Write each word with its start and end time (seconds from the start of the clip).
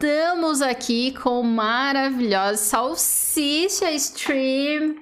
estamos 0.00 0.62
aqui 0.62 1.12
com 1.12 1.42
maravilhosa 1.42 2.56
Salsicha 2.56 3.90
Stream. 3.92 4.96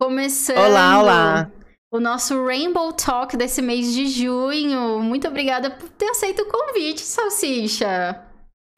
Começando. 0.00 0.58
Olá, 0.58 1.00
olá. 1.00 1.50
O 1.92 1.98
nosso 1.98 2.46
Rainbow 2.46 2.92
Talk 2.92 3.36
desse 3.36 3.60
mês 3.60 3.92
de 3.92 4.06
junho. 4.06 5.00
Muito 5.00 5.26
obrigada 5.26 5.70
por 5.70 5.88
ter 5.88 6.08
aceito 6.08 6.42
o 6.42 6.46
convite, 6.46 7.00
Salsicha. 7.00 8.22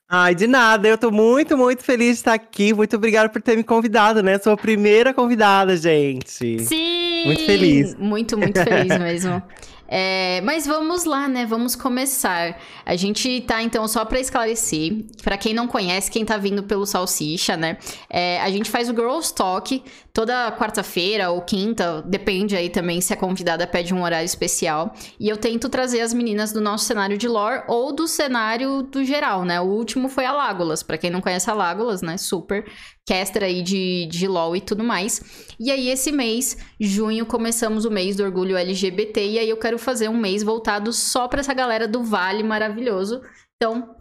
Ai, 0.09 0.35
de 0.35 0.47
nada. 0.47 0.89
Eu 0.89 0.97
tô 0.97 1.11
muito, 1.11 1.59
muito 1.59 1.83
feliz 1.85 2.09
de 2.09 2.15
estar 2.15 2.33
aqui. 2.33 2.73
Muito 2.73 2.97
obrigada 2.97 3.29
por 3.29 3.43
ter 3.43 3.55
me 3.55 3.63
convidado, 3.63 4.23
né? 4.23 4.39
Sou 4.39 4.55
a 4.55 4.57
primeira 4.57 5.13
convidada, 5.13 5.77
gente. 5.77 6.59
Sim! 6.63 7.25
Muito 7.27 7.45
feliz. 7.45 7.95
Muito, 7.97 8.39
muito 8.39 8.65
feliz 8.65 8.99
mesmo. 8.99 9.43
É, 9.89 10.41
mas 10.43 10.67
vamos 10.67 11.05
lá, 11.05 11.29
né? 11.29 11.47
Vamos 11.47 11.77
começar. 11.77 12.59
A 12.85 12.97
gente 12.97 13.41
tá, 13.43 13.63
então, 13.63 13.87
só 13.87 14.05
para 14.05 14.21
esclarecer, 14.21 15.05
para 15.23 15.37
quem 15.37 15.55
não 15.55 15.67
conhece, 15.67 16.11
quem 16.11 16.25
tá 16.25 16.37
vindo 16.37 16.63
pelo 16.63 16.87
Salsicha, 16.87 17.57
né? 17.57 17.79
É, 18.11 18.41
a 18.41 18.51
gente 18.51 18.71
faz 18.71 18.89
o 18.89 18.95
Girls 18.95 19.35
Talk 19.35 19.83
toda 20.13 20.51
quarta-feira 20.53 21.31
ou 21.31 21.43
quinta, 21.43 22.03
depende 22.03 22.57
aí 22.57 22.71
também 22.71 23.03
se 23.03 23.13
a 23.13 23.17
convidada 23.17 23.67
pede 23.67 23.93
um 23.93 24.03
horário 24.03 24.25
especial. 24.25 24.95
E 25.21 25.29
eu 25.29 25.37
tento 25.37 25.69
trazer 25.69 26.01
as 26.01 26.15
meninas 26.15 26.53
do 26.53 26.61
nosso 26.61 26.87
cenário 26.87 27.19
de 27.19 27.29
lore 27.29 27.63
ou 27.69 27.93
do 27.93 28.09
cenário 28.09 28.83
do 28.83 29.05
geral, 29.05 29.45
né? 29.45 29.61
O 29.61 29.65
último 29.65 30.09
foi 30.09 30.25
a 30.25 30.33
Lágolas. 30.33 30.83
Para 30.83 30.99
quem 30.99 31.11
não 31.11 31.21
conhece 31.21 31.51
a 31.51 31.55
Lágolas, 31.55 32.03
né? 32.03 32.17
Super 32.17 32.65
caster 33.07 33.45
aí 33.45 33.63
de, 33.63 34.07
de 34.07 34.27
LOL 34.27 34.57
e 34.57 34.61
tudo 34.61 34.83
mais. 34.83 35.23
E 35.59 35.71
aí, 35.71 35.89
esse 35.89 36.11
mês, 36.11 36.59
junho, 36.79 37.25
começamos 37.25 37.85
o 37.85 37.91
mês 37.91 38.17
do 38.17 38.25
orgulho 38.25 38.57
LGBT. 38.57 39.25
E 39.25 39.39
aí, 39.39 39.49
eu 39.49 39.57
quero 39.57 39.79
fazer 39.79 40.09
um 40.09 40.17
mês 40.17 40.43
voltado 40.43 40.93
só 40.93 41.29
pra 41.29 41.41
essa 41.41 41.55
galera 41.55 41.87
do 41.87 42.03
Vale 42.03 42.43
maravilhoso. 42.43 43.23
Então, 43.57 43.95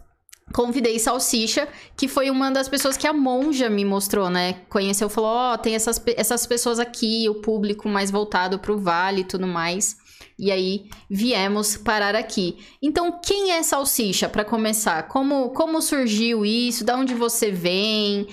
convidei 0.51 0.97
Salsicha, 0.97 1.67
que 1.95 2.07
foi 2.07 2.31
uma 2.31 2.49
das 2.49 2.67
pessoas 2.67 2.97
que 2.97 3.07
a 3.07 3.13
Monja 3.13 3.69
me 3.69 3.85
mostrou, 3.85 4.29
né? 4.29 4.53
Conheceu, 4.69 5.07
falou: 5.07 5.29
Ó, 5.29 5.53
oh, 5.53 5.57
tem 5.57 5.75
essas, 5.75 6.01
essas 6.17 6.47
pessoas 6.47 6.79
aqui, 6.79 7.29
o 7.29 7.35
público 7.35 7.87
mais 7.87 8.09
voltado 8.09 8.57
pro 8.57 8.79
Vale 8.79 9.21
e 9.21 9.25
tudo 9.25 9.45
mais. 9.45 9.97
E 10.37 10.51
aí 10.51 10.89
viemos 11.09 11.77
parar 11.77 12.15
aqui. 12.15 12.57
Então, 12.81 13.19
quem 13.23 13.51
é 13.51 13.63
Salsicha 13.63 14.27
para 14.27 14.43
começar? 14.43 15.03
Como 15.03 15.51
como 15.51 15.81
surgiu 15.81 16.43
isso? 16.43 16.83
Da 16.83 16.97
onde 16.97 17.13
você 17.13 17.51
vem? 17.51 18.27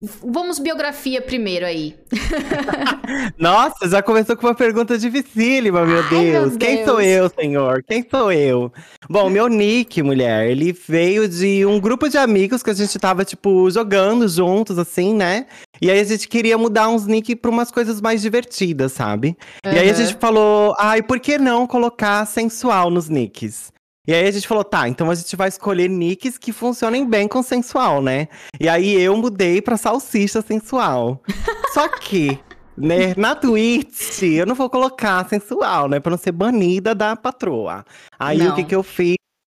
Vamos 0.00 0.60
biografia 0.60 1.20
primeiro 1.20 1.66
aí. 1.66 1.96
Nossa, 3.36 3.88
já 3.88 4.00
começou 4.00 4.36
com 4.36 4.46
uma 4.46 4.54
pergunta 4.54 4.96
dificílima, 4.96 5.84
meu, 5.84 6.04
Ai, 6.04 6.08
Deus. 6.08 6.32
meu 6.32 6.42
Deus. 6.42 6.56
Quem 6.56 6.84
sou 6.84 7.00
eu, 7.00 7.28
senhor? 7.28 7.82
Quem 7.82 8.06
sou 8.08 8.30
eu? 8.30 8.72
Bom, 9.10 9.28
meu 9.28 9.48
nick, 9.48 10.00
mulher, 10.00 10.48
ele 10.48 10.72
veio 10.72 11.28
de 11.28 11.66
um 11.66 11.80
grupo 11.80 12.08
de 12.08 12.16
amigos 12.16 12.62
que 12.62 12.70
a 12.70 12.74
gente 12.74 12.96
tava, 12.96 13.24
tipo, 13.24 13.68
jogando 13.72 14.28
juntos, 14.28 14.78
assim, 14.78 15.12
né? 15.12 15.46
E 15.82 15.90
aí 15.90 15.98
a 15.98 16.04
gente 16.04 16.28
queria 16.28 16.56
mudar 16.56 16.88
uns 16.88 17.04
nick 17.04 17.34
pra 17.34 17.50
umas 17.50 17.72
coisas 17.72 18.00
mais 18.00 18.22
divertidas, 18.22 18.92
sabe? 18.92 19.36
Uhum. 19.66 19.72
E 19.72 19.78
aí 19.80 19.90
a 19.90 19.94
gente 19.94 20.14
falou, 20.14 20.76
ai, 20.78 21.02
por 21.02 21.18
que 21.18 21.38
não 21.38 21.66
colocar 21.66 22.24
sensual 22.24 22.88
nos 22.88 23.08
nicks? 23.08 23.72
E 24.08 24.14
aí 24.14 24.26
a 24.26 24.30
gente 24.30 24.48
falou, 24.48 24.64
tá, 24.64 24.88
então 24.88 25.10
a 25.10 25.14
gente 25.14 25.36
vai 25.36 25.48
escolher 25.48 25.86
nicks 25.86 26.38
que 26.38 26.50
funcionem 26.50 27.06
bem 27.06 27.28
com 27.28 27.42
sensual, 27.42 28.00
né? 28.00 28.26
E 28.58 28.66
aí 28.66 28.98
eu 28.98 29.14
mudei 29.14 29.60
pra 29.60 29.76
salsicha 29.76 30.40
sensual. 30.40 31.22
Só 31.74 31.86
que, 31.88 32.38
né, 32.74 33.12
na 33.18 33.34
Twitch, 33.34 34.22
eu 34.22 34.46
não 34.46 34.54
vou 34.54 34.70
colocar 34.70 35.28
sensual, 35.28 35.90
né? 35.90 36.00
Pra 36.00 36.08
não 36.08 36.16
ser 36.16 36.32
banida 36.32 36.94
da 36.94 37.14
patroa. 37.16 37.84
Aí 38.18 38.38
não. 38.38 38.52
o 38.52 38.54
que 38.54 38.64
que 38.64 38.74
eu 38.74 38.82
fiz? 38.82 39.16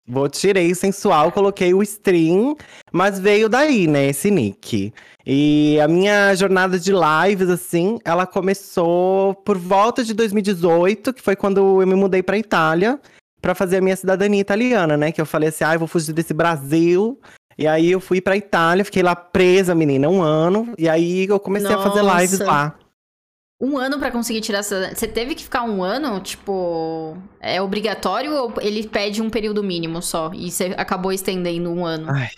Vou 0.08 0.28
tirei 0.28 0.72
o 0.72 0.74
sensual, 0.74 1.30
coloquei 1.30 1.72
o 1.72 1.80
stream, 1.84 2.56
mas 2.90 3.20
veio 3.20 3.48
daí, 3.48 3.86
né, 3.86 4.08
esse 4.08 4.32
nick. 4.32 4.92
E 5.24 5.78
a 5.78 5.86
minha 5.86 6.34
jornada 6.34 6.76
de 6.76 6.90
lives, 6.90 7.48
assim, 7.48 8.00
ela 8.04 8.26
começou 8.26 9.32
por 9.32 9.56
volta 9.56 10.02
de 10.02 10.12
2018, 10.12 11.12
que 11.12 11.22
foi 11.22 11.36
quando 11.36 11.80
eu 11.80 11.86
me 11.86 11.94
mudei 11.94 12.20
pra 12.20 12.36
Itália 12.36 12.98
para 13.40 13.54
fazer 13.54 13.78
a 13.78 13.80
minha 13.80 13.96
cidadania 13.96 14.40
italiana, 14.40 14.96
né? 14.96 15.12
Que 15.12 15.20
eu 15.20 15.26
falei 15.26 15.48
assim, 15.48 15.64
ah, 15.64 15.74
eu 15.74 15.78
vou 15.78 15.88
fugir 15.88 16.12
desse 16.12 16.34
Brasil. 16.34 17.18
E 17.56 17.66
aí 17.66 17.90
eu 17.90 18.00
fui 18.00 18.20
pra 18.20 18.36
Itália, 18.36 18.84
fiquei 18.84 19.02
lá 19.02 19.14
presa, 19.14 19.74
menina, 19.74 20.08
um 20.08 20.22
ano. 20.22 20.72
E 20.78 20.88
aí 20.88 21.26
eu 21.26 21.38
comecei 21.38 21.68
Nossa. 21.68 21.88
a 21.88 21.90
fazer 21.90 22.20
lives 22.20 22.38
lá. 22.40 22.78
Um 23.60 23.76
ano 23.76 23.98
para 23.98 24.10
conseguir 24.10 24.40
tirar 24.40 24.60
essa. 24.60 24.94
Você 24.94 25.06
teve 25.06 25.34
que 25.34 25.44
ficar 25.44 25.64
um 25.64 25.82
ano? 25.82 26.18
Tipo, 26.20 27.18
é 27.38 27.60
obrigatório 27.60 28.32
ou 28.32 28.54
ele 28.62 28.88
pede 28.88 29.20
um 29.20 29.28
período 29.28 29.62
mínimo 29.62 30.00
só? 30.00 30.30
E 30.32 30.50
você 30.50 30.74
acabou 30.78 31.12
estendendo 31.12 31.70
um 31.70 31.84
ano? 31.84 32.10
Ai, 32.10 32.30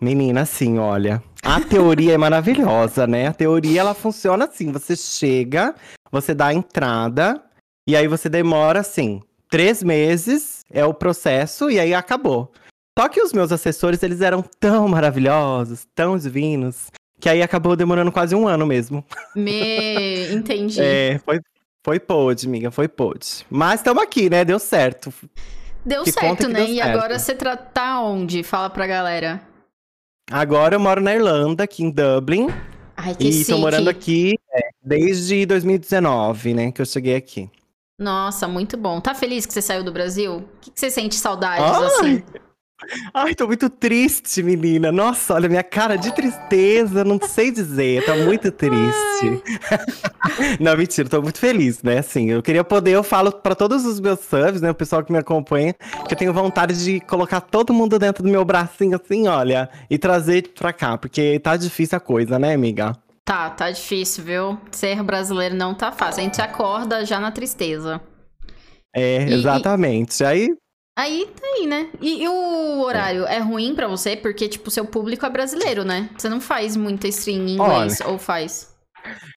menina, 0.00 0.42
assim, 0.42 0.78
olha. 0.78 1.20
A 1.42 1.60
teoria 1.60 2.14
é 2.14 2.18
maravilhosa, 2.18 3.04
né? 3.04 3.26
A 3.26 3.32
teoria 3.32 3.80
ela 3.80 3.94
funciona 3.94 4.44
assim: 4.44 4.70
você 4.70 4.94
chega, 4.94 5.74
você 6.12 6.32
dá 6.32 6.46
a 6.46 6.54
entrada, 6.54 7.42
e 7.88 7.96
aí 7.96 8.06
você 8.06 8.28
demora 8.28 8.78
assim 8.78 9.20
três 9.54 9.84
meses 9.84 10.64
é 10.68 10.84
o 10.84 10.92
processo 10.92 11.70
e 11.70 11.78
aí 11.78 11.94
acabou. 11.94 12.50
Só 12.98 13.08
que 13.08 13.20
os 13.22 13.32
meus 13.32 13.52
assessores, 13.52 14.02
eles 14.02 14.20
eram 14.20 14.42
tão 14.58 14.88
maravilhosos, 14.88 15.86
tão 15.94 16.18
divinos, 16.18 16.88
que 17.20 17.28
aí 17.28 17.40
acabou 17.40 17.76
demorando 17.76 18.10
quase 18.10 18.34
um 18.34 18.48
ano 18.48 18.66
mesmo. 18.66 19.04
Me... 19.32 20.26
Entendi. 20.32 20.80
é, 20.82 21.20
foi, 21.24 21.40
foi 21.84 22.00
pode, 22.00 22.48
amiga, 22.48 22.72
foi 22.72 22.88
pode. 22.88 23.46
Mas 23.48 23.78
estamos 23.78 24.02
aqui, 24.02 24.28
né? 24.28 24.44
Deu 24.44 24.58
certo. 24.58 25.14
Deu 25.84 26.02
que 26.02 26.10
certo, 26.10 26.48
né? 26.48 26.64
Deu 26.64 26.74
e 26.74 26.78
certo. 26.78 26.88
agora 26.88 27.16
você 27.16 27.36
tá 27.36 28.00
onde? 28.00 28.42
Fala 28.42 28.68
pra 28.68 28.88
galera. 28.88 29.40
Agora 30.32 30.74
eu 30.74 30.80
moro 30.80 31.00
na 31.00 31.14
Irlanda, 31.14 31.62
aqui 31.62 31.84
em 31.84 31.92
Dublin. 31.92 32.48
Ai, 32.96 33.14
que 33.14 33.28
E 33.28 33.44
tô 33.44 33.58
morando 33.58 33.88
aqui 33.88 34.36
é, 34.52 34.70
desde 34.82 35.46
2019, 35.46 36.54
né? 36.54 36.72
Que 36.72 36.82
eu 36.82 36.86
cheguei 36.86 37.14
aqui. 37.14 37.48
Nossa, 37.98 38.48
muito 38.48 38.76
bom. 38.76 39.00
Tá 39.00 39.14
feliz 39.14 39.46
que 39.46 39.52
você 39.52 39.62
saiu 39.62 39.84
do 39.84 39.92
Brasil? 39.92 40.36
O 40.36 40.58
que, 40.60 40.70
que 40.70 40.80
você 40.80 40.90
sente 40.90 41.14
saudades, 41.14 41.64
Ai. 41.64 41.84
assim? 41.86 42.22
Ai, 43.14 43.34
tô 43.34 43.46
muito 43.46 43.70
triste, 43.70 44.42
menina. 44.42 44.90
Nossa, 44.90 45.34
olha, 45.34 45.48
minha 45.48 45.62
cara 45.62 45.96
de 45.96 46.12
tristeza, 46.12 47.04
não 47.04 47.18
sei 47.22 47.50
dizer. 47.50 48.04
Tá 48.04 48.16
muito 48.16 48.50
triste. 48.50 49.42
não, 50.60 50.76
mentira, 50.76 51.08
tô 51.08 51.22
muito 51.22 51.38
feliz, 51.38 51.82
né? 51.82 51.98
Assim, 51.98 52.30
eu 52.30 52.42
queria 52.42 52.64
poder, 52.64 52.90
eu 52.90 53.02
falo 53.02 53.32
para 53.32 53.54
todos 53.54 53.84
os 53.84 54.00
meus 54.00 54.20
subs, 54.20 54.60
né? 54.60 54.70
O 54.70 54.74
pessoal 54.74 55.04
que 55.04 55.12
me 55.12 55.18
acompanha, 55.18 55.74
que 56.06 56.14
eu 56.14 56.18
tenho 56.18 56.32
vontade 56.32 56.82
de 56.82 57.00
colocar 57.00 57.40
todo 57.40 57.72
mundo 57.72 57.98
dentro 57.98 58.22
do 58.22 58.28
meu 58.28 58.44
bracinho, 58.44 59.00
assim, 59.02 59.28
olha, 59.28 59.68
e 59.88 59.96
trazer 59.96 60.52
pra 60.52 60.72
cá, 60.72 60.98
porque 60.98 61.38
tá 61.38 61.56
difícil 61.56 61.96
a 61.96 62.00
coisa, 62.00 62.38
né, 62.38 62.54
amiga? 62.54 62.92
Tá, 63.24 63.48
tá 63.48 63.70
difícil, 63.70 64.22
viu? 64.22 64.58
Ser 64.70 65.02
brasileiro 65.02 65.54
não 65.54 65.74
tá 65.74 65.90
fácil. 65.90 66.20
A 66.20 66.24
gente 66.24 66.42
acorda 66.42 67.04
já 67.06 67.18
na 67.18 67.32
tristeza. 67.32 68.00
É, 68.94 69.26
e, 69.26 69.32
exatamente. 69.32 70.22
E... 70.22 70.26
Aí. 70.26 70.48
Aí 70.96 71.26
tá 71.34 71.46
aí, 71.46 71.66
né? 71.66 71.88
E, 72.00 72.22
e 72.22 72.28
o 72.28 72.80
horário 72.82 73.26
é, 73.26 73.36
é 73.36 73.38
ruim 73.38 73.74
para 73.74 73.88
você? 73.88 74.14
Porque, 74.14 74.46
tipo, 74.46 74.70
seu 74.70 74.84
público 74.84 75.24
é 75.26 75.30
brasileiro, 75.30 75.84
né? 75.84 76.10
Você 76.16 76.28
não 76.28 76.40
faz 76.40 76.76
muita 76.76 77.08
stream 77.08 77.46
em 77.48 77.54
inglês, 77.54 78.00
Olha, 78.00 78.10
ou 78.10 78.18
faz? 78.18 78.72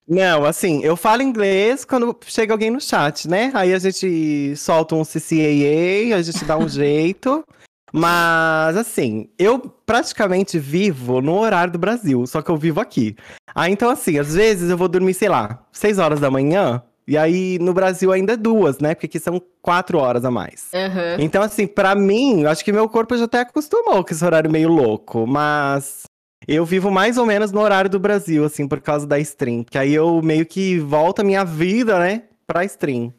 Não, 0.07 0.45
assim, 0.45 0.83
eu 0.83 0.95
falo 0.95 1.21
inglês 1.21 1.83
quando 1.83 2.17
chega 2.25 2.53
alguém 2.53 2.69
no 2.69 2.79
chat, 2.79 3.27
né? 3.27 3.51
Aí 3.53 3.73
a 3.73 3.79
gente 3.79 4.55
solta 4.55 4.95
um 4.95 5.03
CCAA, 5.03 6.15
a 6.15 6.21
gente 6.21 6.45
dá 6.45 6.57
um 6.57 6.67
jeito. 6.69 7.43
Mas, 7.97 8.77
assim, 8.77 9.29
eu 9.37 9.59
praticamente 9.85 10.59
vivo 10.59 11.21
no 11.21 11.39
horário 11.39 11.73
do 11.73 11.79
Brasil, 11.79 12.25
só 12.27 12.41
que 12.41 12.51
eu 12.51 12.57
vivo 12.57 12.79
aqui. 12.79 13.15
Aí, 13.55 13.71
então, 13.71 13.89
assim, 13.89 14.19
às 14.19 14.35
vezes 14.35 14.69
eu 14.69 14.77
vou 14.77 14.87
dormir, 14.87 15.13
sei 15.13 15.29
lá, 15.29 15.63
6 15.71 15.99
horas 15.99 16.19
da 16.19 16.29
manhã, 16.29 16.81
e 17.07 17.17
aí 17.17 17.57
no 17.59 17.73
Brasil 17.73 18.11
ainda 18.11 18.33
é 18.33 18.37
duas, 18.37 18.79
né? 18.79 18.93
Porque 18.93 19.05
aqui 19.05 19.19
são 19.19 19.41
quatro 19.61 19.97
horas 19.97 20.25
a 20.25 20.31
mais. 20.31 20.69
Uhum. 20.73 21.23
Então, 21.23 21.41
assim, 21.41 21.65
para 21.65 21.95
mim, 21.95 22.45
acho 22.45 22.65
que 22.65 22.73
meu 22.73 22.89
corpo 22.89 23.15
já 23.15 23.25
até 23.25 23.39
acostumou 23.39 24.03
com 24.03 24.13
esse 24.13 24.23
horário 24.25 24.51
meio 24.51 24.69
louco, 24.69 25.25
mas 25.25 26.03
eu 26.45 26.65
vivo 26.65 26.91
mais 26.91 27.17
ou 27.17 27.25
menos 27.25 27.51
no 27.51 27.61
horário 27.61 27.89
do 27.89 27.99
Brasil, 27.99 28.43
assim, 28.43 28.67
por 28.67 28.81
causa 28.81 29.07
da 29.07 29.17
stream. 29.19 29.63
Que 29.63 29.77
aí 29.77 29.93
eu 29.93 30.21
meio 30.21 30.45
que 30.45 30.79
volto 30.79 31.21
a 31.21 31.23
minha 31.23 31.45
vida, 31.45 31.97
né, 31.97 32.23
pra 32.45 32.65
stream. 32.65 33.13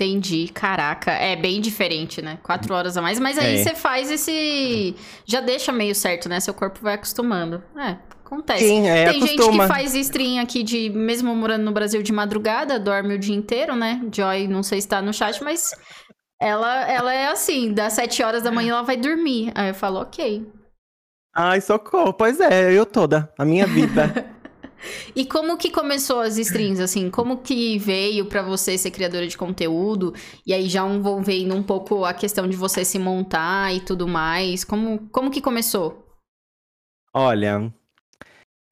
Entendi, 0.00 0.48
caraca. 0.48 1.10
É 1.10 1.36
bem 1.36 1.60
diferente, 1.60 2.22
né? 2.22 2.38
Quatro 2.42 2.74
horas 2.74 2.96
a 2.96 3.02
mais. 3.02 3.20
Mas 3.20 3.36
aí 3.36 3.60
é. 3.60 3.62
você 3.62 3.74
faz 3.74 4.10
esse. 4.10 4.96
Já 5.26 5.42
deixa 5.42 5.70
meio 5.70 5.94
certo, 5.94 6.26
né? 6.26 6.40
Seu 6.40 6.54
corpo 6.54 6.78
vai 6.80 6.94
acostumando. 6.94 7.62
É, 7.76 7.98
acontece. 8.24 8.66
Sim, 8.66 8.88
é, 8.88 9.10
Tem 9.10 9.22
acostuma. 9.22 9.42
gente 9.42 9.58
que 9.60 9.68
faz 9.68 9.94
stream 9.94 10.42
aqui 10.42 10.62
de. 10.62 10.88
Mesmo 10.88 11.34
morando 11.34 11.64
no 11.64 11.72
Brasil 11.72 12.02
de 12.02 12.14
madrugada, 12.14 12.80
dorme 12.80 13.14
o 13.14 13.18
dia 13.18 13.36
inteiro, 13.36 13.76
né? 13.76 14.00
Joy, 14.10 14.48
não 14.48 14.62
sei 14.62 14.80
se 14.80 14.88
tá 14.88 15.02
no 15.02 15.12
chat, 15.12 15.44
mas. 15.44 15.70
Ela, 16.40 16.90
ela 16.90 17.12
é 17.12 17.26
assim, 17.26 17.74
das 17.74 17.92
sete 17.92 18.22
horas 18.22 18.42
da 18.42 18.50
manhã 18.50 18.72
ela 18.72 18.82
vai 18.82 18.96
dormir. 18.96 19.52
Aí 19.54 19.68
eu 19.68 19.74
falo, 19.74 20.00
ok. 20.00 20.50
Ai, 21.36 21.60
socorro. 21.60 22.14
Pois 22.14 22.40
é, 22.40 22.72
eu 22.72 22.86
toda. 22.86 23.30
A 23.36 23.44
minha 23.44 23.66
vida. 23.66 24.26
E 25.14 25.24
como 25.24 25.56
que 25.56 25.70
começou 25.70 26.20
as 26.20 26.38
streams, 26.38 26.80
assim? 26.80 27.10
Como 27.10 27.38
que 27.38 27.78
veio 27.78 28.26
para 28.26 28.42
você 28.42 28.76
ser 28.78 28.90
criadora 28.90 29.26
de 29.26 29.36
conteúdo? 29.36 30.14
E 30.46 30.52
aí 30.52 30.68
já 30.68 30.86
envolvendo 30.86 31.54
um 31.54 31.62
pouco 31.62 32.04
a 32.04 32.14
questão 32.14 32.48
de 32.48 32.56
você 32.56 32.84
se 32.84 32.98
montar 32.98 33.74
e 33.74 33.80
tudo 33.80 34.06
mais. 34.06 34.64
Como, 34.64 35.08
como 35.10 35.30
que 35.30 35.40
começou? 35.40 36.06
Olha. 37.14 37.72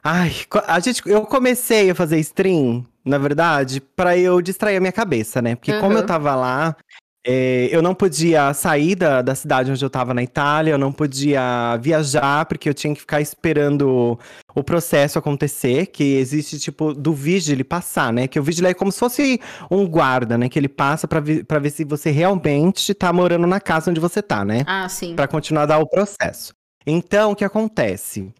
Ai, 0.03 0.33
a 0.67 0.81
gente, 0.81 1.03
eu 1.07 1.27
comecei 1.27 1.91
a 1.91 1.95
fazer 1.95 2.19
stream, 2.21 2.87
na 3.05 3.19
verdade, 3.19 3.81
para 3.81 4.17
eu 4.17 4.41
distrair 4.41 4.77
a 4.77 4.81
minha 4.81 4.93
cabeça, 4.93 5.43
né? 5.43 5.57
Porque 5.57 5.73
uhum. 5.73 5.81
como 5.81 5.99
eu 5.99 6.07
tava 6.07 6.35
lá, 6.35 6.77
é, 7.31 7.69
eu 7.71 7.83
não 7.83 7.95
podia 7.95 8.55
sair 8.55 8.95
da, 8.95 9.21
da 9.21 9.35
cidade 9.35 9.71
onde 9.71 9.85
eu 9.85 9.89
estava 9.89 10.15
na 10.15 10.23
Itália, 10.23 10.71
eu 10.71 10.79
não 10.79 10.91
podia 10.91 11.77
viajar, 11.77 12.47
porque 12.47 12.67
eu 12.67 12.73
tinha 12.73 12.95
que 12.95 13.01
ficar 13.01 13.21
esperando 13.21 14.19
o 14.55 14.65
processo 14.65 15.19
acontecer, 15.19 15.89
que 15.89 16.17
existe, 16.17 16.59
tipo, 16.59 16.95
do 16.95 17.13
vigil 17.13 17.55
ele 17.55 17.65
passar, 17.65 18.11
né? 18.15 18.27
Que 18.27 18.41
o 18.41 18.43
vigil 18.43 18.67
é 18.67 18.73
como 18.73 18.91
se 18.91 18.99
fosse 18.99 19.39
um 19.71 19.87
guarda, 19.87 20.39
né? 20.39 20.49
Que 20.49 20.59
ele 20.59 20.71
passa 20.71 21.07
para 21.07 21.21
ver 21.21 21.71
se 21.71 21.85
você 21.85 22.11
realmente 22.11 22.95
tá 22.95 23.13
morando 23.13 23.47
na 23.47 23.61
casa 23.61 23.91
onde 23.91 24.01
você 24.01 24.23
tá, 24.23 24.43
né? 24.43 24.65
Ah, 24.67 24.89
sim. 24.89 25.15
Pra 25.15 25.29
continuar 25.29 25.65
a 25.65 25.67
dar 25.67 25.79
o 25.81 25.87
processo. 25.87 26.55
Então, 26.87 27.33
o 27.33 27.37
que 27.37 27.45
acontece? 27.45 28.33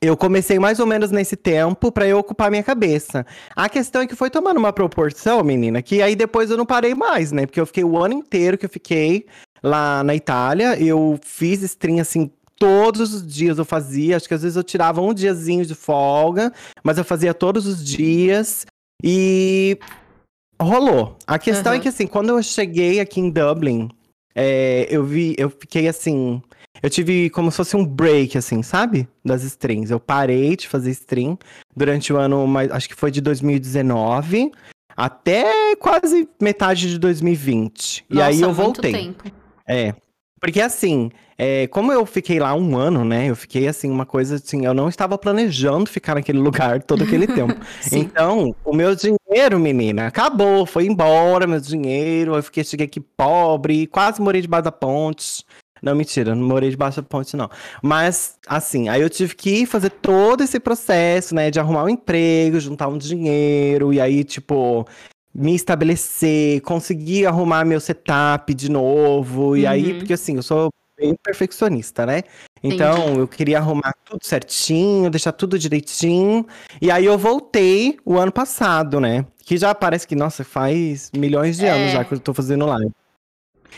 Eu 0.00 0.16
comecei 0.16 0.58
mais 0.58 0.78
ou 0.78 0.86
menos 0.86 1.10
nesse 1.10 1.36
tempo 1.36 1.90
para 1.90 2.06
eu 2.06 2.18
ocupar 2.18 2.50
minha 2.50 2.62
cabeça. 2.62 3.26
A 3.54 3.68
questão 3.68 4.02
é 4.02 4.06
que 4.06 4.14
foi 4.14 4.30
tomando 4.30 4.58
uma 4.58 4.72
proporção, 4.72 5.42
menina, 5.42 5.82
que 5.82 6.00
aí 6.00 6.14
depois 6.14 6.50
eu 6.50 6.56
não 6.56 6.66
parei 6.66 6.94
mais, 6.94 7.32
né? 7.32 7.46
Porque 7.46 7.60
eu 7.60 7.66
fiquei 7.66 7.84
o 7.84 7.98
ano 7.98 8.14
inteiro 8.14 8.56
que 8.56 8.66
eu 8.66 8.70
fiquei 8.70 9.26
lá 9.62 10.04
na 10.04 10.14
Itália. 10.14 10.80
Eu 10.80 11.18
fiz 11.22 11.62
stream 11.62 12.00
assim 12.00 12.30
todos 12.58 13.14
os 13.14 13.26
dias 13.26 13.58
eu 13.58 13.64
fazia, 13.64 14.16
acho 14.16 14.26
que 14.26 14.34
às 14.34 14.42
vezes 14.42 14.56
eu 14.56 14.64
tirava 14.64 15.00
um 15.00 15.14
diazinho 15.14 15.64
de 15.64 15.74
folga, 15.74 16.52
mas 16.82 16.98
eu 16.98 17.04
fazia 17.04 17.32
todos 17.32 17.66
os 17.66 17.84
dias 17.84 18.66
e 19.02 19.78
rolou. 20.60 21.16
A 21.26 21.38
questão 21.38 21.72
uhum. 21.72 21.78
é 21.78 21.80
que 21.80 21.88
assim, 21.88 22.06
quando 22.06 22.30
eu 22.30 22.42
cheguei 22.42 23.00
aqui 23.00 23.20
em 23.20 23.30
Dublin, 23.30 23.88
é, 24.34 24.86
eu 24.90 25.04
vi, 25.04 25.34
eu 25.38 25.50
fiquei 25.50 25.88
assim, 25.88 26.42
eu 26.82 26.90
tive 26.90 27.30
como 27.30 27.50
se 27.50 27.56
fosse 27.56 27.76
um 27.76 27.84
break, 27.84 28.36
assim, 28.36 28.62
sabe? 28.62 29.08
Das 29.24 29.42
streams. 29.42 29.90
Eu 29.90 30.00
parei 30.00 30.56
de 30.56 30.68
fazer 30.68 30.90
stream 30.90 31.38
durante 31.74 32.12
o 32.12 32.16
ano, 32.16 32.46
mas 32.46 32.70
acho 32.70 32.88
que 32.88 32.94
foi 32.94 33.10
de 33.10 33.20
2019 33.20 34.52
até 34.96 35.76
quase 35.76 36.28
metade 36.40 36.88
de 36.88 36.98
2020. 36.98 38.06
Nossa, 38.08 38.20
e 38.20 38.34
aí 38.34 38.40
eu 38.40 38.52
voltei. 38.52 38.92
Tempo. 38.92 39.24
É. 39.66 39.94
Porque 40.40 40.60
assim, 40.60 41.10
é, 41.36 41.68
como 41.68 41.92
eu 41.92 42.04
fiquei 42.04 42.40
lá 42.40 42.52
um 42.52 42.76
ano, 42.76 43.04
né? 43.04 43.30
Eu 43.30 43.36
fiquei 43.36 43.68
assim, 43.68 43.88
uma 43.88 44.04
coisa 44.04 44.34
assim, 44.34 44.66
eu 44.66 44.74
não 44.74 44.88
estava 44.88 45.16
planejando 45.16 45.88
ficar 45.88 46.16
naquele 46.16 46.38
lugar 46.38 46.82
todo 46.84 47.04
aquele 47.04 47.28
tempo. 47.28 47.54
então, 47.92 48.54
o 48.64 48.74
meu 48.74 48.94
dinheiro, 48.96 49.58
menina, 49.60 50.08
acabou, 50.08 50.66
foi 50.66 50.86
embora 50.86 51.46
meu 51.46 51.60
dinheiro. 51.60 52.34
Eu 52.34 52.42
fiquei, 52.42 52.64
cheguei 52.64 52.86
aqui 52.86 53.00
pobre, 53.00 53.86
quase 53.86 54.20
morei 54.20 54.40
debaixo 54.42 54.64
da 54.64 54.72
ponte. 54.72 55.44
Não, 55.82 55.94
mentira, 55.94 56.34
não 56.34 56.46
morei 56.46 56.70
debaixo 56.70 57.00
da 57.00 57.08
ponte, 57.08 57.36
não. 57.36 57.50
Mas, 57.82 58.38
assim, 58.46 58.88
aí 58.88 59.00
eu 59.00 59.10
tive 59.10 59.34
que 59.34 59.66
fazer 59.66 59.90
todo 59.90 60.42
esse 60.42 60.58
processo, 60.58 61.34
né, 61.34 61.50
de 61.50 61.60
arrumar 61.60 61.84
um 61.84 61.88
emprego, 61.88 62.60
juntar 62.60 62.88
um 62.88 62.98
dinheiro, 62.98 63.92
e 63.92 64.00
aí, 64.00 64.24
tipo, 64.24 64.86
me 65.34 65.54
estabelecer, 65.54 66.60
conseguir 66.62 67.26
arrumar 67.26 67.64
meu 67.64 67.80
setup 67.80 68.52
de 68.54 68.70
novo. 68.70 69.56
E 69.56 69.64
uhum. 69.64 69.70
aí, 69.70 69.94
porque 69.94 70.12
assim, 70.12 70.36
eu 70.36 70.42
sou 70.42 70.70
bem 70.98 71.14
perfeccionista, 71.22 72.04
né? 72.04 72.22
Então, 72.62 72.98
Entendi. 72.98 73.18
eu 73.20 73.28
queria 73.28 73.58
arrumar 73.58 73.94
tudo 74.04 74.18
certinho, 74.24 75.08
deixar 75.10 75.32
tudo 75.32 75.58
direitinho. 75.58 76.44
E 76.82 76.90
aí 76.90 77.04
eu 77.04 77.16
voltei 77.16 77.96
o 78.04 78.18
ano 78.18 78.32
passado, 78.32 79.00
né? 79.00 79.24
Que 79.44 79.56
já 79.56 79.74
parece 79.74 80.06
que, 80.08 80.16
nossa, 80.16 80.42
faz 80.42 81.10
milhões 81.16 81.56
de 81.56 81.66
é. 81.66 81.70
anos 81.70 81.92
já 81.92 82.04
que 82.04 82.14
eu 82.14 82.18
tô 82.18 82.34
fazendo 82.34 82.66
live. 82.66 82.90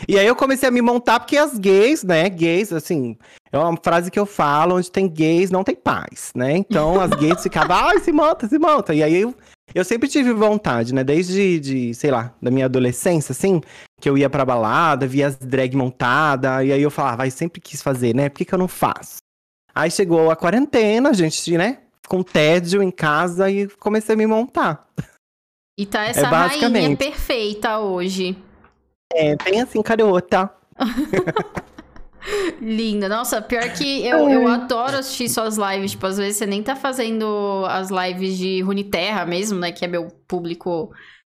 E 0.07 0.17
aí 0.17 0.25
eu 0.25 0.35
comecei 0.35 0.67
a 0.67 0.71
me 0.71 0.81
montar, 0.81 1.19
porque 1.19 1.37
as 1.37 1.57
gays, 1.57 2.03
né? 2.03 2.29
Gays, 2.29 2.73
assim, 2.73 3.17
é 3.51 3.57
uma 3.57 3.77
frase 3.81 4.09
que 4.09 4.19
eu 4.19 4.25
falo, 4.25 4.75
onde 4.75 4.91
tem 4.91 5.07
gays, 5.07 5.51
não 5.51 5.63
tem 5.63 5.75
paz, 5.75 6.31
né? 6.35 6.57
Então 6.57 6.99
as 6.99 7.11
gays 7.11 7.41
ficavam, 7.43 7.75
ai, 7.75 7.99
se 7.99 8.11
monta, 8.11 8.47
se 8.47 8.57
monta. 8.57 8.93
E 8.93 9.03
aí 9.03 9.21
eu, 9.21 9.35
eu 9.73 9.83
sempre 9.85 10.07
tive 10.09 10.33
vontade, 10.33 10.93
né? 10.93 11.03
Desde, 11.03 11.59
de, 11.59 11.93
sei 11.93 12.11
lá, 12.11 12.33
da 12.41 12.49
minha 12.49 12.65
adolescência, 12.65 13.31
assim, 13.33 13.61
que 13.99 14.09
eu 14.09 14.17
ia 14.17 14.29
pra 14.29 14.45
balada, 14.45 15.07
via 15.07 15.27
as 15.27 15.37
drag 15.37 15.75
montada, 15.75 16.63
e 16.63 16.71
aí 16.71 16.81
eu 16.81 16.91
falava, 16.91 17.17
vai, 17.17 17.31
sempre 17.31 17.61
quis 17.61 17.81
fazer, 17.81 18.15
né? 18.15 18.29
Por 18.29 18.37
que, 18.37 18.45
que 18.45 18.53
eu 18.53 18.59
não 18.59 18.67
faço? 18.67 19.17
Aí 19.73 19.89
chegou 19.89 20.29
a 20.29 20.35
quarentena, 20.35 21.09
a 21.09 21.13
gente, 21.13 21.57
né? 21.57 21.79
Com 22.07 22.23
tédio 22.23 22.83
em 22.83 22.91
casa 22.91 23.49
e 23.49 23.67
comecei 23.67 24.15
a 24.15 24.17
me 24.17 24.27
montar. 24.27 24.87
E 25.77 25.85
tá 25.85 26.03
essa 26.05 26.21
é 26.21 26.23
rainha 26.23 26.97
perfeita 26.97 27.79
hoje. 27.79 28.35
É, 29.13 29.35
bem 29.43 29.61
assim, 29.61 29.81
carota. 29.81 30.49
Linda. 32.61 33.09
Nossa, 33.09 33.41
pior 33.41 33.63
que 33.73 34.05
eu, 34.05 34.29
eu 34.29 34.47
adoro 34.47 34.97
assistir 34.97 35.27
suas 35.29 35.57
lives. 35.57 35.91
Tipo, 35.91 36.05
às 36.05 36.17
vezes 36.17 36.37
você 36.37 36.45
nem 36.45 36.61
tá 36.61 36.75
fazendo 36.75 37.65
as 37.67 37.89
lives 37.89 38.37
de 38.37 38.61
Runeterra 38.61 39.25
mesmo, 39.25 39.59
né? 39.59 39.71
Que 39.71 39.85
é 39.85 39.87
meu 39.87 40.07
público. 40.27 40.91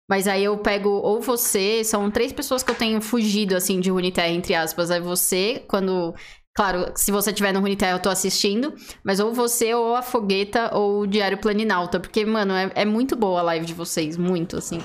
Mas 0.10 0.28
aí 0.28 0.44
eu 0.44 0.58
pego 0.58 0.90
ou 0.90 1.22
você, 1.22 1.84
são 1.84 2.10
três 2.10 2.34
pessoas 2.34 2.64
que 2.64 2.72
eu 2.72 2.76
tenho 2.76 3.00
fugido, 3.02 3.56
assim, 3.56 3.80
de 3.80 3.92
Runeterra, 3.92 4.30
entre 4.30 4.56
aspas. 4.56 4.90
Aí 4.90 5.00
você, 5.00 5.64
quando. 5.68 6.16
Claro, 6.56 6.92
se 6.96 7.12
você 7.12 7.32
tiver 7.32 7.54
no 7.54 7.60
Runeterra, 7.60 7.94
eu 7.94 8.02
tô 8.02 8.10
assistindo. 8.10 8.74
Mas 9.04 9.20
ou 9.20 9.32
você, 9.34 9.74
ou 9.74 9.96
a 9.96 10.02
Fogueta, 10.02 10.76
ou 10.76 11.02
o 11.02 11.08
Diário 11.08 11.38
Planinalta. 11.38 12.00
Porque, 12.00 12.26
mano, 12.26 12.54
é, 12.54 12.72
é 12.76 12.86
muito 12.86 13.16
boa 13.16 13.40
a 13.40 13.44
live 13.44 13.66
de 13.66 13.74
vocês. 13.74 14.18
Muito, 14.18 14.58
assim. 14.58 14.80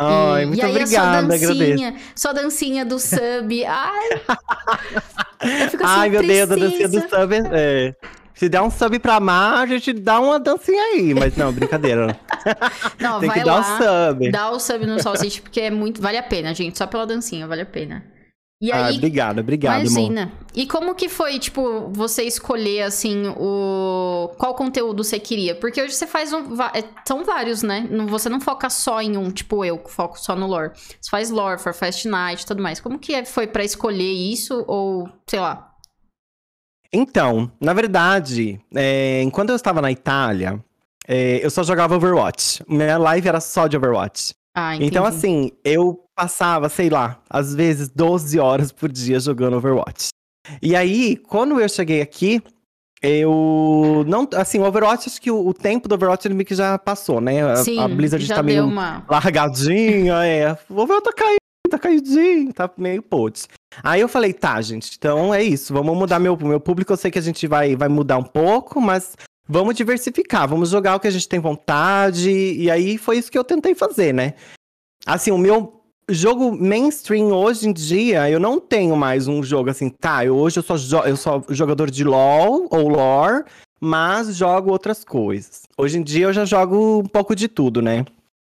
Ai, 0.00 0.46
muito 0.46 0.60
e 0.60 0.62
aí 0.62 0.70
obrigada, 0.70 1.34
a 1.34 1.38
sua 1.38 1.54
dancinha, 1.54 1.96
sua 2.14 2.32
dancinha 2.32 2.84
do 2.84 3.00
sub. 3.00 3.64
Ai. 3.66 4.08
Eu 5.64 5.70
fico 5.70 5.84
assim, 5.84 5.94
Ai, 6.00 6.08
meu 6.08 6.22
Deus, 6.22 6.50
a 6.52 6.56
dancinha 6.56 6.88
do 6.88 7.00
sub 7.00 7.34
é. 7.52 7.94
Se 8.32 8.48
der 8.48 8.62
um 8.62 8.70
sub 8.70 8.96
pra 9.00 9.18
Mar, 9.18 9.62
a 9.62 9.66
gente 9.66 9.92
dá 9.92 10.20
uma 10.20 10.38
dancinha 10.38 10.80
aí. 10.80 11.12
Mas 11.12 11.36
não, 11.36 11.52
brincadeira. 11.52 12.16
Não, 13.00 13.18
Tem 13.18 13.28
vai 13.28 13.40
que 13.40 13.44
dar 13.44 13.54
lá, 13.56 13.60
um 13.60 14.12
sub. 14.14 14.30
Dá 14.30 14.50
o 14.50 14.60
sub 14.60 14.86
no 14.86 15.02
Salsicha, 15.02 15.42
porque 15.42 15.60
é 15.60 15.70
muito. 15.70 16.00
Vale 16.00 16.16
a 16.16 16.22
pena, 16.22 16.54
gente. 16.54 16.78
Só 16.78 16.86
pela 16.86 17.04
dancinha, 17.04 17.48
vale 17.48 17.62
a 17.62 17.66
pena. 17.66 18.04
E 18.60 18.72
ah, 18.72 18.86
aí, 18.86 18.96
obrigado, 18.96 19.38
obrigado, 19.38 19.86
Imagina. 19.86 20.22
Amor. 20.22 20.34
E 20.52 20.66
como 20.66 20.92
que 20.92 21.08
foi, 21.08 21.38
tipo, 21.38 21.88
você 21.92 22.24
escolher, 22.24 22.82
assim, 22.82 23.28
o... 23.36 24.32
Qual 24.36 24.52
conteúdo 24.54 25.04
você 25.04 25.20
queria? 25.20 25.54
Porque 25.54 25.80
hoje 25.80 25.94
você 25.94 26.08
faz 26.08 26.32
um... 26.32 26.60
É, 26.74 26.82
são 27.06 27.24
vários, 27.24 27.62
né? 27.62 27.88
Você 28.08 28.28
não 28.28 28.40
foca 28.40 28.68
só 28.68 29.00
em 29.00 29.16
um, 29.16 29.30
tipo 29.30 29.64
eu, 29.64 29.78
que 29.78 29.92
foco 29.92 30.18
só 30.18 30.34
no 30.34 30.48
lore. 30.48 30.72
Você 30.74 31.08
faz 31.08 31.30
lore, 31.30 31.60
for 31.60 31.72
Fast 31.72 32.08
Night 32.08 32.42
e 32.42 32.46
tudo 32.46 32.60
mais. 32.60 32.80
Como 32.80 32.98
que 32.98 33.24
foi 33.24 33.46
para 33.46 33.62
escolher 33.62 34.12
isso? 34.12 34.64
Ou, 34.66 35.08
sei 35.28 35.38
lá... 35.38 35.72
Então, 36.92 37.52
na 37.60 37.74
verdade, 37.74 38.58
é, 38.74 39.22
enquanto 39.22 39.50
eu 39.50 39.56
estava 39.56 39.82
na 39.82 39.92
Itália, 39.92 40.58
é, 41.06 41.44
eu 41.44 41.50
só 41.50 41.62
jogava 41.62 41.94
Overwatch. 41.94 42.64
Minha 42.66 42.98
live 42.98 43.28
era 43.28 43.40
só 43.40 43.68
de 43.68 43.76
Overwatch. 43.76 44.34
Ah, 44.56 44.74
então, 44.74 45.04
assim, 45.04 45.52
eu 45.62 46.07
passava, 46.18 46.68
sei 46.68 46.90
lá, 46.90 47.20
às 47.30 47.54
vezes 47.54 47.88
12 47.88 48.40
horas 48.40 48.72
por 48.72 48.90
dia 48.90 49.20
jogando 49.20 49.56
Overwatch. 49.56 50.08
E 50.60 50.74
aí, 50.74 51.16
quando 51.16 51.60
eu 51.60 51.68
cheguei 51.68 52.02
aqui, 52.02 52.42
eu 53.00 54.04
não. 54.08 54.28
Assim, 54.34 54.58
o 54.58 54.64
Overwatch, 54.64 55.08
acho 55.08 55.20
que 55.20 55.30
o, 55.30 55.46
o 55.46 55.54
tempo 55.54 55.86
do 55.86 55.94
Overwatch 55.94 56.26
ele 56.26 56.34
meio 56.34 56.44
que 56.44 56.56
já 56.56 56.76
passou, 56.76 57.20
né? 57.20 57.48
A, 57.48 57.56
Sim, 57.58 57.78
a 57.78 57.86
Blizzard 57.86 58.24
já 58.24 58.34
tá 58.34 58.42
meio 58.42 58.64
uma... 58.64 59.04
largadinha, 59.08 60.26
é. 60.26 60.58
O 60.68 60.80
Overwatch 60.80 61.04
tá 61.04 61.12
caindo, 61.12 61.70
tá 61.70 61.78
caidinho, 61.78 62.52
tá 62.52 62.68
meio 62.76 63.00
putz. 63.00 63.48
Aí 63.80 64.00
eu 64.00 64.08
falei, 64.08 64.32
tá, 64.32 64.60
gente, 64.60 64.96
então 64.98 65.32
é 65.32 65.44
isso, 65.44 65.72
vamos 65.72 65.96
mudar 65.96 66.18
meu, 66.18 66.36
meu 66.36 66.58
público. 66.58 66.92
Eu 66.92 66.96
sei 66.96 67.12
que 67.12 67.18
a 67.20 67.22
gente 67.22 67.46
vai, 67.46 67.76
vai 67.76 67.88
mudar 67.88 68.18
um 68.18 68.24
pouco, 68.24 68.80
mas 68.80 69.16
vamos 69.46 69.76
diversificar, 69.76 70.48
vamos 70.48 70.70
jogar 70.70 70.96
o 70.96 71.00
que 71.00 71.06
a 71.06 71.12
gente 71.12 71.28
tem 71.28 71.38
vontade. 71.38 72.28
E 72.28 72.68
aí 72.68 72.98
foi 72.98 73.18
isso 73.18 73.30
que 73.30 73.38
eu 73.38 73.44
tentei 73.44 73.76
fazer, 73.76 74.12
né? 74.12 74.34
Assim, 75.06 75.30
o 75.30 75.38
meu 75.38 75.77
jogo 76.08 76.56
mainstream 76.56 77.30
hoje 77.32 77.68
em 77.68 77.72
dia, 77.72 78.30
eu 78.30 78.40
não 78.40 78.58
tenho 78.58 78.96
mais 78.96 79.28
um 79.28 79.42
jogo 79.42 79.70
assim, 79.70 79.88
tá, 79.88 80.24
eu, 80.24 80.36
hoje 80.36 80.58
eu 80.58 80.62
sou, 80.62 81.04
eu 81.04 81.16
sou 81.16 81.44
jogador 81.50 81.90
de 81.90 82.04
LoL 82.04 82.66
ou 82.70 82.88
lore, 82.88 83.44
mas 83.80 84.34
jogo 84.36 84.70
outras 84.70 85.04
coisas. 85.04 85.62
Hoje 85.76 85.98
em 85.98 86.02
dia 86.02 86.26
eu 86.26 86.32
já 86.32 86.44
jogo 86.44 87.00
um 87.00 87.06
pouco 87.06 87.34
de 87.34 87.48
tudo, 87.48 87.80
né? 87.82 88.04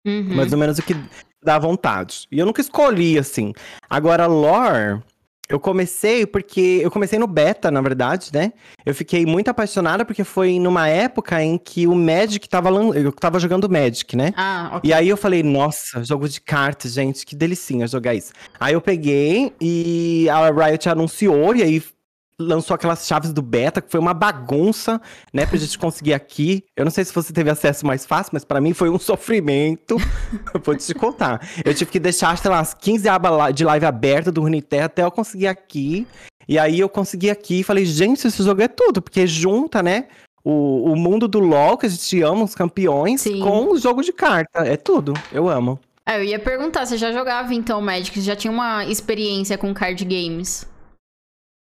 Uhum. 0.05 0.35
Mais 0.35 0.51
ou 0.51 0.57
menos 0.57 0.79
o 0.79 0.83
que 0.83 0.95
dá 1.43 1.59
vontade. 1.59 2.27
E 2.31 2.39
eu 2.39 2.45
nunca 2.45 2.61
escolhi, 2.61 3.17
assim. 3.17 3.53
Agora, 3.89 4.25
lore, 4.25 5.01
eu 5.49 5.59
comecei 5.59 6.27
porque. 6.27 6.79
Eu 6.83 6.91
comecei 6.91 7.17
no 7.17 7.25
beta, 7.25 7.71
na 7.71 7.81
verdade, 7.81 8.29
né? 8.31 8.53
Eu 8.85 8.93
fiquei 8.93 9.25
muito 9.25 9.49
apaixonada 9.49 10.05
porque 10.05 10.23
foi 10.23 10.59
numa 10.59 10.87
época 10.87 11.43
em 11.43 11.57
que 11.57 11.87
o 11.87 11.95
Magic 11.95 12.47
tava. 12.47 12.69
Eu 12.69 13.11
tava 13.11 13.39
jogando 13.39 13.67
Magic, 13.67 14.15
né? 14.15 14.31
Ah, 14.37 14.73
ok. 14.75 14.87
E 14.87 14.93
aí 14.93 15.09
eu 15.09 15.17
falei, 15.17 15.41
nossa, 15.41 16.03
jogo 16.03 16.29
de 16.29 16.39
cartas, 16.39 16.93
gente, 16.93 17.25
que 17.25 17.35
delicinha 17.35 17.87
jogar 17.87 18.13
isso. 18.13 18.31
Aí 18.59 18.73
eu 18.73 18.81
peguei 18.81 19.51
e 19.59 20.27
a 20.29 20.51
Riot 20.51 20.87
anunciou, 20.87 21.55
e 21.55 21.63
aí 21.63 21.83
lançou 22.39 22.74
aquelas 22.74 23.05
chaves 23.05 23.34
do 23.34 23.41
beta, 23.41 23.81
que 23.81 23.91
foi 23.91 24.00
uma 24.00 24.13
bagunça, 24.13 25.01
né, 25.34 25.46
pra 25.46 25.58
gente 25.58 25.77
conseguir 25.77 26.13
aqui. 26.13 26.63
Eu 26.75 26.86
não 26.86 26.91
sei 26.91 27.03
se 27.03 27.13
você 27.13 27.34
teve 27.34 27.50
acesso 27.50 27.86
mais 27.86 28.05
fácil, 28.05 28.31
mas 28.34 28.46
para 28.46 28.62
mim 28.62 28.74
foi 28.74 28.89
um 28.89 28.98
sofrimento. 29.00 29.98
Vou 30.63 30.75
te 30.75 30.93
contar. 30.93 31.46
Eu 31.65 31.74
tive 31.74 31.91
que 31.91 32.00
deixar, 32.00 32.38
sei 32.38 32.50
lá, 32.50 32.60
as 32.60 32.74
15 32.74 33.10
abas 33.10 33.53
de 33.53 33.65
live 33.65 33.86
aberta 33.86 34.31
do 34.31 34.41
Runeterra 34.41 34.86
até 34.86 35.03
eu 35.03 35.12
conseguir 35.12 35.48
aqui. 35.48 36.08
E 36.48 36.58
aí 36.58 36.79
eu 36.79 36.89
consegui 36.89 37.29
aqui 37.29 37.60
e 37.60 37.63
falei, 37.63 37.86
gente, 37.86 38.25
esse 38.25 38.41
jogo 38.41 38.62
é 38.62 38.67
tudo, 38.67 39.01
porque 39.01 39.27
junta, 39.27 39.84
né? 39.84 40.08
O, 40.43 40.93
o 40.93 40.96
mundo 40.96 41.27
do 41.27 41.39
LoL, 41.39 41.77
que 41.77 41.86
a 41.86 41.89
gente 41.89 42.22
ama, 42.24 42.43
os 42.43 42.55
campeões, 42.55 43.22
Sim. 43.22 43.39
com 43.39 43.72
o 43.72 43.77
jogo 43.77 44.01
de 44.01 44.13
carta. 44.13 44.60
É 44.65 44.77
tudo. 44.77 45.13
Eu 45.31 45.50
amo. 45.50 45.79
É, 46.05 46.17
eu 46.17 46.24
ia 46.24 46.39
perguntar, 46.39 46.88
você 46.88 46.98
já 46.98 47.12
jogava 47.12 47.53
então 47.53 47.79
Magic? 47.79 48.17
Você 48.17 48.25
já 48.25 48.36
tinha 48.36 48.51
uma 48.51 48.84
experiência 48.86 49.60
com 49.60 49.72
card 49.75 50.03
games? 50.05 50.67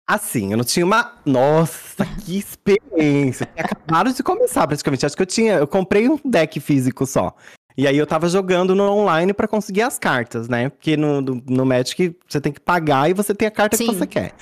Assim, 0.07 0.51
eu 0.51 0.57
não 0.57 0.63
tinha 0.65 0.85
uma. 0.85 1.13
Nossa, 1.25 2.05
que 2.05 2.37
experiência! 2.37 3.47
Acabaram 3.57 4.11
de 4.11 4.21
começar 4.21 4.67
praticamente. 4.67 5.05
Acho 5.05 5.15
que 5.15 5.21
eu 5.21 5.27
tinha. 5.27 5.53
Eu 5.53 5.67
comprei 5.67 6.09
um 6.09 6.19
deck 6.25 6.59
físico 6.59 7.05
só. 7.05 7.33
E 7.75 7.87
aí 7.87 7.97
eu 7.97 8.05
tava 8.05 8.29
jogando 8.29 8.75
no 8.75 8.83
online 8.83 9.33
para 9.33 9.47
conseguir 9.47 9.81
as 9.81 9.97
cartas, 9.97 10.47
né? 10.47 10.69
Porque 10.69 10.95
no, 10.95 11.21
no 11.21 11.65
Magic 11.65 12.15
você 12.27 12.39
tem 12.39 12.51
que 12.51 12.59
pagar 12.59 13.09
e 13.09 13.13
você 13.13 13.33
tem 13.33 13.47
a 13.47 13.51
carta 13.51 13.75
Sim. 13.75 13.87
que 13.87 13.95
você 13.95 14.05
quer. 14.05 14.33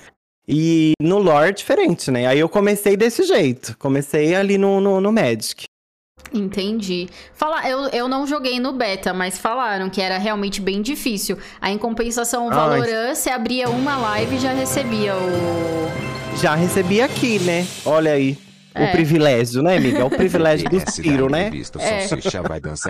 E 0.48 0.94
no 1.02 1.18
lore 1.20 1.50
é 1.50 1.52
diferente, 1.54 2.12
né? 2.12 2.28
Aí 2.28 2.40
eu 2.40 2.50
comecei 2.50 2.98
desse 2.98 3.24
jeito. 3.24 3.78
Comecei 3.78 4.36
ali 4.36 4.58
no, 4.58 4.82
no, 4.82 5.00
no 5.00 5.12
Magic. 5.12 5.66
Entendi. 6.34 7.10
Fala, 7.34 7.68
eu, 7.70 7.88
eu 7.90 8.08
não 8.08 8.26
joguei 8.26 8.60
no 8.60 8.72
beta, 8.74 9.14
mas 9.14 9.38
falaram 9.38 9.90
que 9.90 10.02
era 10.02 10.18
realmente 10.18 10.62
bem 10.62 10.82
difícil. 10.82 11.38
Aí, 11.60 11.74
em 11.74 11.78
compensação, 11.78 12.48
o 12.48 12.50
Valorant, 12.50 13.16
você 13.16 13.30
abria 13.30 13.70
uma 13.70 13.98
live 13.98 14.36
e 14.36 14.40
já 14.40 14.54
recebia 14.54 15.16
o. 15.16 16.38
Já 16.38 16.56
recebia 16.56 17.06
aqui, 17.06 17.40
né? 17.40 17.68
Olha 17.86 18.14
aí. 18.14 18.38
É. 18.74 18.86
O 18.86 18.92
privilégio, 18.92 19.62
né, 19.62 19.76
amiga? 19.76 20.00
É 20.00 20.04
o 20.04 20.10
privilégio 20.16 20.70
do 20.70 20.80
tiro, 20.80 21.30
né? 21.30 21.52
É. 21.78 22.08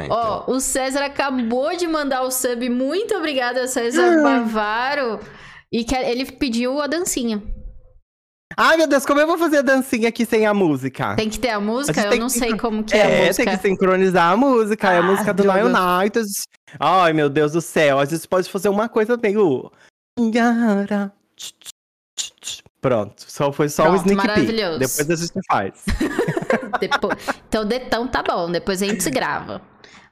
Ó, 0.09 0.43
oh, 0.47 0.51
o 0.53 0.59
César 0.59 1.03
acabou 1.03 1.75
de 1.75 1.87
mandar 1.87 2.21
o 2.21 2.29
sub. 2.29 2.69
Muito 2.69 3.15
obrigada, 3.15 3.67
César 3.67 4.19
ah. 4.19 4.23
Bavaro. 4.23 5.19
E 5.71 5.83
que 5.83 5.95
ele 5.95 6.25
pediu 6.25 6.79
a 6.79 6.85
dancinha. 6.85 7.41
Ai, 8.57 8.77
meu 8.77 8.87
Deus, 8.87 9.05
como 9.05 9.19
eu 9.19 9.27
vou 9.27 9.37
fazer 9.37 9.57
a 9.57 9.61
dancinha 9.61 10.09
aqui 10.09 10.25
sem 10.25 10.45
a 10.45 10.53
música? 10.53 11.15
Tem 11.15 11.29
que 11.29 11.39
ter 11.39 11.49
a 11.49 11.59
música? 11.59 12.01
A 12.01 12.13
eu 12.13 12.19
não 12.19 12.27
que... 12.27 12.33
sei 12.33 12.57
como 12.57 12.83
que 12.83 12.95
é, 12.95 12.99
é 12.99 13.23
a 13.23 13.27
música. 13.27 13.45
tem 13.45 13.57
que 13.57 13.61
sincronizar 13.67 14.31
a 14.31 14.37
música. 14.37 14.89
Ah, 14.89 14.93
é 14.93 14.97
a 14.97 15.03
música 15.03 15.33
do 15.33 15.43
Lion 15.43 15.71
United. 15.73 16.27
Ai, 16.79 17.13
meu 17.13 17.29
Deus 17.29 17.53
do 17.53 17.61
céu. 17.61 17.99
A 17.99 18.05
gente 18.05 18.27
pode 18.27 18.49
fazer 18.49 18.69
uma 18.69 18.89
coisa 18.89 19.17
meio... 19.17 19.71
Pronto, 22.81 23.23
só 23.27 23.51
foi 23.51 23.69
só 23.69 23.83
Pronto, 23.83 23.99
o 23.99 24.11
sneak 24.11 24.33
peek. 24.33 24.79
Depois 24.79 25.09
a 25.09 25.15
gente 25.15 25.39
faz. 25.47 25.85
Depois... 26.81 27.17
Então, 27.47 27.67
então 27.71 28.07
tá 28.07 28.23
bom, 28.23 28.51
depois 28.51 28.81
a 28.81 28.87
gente 28.87 29.09
grava. 29.11 29.61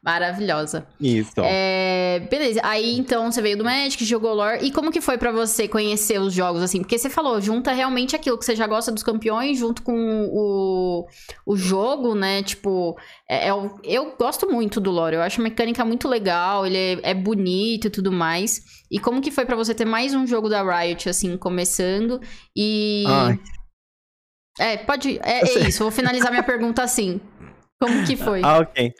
Maravilhosa. 0.02 0.88
Isso. 1.00 1.42
É, 1.44 2.26
beleza. 2.32 2.62
Aí 2.64 2.98
então 2.98 3.30
você 3.30 3.42
veio 3.42 3.58
do 3.58 3.66
Magic, 3.66 4.04
jogou 4.06 4.34
lore. 4.34 4.66
E 4.66 4.72
como 4.72 4.92
que 4.92 5.02
foi 5.02 5.18
para 5.18 5.32
você 5.32 5.68
conhecer 5.68 6.20
os 6.20 6.34
jogos 6.34 6.64
assim? 6.64 6.80
Porque 6.80 6.98
você 6.98 7.10
falou, 7.10 7.42
junta 7.42 7.74
realmente 7.74 8.16
aquilo 8.16 8.38
que 8.38 8.46
você 8.46 8.56
já 8.56 8.66
gosta 8.66 8.92
dos 8.92 9.04
campeões 9.04 9.58
junto 9.58 9.82
com 9.82 10.30
o, 10.32 11.08
o 11.46 11.58
jogo, 11.58 12.16
né? 12.16 12.42
Tipo, 12.44 12.98
é, 13.30 13.50
é, 13.50 13.52
eu 13.84 14.16
gosto 14.18 14.50
muito 14.50 14.80
do 14.80 14.90
lore. 14.90 15.16
Eu 15.16 15.22
acho 15.22 15.42
a 15.42 15.44
mecânica 15.44 15.84
muito 15.84 16.08
legal, 16.08 16.66
ele 16.66 16.78
é, 16.78 17.12
é 17.12 17.14
bonito 17.14 17.88
e 17.88 17.90
tudo 17.92 18.12
mais. 18.12 18.62
E 18.90 19.00
como 19.00 19.22
que 19.22 19.32
foi 19.32 19.46
para 19.46 19.56
você 19.56 19.76
ter 19.76 19.86
mais 19.86 20.14
um 20.14 20.26
jogo 20.26 20.48
da 20.48 20.64
Riot 20.64 21.10
assim 21.10 21.38
começando 21.38 22.22
e 22.56 23.04
Ai. 23.06 23.40
É, 24.60 24.78
pode. 24.78 25.20
É, 25.24 25.42
é 25.42 25.68
isso, 25.68 25.84
vou 25.84 25.92
finalizar 25.92 26.32
minha 26.32 26.44
pergunta 26.44 26.84
assim. 26.84 27.20
Como 27.82 28.06
que 28.06 28.16
foi? 28.18 28.42
Ah, 28.44 28.60
ok. 28.60 28.94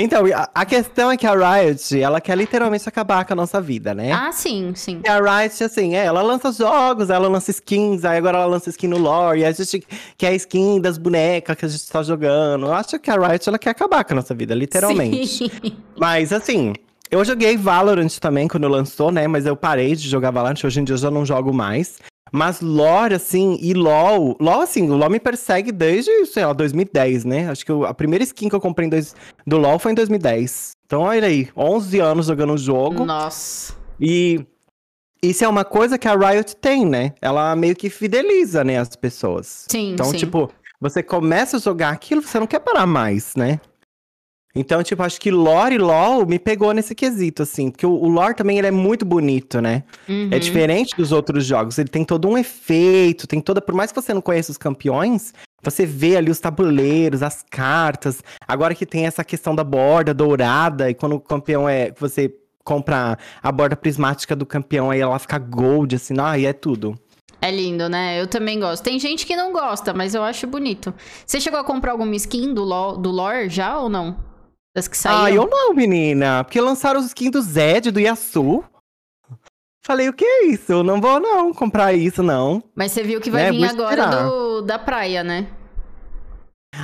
Então, 0.00 0.22
a, 0.54 0.64
questão 0.64 1.10
é 1.10 1.16
que 1.16 1.26
a 1.26 1.32
Riot, 1.34 2.00
ela 2.00 2.20
quer 2.20 2.38
literalmente 2.38 2.88
acabar 2.88 3.24
com 3.24 3.32
a 3.32 3.36
nossa 3.36 3.60
vida, 3.60 3.92
né? 3.92 4.12
Ah, 4.12 4.30
sim, 4.30 4.72
sim. 4.76 5.00
E 5.04 5.08
a 5.08 5.18
Riot, 5.18 5.64
assim, 5.64 5.96
é, 5.96 6.04
ela 6.04 6.22
lança 6.22 6.52
jogos, 6.52 7.10
ela 7.10 7.26
lança 7.26 7.50
skins, 7.50 8.04
aí 8.04 8.16
agora 8.16 8.38
ela 8.38 8.46
lança 8.46 8.70
skin 8.70 8.86
no 8.86 8.96
lore, 8.96 9.40
e 9.40 9.44
a 9.44 9.50
gente 9.50 9.84
quer 10.16 10.28
a 10.28 10.34
skin 10.34 10.80
das 10.80 10.98
bonecas 10.98 11.56
que 11.56 11.64
a 11.64 11.68
gente 11.68 11.88
tá 11.88 12.00
jogando. 12.04 12.66
Eu 12.66 12.74
acho 12.74 12.96
que 13.00 13.10
a 13.10 13.16
Riot, 13.16 13.48
ela 13.48 13.58
quer 13.58 13.70
acabar 13.70 14.04
com 14.04 14.12
a 14.12 14.16
nossa 14.16 14.32
vida, 14.36 14.54
literalmente. 14.54 15.26
Sim. 15.26 15.50
Mas, 15.98 16.32
assim, 16.32 16.74
eu 17.10 17.24
joguei 17.24 17.56
Valorant 17.56 18.18
também 18.20 18.46
quando 18.46 18.68
lançou, 18.68 19.10
né? 19.10 19.26
Mas 19.26 19.46
eu 19.46 19.56
parei 19.56 19.96
de 19.96 20.08
jogar 20.08 20.30
Valorant, 20.30 20.62
hoje 20.62 20.78
em 20.78 20.84
dia 20.84 20.94
eu 20.94 20.98
já 20.98 21.10
não 21.10 21.26
jogo 21.26 21.52
mais. 21.52 21.98
Mas 22.32 22.60
lore, 22.60 23.14
assim, 23.14 23.58
e 23.60 23.74
LoL... 23.74 24.36
LoL, 24.40 24.60
assim, 24.60 24.88
o 24.90 24.96
LoL 24.96 25.10
me 25.10 25.20
persegue 25.20 25.72
desde, 25.72 26.26
sei 26.26 26.44
lá, 26.44 26.52
2010, 26.52 27.24
né? 27.24 27.50
Acho 27.50 27.64
que 27.64 27.72
eu, 27.72 27.84
a 27.84 27.94
primeira 27.94 28.24
skin 28.24 28.48
que 28.48 28.54
eu 28.54 28.60
comprei 28.60 28.88
dois, 28.88 29.14
do 29.46 29.58
LoL 29.58 29.78
foi 29.78 29.92
em 29.92 29.94
2010. 29.94 30.72
Então, 30.86 31.02
olha 31.02 31.26
aí, 31.26 31.48
11 31.56 32.00
anos 32.00 32.26
jogando 32.26 32.54
o 32.54 32.58
jogo. 32.58 33.04
Nossa. 33.04 33.74
E 34.00 34.44
isso 35.22 35.44
é 35.44 35.48
uma 35.48 35.64
coisa 35.64 35.98
que 35.98 36.06
a 36.08 36.14
Riot 36.14 36.56
tem, 36.56 36.86
né? 36.86 37.12
Ela 37.20 37.54
meio 37.56 37.74
que 37.74 37.90
fideliza, 37.90 38.62
né, 38.62 38.78
as 38.78 38.94
pessoas. 38.94 39.66
Sim, 39.68 39.92
Então, 39.92 40.06
sim. 40.06 40.16
tipo, 40.16 40.50
você 40.80 41.02
começa 41.02 41.56
a 41.56 41.60
jogar 41.60 41.90
aquilo, 41.90 42.22
você 42.22 42.38
não 42.38 42.46
quer 42.46 42.60
parar 42.60 42.86
mais, 42.86 43.34
né? 43.34 43.60
Então, 44.54 44.82
tipo, 44.82 45.02
acho 45.02 45.20
que 45.20 45.30
lore 45.30 45.74
e 45.74 45.78
LoL 45.78 46.26
me 46.26 46.38
pegou 46.38 46.72
nesse 46.72 46.94
quesito, 46.94 47.42
assim. 47.42 47.70
Porque 47.70 47.86
o, 47.86 47.90
o 47.90 48.08
lore 48.08 48.34
também 48.34 48.58
ele 48.58 48.66
é 48.66 48.72
muito 48.72 49.04
bonito, 49.04 49.60
né? 49.60 49.84
Uhum. 50.08 50.30
É 50.32 50.38
diferente 50.38 50.96
dos 50.96 51.12
outros 51.12 51.44
jogos. 51.44 51.78
Ele 51.78 51.88
tem 51.88 52.04
todo 52.04 52.28
um 52.28 52.36
efeito, 52.36 53.26
tem 53.26 53.40
toda... 53.40 53.60
Por 53.60 53.74
mais 53.74 53.92
que 53.92 54.00
você 54.00 54.12
não 54.12 54.20
conheça 54.20 54.50
os 54.50 54.58
campeões, 54.58 55.32
você 55.62 55.86
vê 55.86 56.16
ali 56.16 56.30
os 56.30 56.40
tabuleiros, 56.40 57.22
as 57.22 57.44
cartas. 57.48 58.22
Agora 58.46 58.74
que 58.74 58.86
tem 58.86 59.06
essa 59.06 59.22
questão 59.22 59.54
da 59.54 59.62
borda 59.62 60.12
dourada, 60.14 60.90
e 60.90 60.94
quando 60.94 61.16
o 61.16 61.20
campeão 61.20 61.68
é... 61.68 61.92
Você 61.98 62.34
compra 62.64 63.16
a 63.42 63.52
borda 63.52 63.76
prismática 63.76 64.34
do 64.34 64.44
campeão, 64.44 64.90
aí 64.90 65.00
ela 65.00 65.18
fica 65.18 65.38
gold, 65.38 65.94
assim. 65.94 66.14
Ah, 66.18 66.38
e 66.38 66.46
é 66.46 66.52
tudo. 66.52 66.98
É 67.40 67.50
lindo, 67.50 67.88
né? 67.88 68.20
Eu 68.20 68.26
também 68.26 68.58
gosto. 68.58 68.82
Tem 68.82 68.98
gente 68.98 69.24
que 69.24 69.36
não 69.36 69.52
gosta, 69.52 69.94
mas 69.94 70.14
eu 70.14 70.24
acho 70.24 70.46
bonito. 70.46 70.92
Você 71.24 71.40
chegou 71.40 71.60
a 71.60 71.64
comprar 71.64 71.92
alguma 71.92 72.16
skin 72.16 72.52
do, 72.52 72.64
do 72.96 73.10
lore 73.10 73.48
já 73.48 73.78
ou 73.78 73.88
não? 73.88 74.16
Das 74.78 74.86
que 74.86 74.96
saíram? 74.96 75.24
Ah, 75.24 75.30
eu 75.30 75.48
não, 75.50 75.74
menina. 75.74 76.44
Porque 76.44 76.60
lançaram 76.60 77.00
os 77.00 77.06
skins 77.06 77.32
do 77.32 77.42
Zed, 77.42 77.90
do 77.90 77.98
Yasu. 77.98 78.62
Falei, 79.84 80.08
o 80.08 80.12
que 80.12 80.24
é 80.24 80.44
isso? 80.46 80.70
Eu 80.70 80.84
não 80.84 81.00
vou 81.00 81.18
não 81.18 81.52
comprar 81.52 81.92
isso, 81.92 82.22
não. 82.22 82.62
Mas 82.76 82.92
você 82.92 83.02
viu 83.02 83.20
que 83.20 83.30
vai 83.30 83.50
né? 83.50 83.52
vir 83.52 83.64
agora 83.64 84.06
do, 84.06 84.62
da 84.62 84.78
praia, 84.78 85.24
né? 85.24 85.48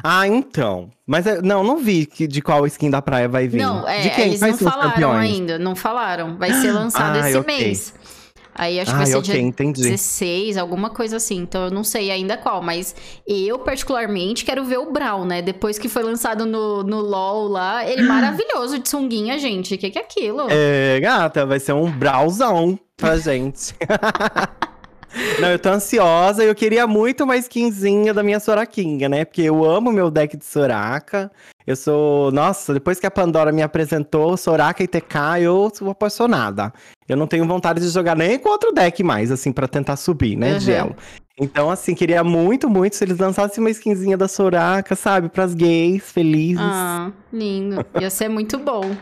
Ah, 0.02 0.26
então. 0.26 0.90
Mas 1.06 1.24
não, 1.42 1.62
não 1.62 1.76
vi 1.76 2.06
que, 2.06 2.26
de 2.26 2.42
qual 2.42 2.66
skin 2.66 2.90
da 2.90 3.00
praia 3.00 3.28
vai 3.28 3.46
vir. 3.46 3.58
Não, 3.58 3.86
é, 3.86 4.00
de 4.00 4.10
quem? 4.10 4.26
eles 4.28 4.40
Quais 4.40 4.58
não 4.58 4.70
falaram 4.72 5.12
ainda, 5.12 5.58
não 5.58 5.76
falaram. 5.76 6.36
Vai 6.36 6.52
ser 6.54 6.72
lançado 6.72 7.18
ah, 7.18 7.28
esse 7.28 7.38
okay. 7.38 7.58
mês. 7.58 7.94
Aí 8.54 8.78
acho 8.78 8.92
que 8.92 8.96
vai 8.96 9.06
ser 9.06 9.16
okay, 9.16 9.34
dia 9.34 9.42
entendi. 9.42 9.82
16, 9.82 10.56
alguma 10.56 10.90
coisa 10.90 11.16
assim. 11.16 11.38
Então 11.38 11.64
eu 11.64 11.70
não 11.70 11.82
sei 11.82 12.11
ainda 12.11 12.37
qual, 12.37 12.62
mas 12.62 12.94
eu 13.26 13.58
particularmente 13.58 14.44
quero 14.44 14.64
ver 14.64 14.78
o 14.78 14.92
Brown, 14.92 15.25
né? 15.25 15.42
Depois 15.42 15.78
que 15.78 15.88
foi 15.88 16.02
lançado 16.02 16.46
no, 16.46 16.82
no 16.82 17.00
LoL 17.00 17.49
lá, 17.49 17.88
ele 17.88 18.02
maravilhoso 18.08 18.78
de 18.78 18.88
sunguinha, 18.88 19.38
gente. 19.38 19.75
O 19.75 19.78
que, 19.78 19.90
que 19.90 19.99
é 19.99 20.02
aquilo? 20.02 20.46
É, 20.50 21.00
gata, 21.00 21.44
vai 21.44 21.58
ser 21.58 21.73
um 21.73 21.90
Brawlzão 21.90 22.78
pra 22.96 23.16
gente. 23.18 23.75
Não, 25.40 25.49
eu 25.49 25.58
tô 25.58 25.68
ansiosa 25.68 26.42
e 26.42 26.49
eu 26.49 26.54
queria 26.54 26.87
muito 26.87 27.23
uma 27.23 27.37
skinzinha 27.37 28.12
da 28.12 28.23
minha 28.23 28.40
Soraquinha, 28.40 29.08
né? 29.08 29.25
Porque 29.25 29.42
eu 29.42 29.64
amo 29.64 29.92
meu 29.92 30.11
deck 30.11 30.37
de 30.37 30.44
Soraka. 30.44 31.30
Eu 31.66 31.76
sou. 31.76 32.30
Nossa, 32.32 32.75
depois 32.75 32.99
que 32.99 33.06
a 33.06 33.11
Pandora 33.11 33.52
me 33.52 33.62
apresentou 33.62 34.37
Soraka 34.37 34.82
e 34.82 34.88
TK, 34.88 35.42
eu 35.42 35.70
sou 35.73 35.90
apaixonada. 35.90 36.73
Eu 37.08 37.16
não 37.16 37.26
tenho 37.26 37.46
vontade 37.46 37.80
de 37.80 37.88
jogar 37.88 38.16
nem 38.16 38.38
com 38.38 38.49
outro 38.49 38.73
deck 38.73 39.02
mais, 39.02 39.30
assim, 39.30 39.52
para 39.52 39.68
tentar 39.68 39.96
subir, 39.96 40.37
né? 40.37 40.52
Uhum. 40.52 40.58
De 40.58 40.73
elo. 40.73 40.96
Então, 41.38 41.68
assim, 41.68 41.94
queria 41.94 42.23
muito, 42.23 42.70
muito 42.70 42.96
se 42.96 43.04
eles 43.04 43.18
lançassem 43.18 43.62
uma 43.62 43.70
skinzinha 43.70 44.16
da 44.16 44.28
Soraka, 44.28 44.94
sabe? 44.94 45.28
Pras 45.28 45.52
gays 45.52 46.02
felizes. 46.02 46.61
Ah, 46.61 47.11
lindo. 47.32 47.84
Ia 48.00 48.08
ser 48.08 48.28
muito 48.28 48.56
bom. 48.58 48.96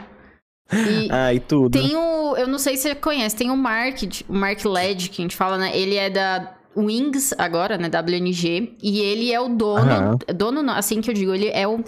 E 0.72 1.08
ah, 1.12 1.32
e 1.32 1.40
tudo. 1.40 1.78
Tem 1.78 1.94
o. 1.94 2.34
Eu 2.36 2.48
não 2.48 2.58
sei 2.58 2.76
se 2.76 2.84
você 2.84 2.94
conhece, 2.94 3.36
tem 3.36 3.50
o 3.50 3.56
Mark, 3.56 3.98
o 4.28 4.32
Mark 4.32 4.64
Led, 4.64 5.10
que 5.10 5.20
a 5.20 5.24
gente 5.24 5.36
fala, 5.36 5.58
né? 5.58 5.76
Ele 5.76 5.96
é 5.96 6.08
da 6.08 6.54
Wings 6.74 7.34
agora, 7.36 7.76
né? 7.76 7.88
WNG. 7.88 8.78
E 8.82 9.00
ele 9.00 9.30
é 9.30 9.38
o 9.38 9.50
dono. 9.50 10.12
Uhum. 10.12 10.18
Dono, 10.34 10.70
assim 10.70 11.02
que 11.02 11.10
eu 11.10 11.14
digo, 11.14 11.34
ele 11.34 11.48
é 11.48 11.68
o. 11.68 11.84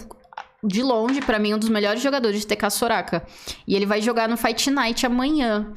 De 0.63 0.81
longe, 0.81 1.21
para 1.21 1.37
mim, 1.37 1.53
um 1.53 1.59
dos 1.59 1.69
melhores 1.69 2.01
jogadores 2.01 2.39
de 2.39 2.47
TK 2.47 2.71
Soraka. 2.71 3.23
E 3.67 3.75
ele 3.75 3.85
vai 3.85 4.01
jogar 4.01 4.27
no 4.27 4.35
Fight 4.35 4.71
Night 4.71 5.05
amanhã. 5.05 5.71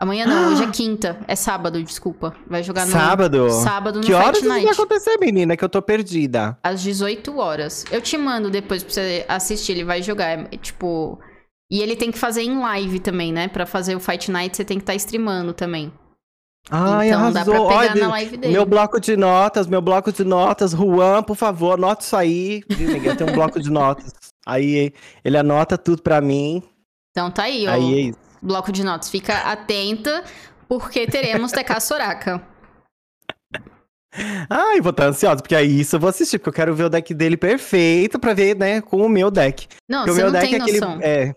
Amanhã 0.00 0.26
não, 0.26 0.52
hoje 0.52 0.62
é 0.62 0.70
quinta. 0.70 1.18
É 1.26 1.34
sábado, 1.34 1.82
desculpa. 1.82 2.34
Vai 2.46 2.62
jogar 2.62 2.86
no. 2.86 2.92
Sábado? 2.92 3.50
Sábado 3.50 3.96
no 3.96 4.06
Que 4.06 4.12
Fight 4.12 4.24
horas 4.24 4.42
Night. 4.42 4.64
vai 4.64 4.72
acontecer, 4.72 5.18
menina? 5.18 5.56
Que 5.56 5.64
eu 5.64 5.68
tô 5.68 5.82
perdida. 5.82 6.56
Às 6.62 6.80
18 6.82 7.36
horas. 7.36 7.84
Eu 7.90 8.00
te 8.00 8.16
mando 8.16 8.50
depois 8.50 8.82
pra 8.82 8.92
você 8.92 9.24
assistir. 9.28 9.72
Ele 9.72 9.84
vai 9.84 10.02
jogar. 10.02 10.26
É, 10.26 10.44
tipo. 10.56 11.18
E 11.70 11.82
ele 11.82 11.96
tem 11.96 12.10
que 12.10 12.18
fazer 12.18 12.42
em 12.42 12.58
live 12.58 13.00
também, 13.00 13.32
né? 13.32 13.48
Pra 13.48 13.66
fazer 13.66 13.94
o 13.94 14.00
Fight 14.00 14.30
Night, 14.30 14.56
você 14.56 14.64
tem 14.64 14.78
que 14.78 14.82
estar 14.82 14.92
tá 14.92 14.96
streamando 14.96 15.52
também. 15.52 15.92
Ai, 16.70 17.08
então 17.08 17.32
dá 17.32 17.44
pra 17.44 17.54
pegar 17.54 17.74
Olha, 17.74 17.94
na 17.94 18.08
live 18.08 18.36
dele. 18.36 18.52
Meu 18.52 18.66
bloco 18.66 19.00
de 19.00 19.16
notas, 19.16 19.66
meu 19.66 19.80
bloco 19.80 20.12
de 20.12 20.24
notas. 20.24 20.72
Juan, 20.72 21.22
por 21.22 21.36
favor, 21.36 21.74
anota 21.74 22.02
isso 22.02 22.16
aí. 22.16 22.62
Ninguém 22.68 23.16
tem 23.16 23.26
um 23.26 23.32
bloco 23.32 23.60
de 23.60 23.70
notas. 23.70 24.12
Aí 24.46 24.92
ele 25.24 25.36
anota 25.36 25.76
tudo 25.76 26.02
pra 26.02 26.20
mim. 26.20 26.62
Então 27.10 27.30
tá 27.30 27.44
aí, 27.44 27.66
ó. 27.66 27.72
Aí 27.72 27.94
é 27.94 28.00
isso. 28.08 28.27
Bloco 28.42 28.70
de 28.72 28.84
notas. 28.84 29.10
Fica 29.10 29.34
atenta, 29.50 30.24
porque 30.68 31.06
teremos 31.06 31.52
TK 31.52 31.80
Soraka. 31.80 32.42
Ai, 34.50 34.80
vou 34.80 34.90
estar 34.90 35.06
ansiosa, 35.06 35.42
porque 35.42 35.54
aí 35.54 35.80
isso 35.80 35.94
eu 35.96 36.00
vou 36.00 36.08
assistir, 36.10 36.38
porque 36.38 36.48
eu 36.48 36.52
quero 36.54 36.74
ver 36.74 36.84
o 36.84 36.88
deck 36.88 37.12
dele 37.14 37.36
perfeito 37.36 38.18
pra 38.18 38.32
ver, 38.32 38.56
né, 38.56 38.80
com 38.80 38.96
o 39.02 39.08
meu 39.08 39.30
deck. 39.30 39.68
Não, 39.88 40.00
porque 40.04 40.12
você 40.12 40.20
o 40.22 40.24
meu 40.24 40.32
não 40.32 40.40
deck 40.40 40.50
tem 40.50 40.58
é 40.58 40.62
aquele. 40.62 40.80
noção. 40.80 40.98
É, 41.02 41.34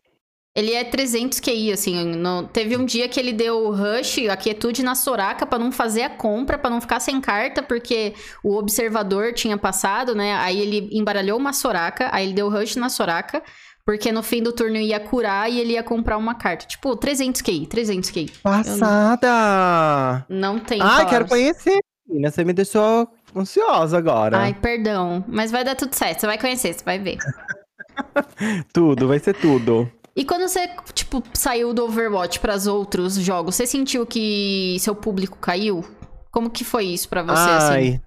Ele 0.56 0.74
é 0.74 0.84
300 0.84 1.40
QI, 1.40 1.72
assim. 1.72 2.04
no- 2.16 2.48
teve 2.48 2.76
um 2.76 2.86
dia 2.86 3.08
que 3.08 3.20
ele 3.20 3.32
deu 3.34 3.72
rush, 3.72 4.28
a 4.30 4.36
quietude 4.36 4.84
na 4.84 4.96
Soraka 4.96 5.46
pra 5.46 5.60
não 5.60 5.72
fazer 5.72 6.02
a 6.04 6.10
compra, 6.10 6.58
pra 6.58 6.70
não 6.70 6.82
ficar 6.82 7.00
sem 7.00 7.22
carta, 7.22 7.62
porque 7.64 8.14
o 8.44 8.56
observador 8.58 9.34
tinha 9.34 9.58
passado, 9.58 10.14
né? 10.16 10.34
Aí 10.38 10.60
ele 10.60 10.90
embaralhou 10.92 11.38
uma 11.38 11.54
Soraka, 11.54 12.10
aí 12.12 12.26
ele 12.26 12.34
deu 12.34 12.50
rush 12.50 12.76
na 12.78 12.90
Soraka, 12.90 13.42
porque 13.86 14.12
no 14.12 14.22
fim 14.24 14.42
do 14.42 14.52
turno 14.52 14.78
ia 14.78 15.00
curar 15.00 15.50
e 15.52 15.60
ele 15.60 15.74
ia 15.74 15.84
comprar 15.84 16.18
uma 16.18 16.36
carta. 16.36 16.66
Tipo, 16.66 16.96
300 16.96 17.42
QI, 17.42 17.66
300 17.68 18.10
QI. 18.12 18.32
passada! 18.44 20.26
Não 20.30 20.60
tem 20.60 20.82
Ai, 20.82 20.88
palavras. 20.88 21.10
quero 21.10 21.28
conhecer. 21.28 21.80
Você 22.24 22.44
me 22.44 22.54
deixou 22.54 23.08
ansiosa 23.36 23.98
agora. 23.98 24.38
Ai, 24.38 24.54
perdão. 24.54 25.24
Mas 25.28 25.52
vai 25.52 25.64
dar 25.64 25.76
tudo 25.76 25.94
certo, 25.94 26.20
você 26.20 26.28
vai 26.28 26.38
conhecer, 26.38 26.74
você 26.74 26.84
vai 26.84 27.00
ver. 27.00 27.18
Tudo, 28.74 29.08
vai 29.08 29.20
ser 29.20 29.34
tudo. 29.36 29.90
E 30.16 30.26
quando 30.26 30.48
você, 30.48 30.68
tipo, 30.94 31.22
saiu 31.34 31.74
do 31.74 31.84
Overwatch 31.86 32.40
para 32.40 32.56
outros 32.72 33.16
jogos, 33.16 33.56
você 33.56 33.66
sentiu 33.68 34.06
que 34.06 34.78
seu 34.80 34.96
público 34.96 35.38
caiu? 35.40 35.86
Como 36.32 36.50
que 36.50 36.64
foi 36.64 36.86
isso 36.86 37.08
pra 37.10 37.22
você, 37.22 37.50
assim? 37.50 38.02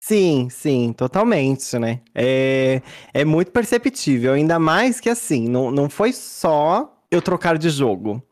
Sim, 0.00 0.48
sim, 0.50 0.92
totalmente, 0.92 1.78
né? 1.78 2.00
É, 2.14 2.80
é 3.12 3.24
muito 3.24 3.50
perceptível, 3.50 4.32
ainda 4.32 4.58
mais 4.58 5.00
que 5.00 5.10
assim, 5.10 5.48
não, 5.48 5.70
não 5.70 5.88
foi 5.90 6.12
só 6.12 6.96
eu 7.10 7.20
trocar 7.20 7.58
de 7.58 7.68
jogo. 7.68 8.22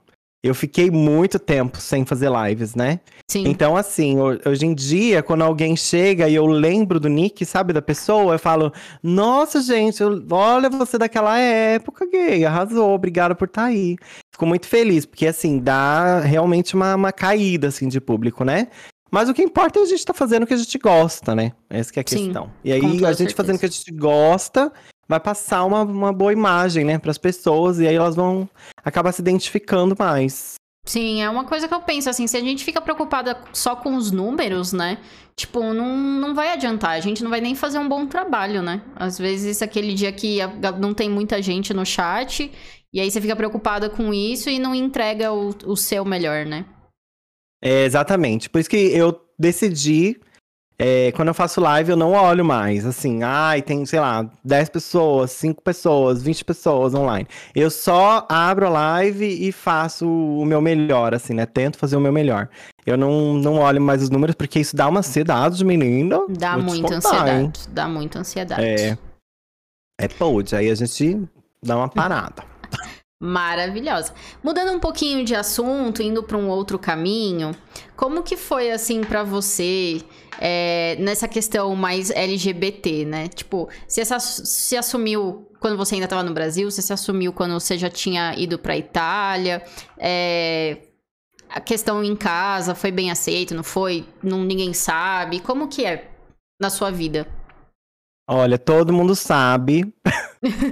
Eu 0.45 0.55
fiquei 0.55 0.91
muito 0.93 1.41
tempo 1.41 1.79
sem 1.81 2.05
fazer 2.05 2.31
lives, 2.31 2.77
né? 2.77 3.01
Sim. 3.29 3.43
Então, 3.49 3.77
assim, 3.77 4.17
ho- 4.21 4.39
hoje 4.49 4.65
em 4.65 4.75
dia, 4.75 5.21
quando 5.21 5.43
alguém 5.43 5.75
chega 5.75 6.29
e 6.29 6.37
eu 6.37 6.47
lembro 6.47 7.01
do 7.01 7.09
nick, 7.09 7.45
sabe, 7.45 7.73
da 7.73 7.83
pessoa, 7.83 8.35
eu 8.35 8.39
falo, 8.39 8.73
nossa, 9.03 9.61
gente, 9.61 10.01
eu- 10.01 10.25
olha 10.31 10.71
você 10.71 10.97
daquela 10.97 11.37
época, 11.37 12.07
gay, 12.09 12.45
arrasou, 12.45 12.95
obrigado 12.95 13.35
por 13.35 13.49
estar 13.49 13.65
aí. 13.65 13.97
Fico 14.33 14.47
muito 14.47 14.69
feliz, 14.69 15.05
porque, 15.05 15.27
assim, 15.27 15.59
dá 15.59 16.21
realmente 16.21 16.77
uma, 16.77 16.95
uma 16.95 17.13
caída, 17.13 17.67
assim, 17.69 17.89
de 17.89 18.01
público, 18.01 18.45
né? 18.45 18.69
Mas 19.11 19.29
o 19.29 19.35
que 19.35 19.43
importa 19.43 19.79
é 19.79 19.83
a 19.83 19.87
gente 19.87 19.99
estar 19.99 20.15
fazendo 20.15 20.43
o 20.43 20.47
que 20.47 20.55
a 20.55 20.57
gente 20.57 20.79
gosta, 20.79 21.35
né? 21.35 21.53
Essa 21.71 21.93
que 21.93 22.01
é 22.01 22.03
a 22.03 22.05
Sim, 22.09 22.25
questão. 22.27 22.53
E 22.65 22.71
com 22.81 22.87
aí, 22.87 23.05
a 23.05 23.09
gente 23.13 23.19
certeza. 23.19 23.37
fazendo 23.37 23.57
o 23.57 23.59
que 23.59 23.67
a 23.67 23.71
gente 23.71 23.93
gosta, 23.93 24.73
vai 25.09 25.21
passar 25.21 25.65
uma, 25.65 25.83
uma 25.83 26.13
boa 26.13 26.33
imagem, 26.33 26.85
né, 26.85 26.99
para 26.99 27.11
as 27.11 27.19
pessoas, 27.19 27.79
e 27.79 27.87
aí 27.87 27.95
elas 27.95 28.17
vão 28.17 28.49
acabar 28.85 29.13
se 29.13 29.21
identificando 29.21 29.95
mais. 29.99 30.55
Sim, 30.85 31.21
é 31.21 31.29
uma 31.29 31.45
coisa 31.45 31.67
que 31.67 31.75
eu 31.75 31.81
penso, 31.81 32.09
assim, 32.09 32.29
se 32.29 32.37
a 32.37 32.41
gente 32.41 32.65
fica 32.65 32.81
preocupada 32.81 33.41
só 33.53 33.75
com 33.75 33.97
os 33.97 34.13
números, 34.13 34.73
né? 34.73 34.99
Tipo, 35.35 35.75
não, 35.75 35.97
não 35.97 36.33
vai 36.33 36.53
adiantar, 36.53 36.93
a 36.93 37.01
gente 37.01 37.25
não 37.25 37.31
vai 37.31 37.41
nem 37.41 37.57
fazer 37.57 37.79
um 37.79 37.89
bom 37.89 38.07
trabalho, 38.07 38.63
né? 38.63 38.83
Às 38.95 39.19
vezes, 39.19 39.63
aquele 39.63 39.95
dia 39.95 40.13
que 40.13 40.39
não 40.79 40.95
tem 40.95 41.11
muita 41.11 41.43
gente 41.43 41.75
no 41.75 41.85
chat, 41.85 42.53
e 42.93 43.01
aí 43.01 43.11
você 43.11 43.21
fica 43.21 43.35
preocupada 43.35 43.91
com 43.91 44.15
isso 44.15 44.49
e 44.49 44.61
não 44.61 44.75
entrega 44.75 45.33
o, 45.33 45.49
o 45.65 45.77
seu 45.77 46.05
melhor, 46.05 46.47
né? 46.47 46.65
É, 47.63 47.85
exatamente. 47.85 48.49
Por 48.51 48.61
isso 48.61 48.71
que 48.71 48.77
eu 48.77 49.21
decidi, 49.39 50.21
é, 50.79 51.11
quando 51.13 51.29
eu 51.29 51.35
faço 51.35 51.61
live, 51.61 51.91
eu 51.91 51.97
não 51.97 52.13
olho 52.13 52.45
mais. 52.45 52.85
Assim, 52.85 53.23
ai, 53.23 53.63
tem, 53.63 53.85
sei 53.87 53.99
lá, 53.99 54.31
10 54.45 54.69
pessoas, 54.69 55.31
5 55.33 55.63
pessoas, 55.63 56.23
20 56.23 56.45
pessoas 56.45 56.95
online. 56.95 57.27
Eu 57.55 57.71
só 57.71 58.27
abro 58.29 58.67
a 58.67 58.71
live 58.71 59.27
e 59.27 59.51
faço 59.53 60.07
o 60.07 60.45
meu 60.45 60.61
melhor, 60.61 61.15
assim, 61.15 61.33
né? 61.33 61.47
Tento 61.47 61.79
fazer 61.79 61.97
o 61.97 62.01
meu 62.01 62.13
melhor. 62.13 62.49
Eu 62.85 62.97
não, 62.97 63.35
não 63.35 63.55
olho 63.55 63.81
mais 63.81 64.03
os 64.03 64.11
números, 64.11 64.35
porque 64.35 64.61
isso 64.61 64.77
dá 64.77 64.87
uma 64.87 65.01
ansiedade, 65.01 65.65
menina. 65.65 66.21
Dá 66.29 66.59
muita 66.59 66.97
ansiedade. 66.97 67.69
Dá 67.71 67.89
muita 67.89 68.19
ansiedade. 68.19 68.63
É. 68.63 68.99
É 69.99 70.09
pode. 70.09 70.55
Aí 70.55 70.71
a 70.71 70.75
gente 70.75 71.27
dá 71.63 71.77
uma 71.77 71.89
parada. 71.89 72.45
Maravilhosa. 73.19 74.13
Mudando 74.43 74.73
um 74.73 74.79
pouquinho 74.79 75.25
de 75.25 75.35
assunto, 75.35 76.03
indo 76.03 76.23
para 76.23 76.37
um 76.37 76.49
outro 76.49 76.79
caminho, 76.79 77.57
como 77.97 78.23
que 78.23 78.37
foi 78.37 78.71
assim 78.71 79.03
pra 79.03 79.23
você 79.23 80.03
é, 80.39 80.97
nessa 80.99 81.27
questão 81.27 81.75
mais 81.75 82.11
LGBT, 82.11 83.07
né? 83.07 83.29
Tipo, 83.29 83.71
você 83.89 84.05
se, 84.05 84.77
assumiu 84.77 85.51
quando 85.61 85.79
você 85.79 85.95
ainda 85.95 86.05
estava 86.05 86.23
no 86.23 86.35
Brasil? 86.35 86.71
Você 86.71 86.83
se 86.83 86.93
assumiu 86.93 87.33
quando 87.33 87.59
você 87.59 87.79
já 87.79 87.89
tinha 87.89 88.35
ido 88.37 88.59
pra 88.59 88.77
Itália? 88.77 89.65
É, 89.97 90.83
a 91.49 91.61
questão 91.61 92.05
em 92.05 92.15
casa 92.15 92.75
foi 92.75 92.91
bem 92.91 93.11
aceita, 93.11 93.55
não 93.55 93.65
foi? 93.65 94.05
Não, 94.23 94.45
ninguém 94.45 94.75
sabe? 94.75 95.41
Como 95.41 95.69
que 95.69 95.87
é 95.87 96.11
na 96.61 96.69
sua 96.69 96.91
vida? 96.91 97.27
Olha, 98.29 98.59
todo 98.59 98.93
mundo 98.93 99.15
sabe. 99.15 99.93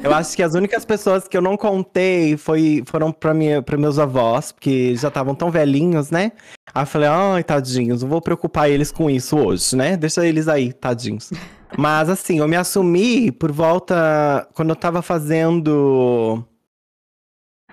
eu 0.02 0.12
acho 0.12 0.34
que 0.34 0.42
as 0.42 0.54
únicas 0.54 0.84
pessoas 0.84 1.28
que 1.28 1.36
eu 1.36 1.42
não 1.42 1.56
contei 1.56 2.36
foi, 2.36 2.82
foram 2.86 3.12
para 3.12 3.32
meus 3.78 3.98
avós, 3.98 4.50
porque 4.50 4.96
já 4.96 5.08
estavam 5.08 5.34
tão 5.34 5.50
velhinhos, 5.50 6.10
né? 6.10 6.32
Aí 6.74 6.82
eu 6.82 6.86
falei, 6.86 7.08
ai, 7.08 7.44
tadinhos, 7.44 8.02
não 8.02 8.08
vou 8.08 8.20
preocupar 8.20 8.68
eles 8.68 8.90
com 8.90 9.08
isso 9.08 9.36
hoje, 9.36 9.76
né? 9.76 9.96
Deixa 9.96 10.26
eles 10.26 10.48
aí, 10.48 10.72
tadinhos. 10.72 11.30
Mas 11.78 12.08
assim, 12.08 12.38
eu 12.38 12.48
me 12.48 12.56
assumi 12.56 13.30
por 13.30 13.52
volta. 13.52 14.48
Quando 14.54 14.70
eu 14.70 14.76
tava 14.76 15.02
fazendo. 15.02 16.44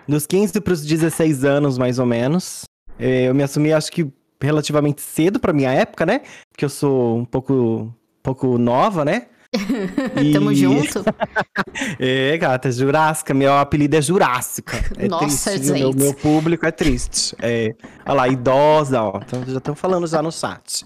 Dos 0.08 0.26
15 0.26 0.60
pros 0.62 0.86
16 0.86 1.44
anos, 1.46 1.78
mais 1.78 2.00
ou 2.00 2.06
menos. 2.06 2.64
Eh, 3.00 3.26
Eu 3.26 3.36
me 3.36 3.44
assumi, 3.44 3.72
acho 3.72 3.92
que 3.92 4.12
relativamente 4.42 5.02
cedo 5.02 5.40
pra 5.40 5.54
minha 5.54 5.72
época, 5.72 6.06
né? 6.06 6.22
Porque 6.52 6.66
eu 6.66 6.70
sou 6.70 7.18
um 7.18 7.26
pouco, 7.26 7.94
pouco 8.24 8.58
nova, 8.58 9.06
né? 9.06 9.28
Tamo 10.34 10.52
E- 10.52 10.56
junto? 10.56 11.04
É, 12.00 12.38
gata, 12.38 12.72
Jurássica. 12.72 13.34
Meu 13.34 13.54
apelido 13.58 13.96
é 13.96 14.02
Jurássica. 14.02 14.78
É 14.98 15.08
Nossa, 15.08 15.52
triste, 15.52 15.66
viu? 15.66 15.74
meu, 15.74 15.92
gente. 15.92 16.02
meu 16.02 16.14
público 16.14 16.66
é 16.66 16.72
triste. 16.72 17.36
É, 17.42 17.74
olha 18.06 18.14
lá, 18.16 18.28
idosa, 18.28 19.02
ó. 19.02 19.20
Já 19.48 19.58
estão 19.58 19.76
falando 19.76 20.08
já 20.08 20.22
no 20.22 20.32
chat. 20.32 20.86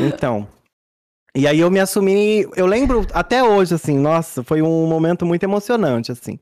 Então. 0.00 0.46
E 1.34 1.46
aí 1.46 1.60
eu 1.60 1.70
me 1.70 1.78
assumi. 1.80 2.46
Eu 2.56 2.66
lembro 2.66 3.06
até 3.12 3.42
hoje, 3.44 3.74
assim, 3.74 3.98
nossa, 3.98 4.42
foi 4.42 4.62
um 4.62 4.86
momento 4.86 5.24
muito 5.26 5.42
emocionante, 5.44 6.10
assim. 6.12 6.38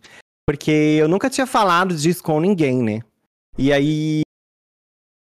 Porque 0.47 0.71
eu 1.01 1.09
nunca 1.09 1.29
tinha 1.31 1.47
falado 1.47 1.95
disso 1.97 2.23
com 2.23 2.39
ninguém, 2.41 2.83
né? 2.83 3.01
E 3.59 3.73
aí. 3.73 4.23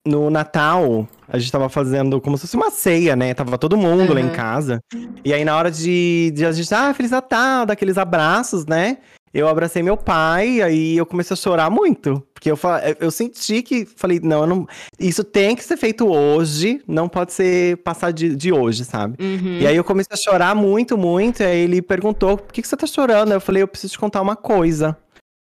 No 0.05 0.29
Natal, 0.29 1.07
a 1.27 1.37
gente 1.39 1.51
tava 1.51 1.67
fazendo 1.67 2.21
como 2.21 2.37
se 2.37 2.41
fosse 2.41 2.55
uma 2.55 2.69
ceia, 2.69 3.15
né? 3.15 3.33
Tava 3.33 3.57
todo 3.57 3.75
mundo 3.75 4.13
lá 4.13 4.19
em 4.21 4.25
Uhum. 4.25 4.31
casa. 4.33 4.79
E 5.23 5.33
aí, 5.33 5.43
na 5.43 5.57
hora 5.57 5.71
de, 5.71 6.31
de 6.35 6.45
a 6.45 6.51
gente, 6.51 6.71
ah, 6.75 6.93
Feliz 6.93 7.11
Natal, 7.11 7.65
daqueles 7.65 7.97
abraços, 7.97 8.65
né? 8.65 8.97
Eu 9.33 9.49
abracei 9.49 9.83
meu 9.83 9.97
pai, 9.97 10.61
aí 10.61 10.95
eu 10.95 11.05
comecei 11.05 11.33
a 11.33 11.37
chorar 11.37 11.69
muito. 11.69 12.23
Porque 12.33 12.49
eu, 12.49 12.57
eu 13.01 13.11
senti 13.11 13.61
que, 13.63 13.83
falei, 13.85 14.21
não, 14.23 14.41
eu 14.41 14.47
não, 14.47 14.67
isso 14.97 15.25
tem 15.25 15.57
que 15.57 15.63
ser 15.63 15.75
feito 15.75 16.07
hoje, 16.07 16.81
não 16.87 17.09
pode 17.09 17.33
ser 17.33 17.75
passar 17.77 18.13
de, 18.13 18.33
de 18.33 18.53
hoje, 18.53 18.85
sabe? 18.85 19.21
Uhum. 19.21 19.57
E 19.59 19.67
aí 19.67 19.75
eu 19.75 19.83
comecei 19.83 20.13
a 20.13 20.17
chorar 20.17 20.55
muito, 20.55 20.97
muito, 20.97 21.41
e 21.41 21.45
aí 21.45 21.59
ele 21.61 21.81
perguntou, 21.81 22.37
por 22.37 22.53
que, 22.53 22.61
que 22.61 22.67
você 22.67 22.77
tá 22.77 22.87
chorando? 22.87 23.33
Eu 23.33 23.41
falei, 23.41 23.61
eu 23.61 23.67
preciso 23.67 23.93
te 23.93 23.99
contar 23.99 24.21
uma 24.21 24.37
coisa. 24.37 24.95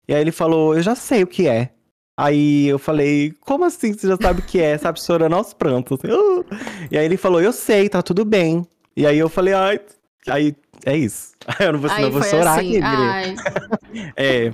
E 0.08 0.14
aí 0.14 0.22
ele 0.22 0.32
falou, 0.32 0.76
eu 0.76 0.82
já 0.82 0.96
sei 0.96 1.24
o 1.24 1.28
que 1.28 1.46
é. 1.48 1.72
Aí 2.16 2.68
eu 2.68 2.78
falei, 2.78 3.34
como 3.42 3.66
assim 3.66 3.94
você 3.94 4.08
já 4.08 4.18
sabe 4.18 4.42
o 4.42 4.44
que 4.44 4.60
é? 4.62 4.78
Sabe, 4.78 5.02
chorando 5.02 5.36
aos 5.36 5.54
prantos. 5.54 5.98
assim, 6.00 6.14
"Ah". 6.14 6.58
E 6.92 6.98
aí 6.98 7.06
ele 7.06 7.18
falou, 7.18 7.42
eu 7.42 7.52
sei, 7.52 7.90
tá 7.90 8.02
tudo 8.02 8.24
bem. 8.24 8.66
E 8.96 9.08
aí 9.08 9.18
eu 9.18 9.30
falei, 9.30 9.54
ai, 9.54 9.80
aí 10.28 10.56
é 10.86 10.96
isso. 10.98 11.34
Eu 11.60 11.74
não 11.74 11.80
vou, 11.80 11.90
senão 11.90 12.04
eu 12.04 12.12
vou 12.12 12.24
chorar 12.24 12.60
assim, 12.60 12.82
aqui, 12.82 13.36
É, 14.16 14.50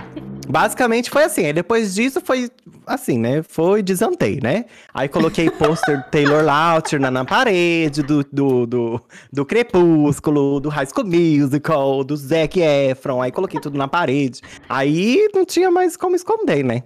basicamente 0.48 1.08
foi 1.08 1.22
assim. 1.24 1.46
Aí 1.46 1.52
depois 1.52 1.94
disso 1.94 2.20
foi 2.24 2.50
assim, 2.86 3.16
né? 3.18 3.42
Foi 3.44 3.80
desantei, 3.82 4.40
né? 4.42 4.64
Aí 4.92 5.08
coloquei 5.08 5.48
pôster 5.50 5.98
do 5.98 6.10
Taylor 6.10 6.44
Lautner 6.44 7.00
na, 7.00 7.10
na 7.10 7.24
parede, 7.24 8.02
do, 8.02 8.24
do, 8.32 8.66
do, 8.66 9.00
do 9.32 9.44
Crepúsculo, 9.44 10.58
do 10.60 10.68
High 10.68 10.86
School 10.86 11.06
Musical, 11.06 12.02
do 12.02 12.16
Zac 12.16 12.58
Efron. 12.60 13.22
Aí 13.22 13.30
coloquei 13.30 13.60
tudo 13.60 13.78
na 13.78 13.86
parede. 13.86 14.40
Aí 14.68 15.28
não 15.34 15.44
tinha 15.44 15.70
mais 15.70 15.96
como 15.96 16.16
esconder, 16.16 16.64
né? 16.64 16.82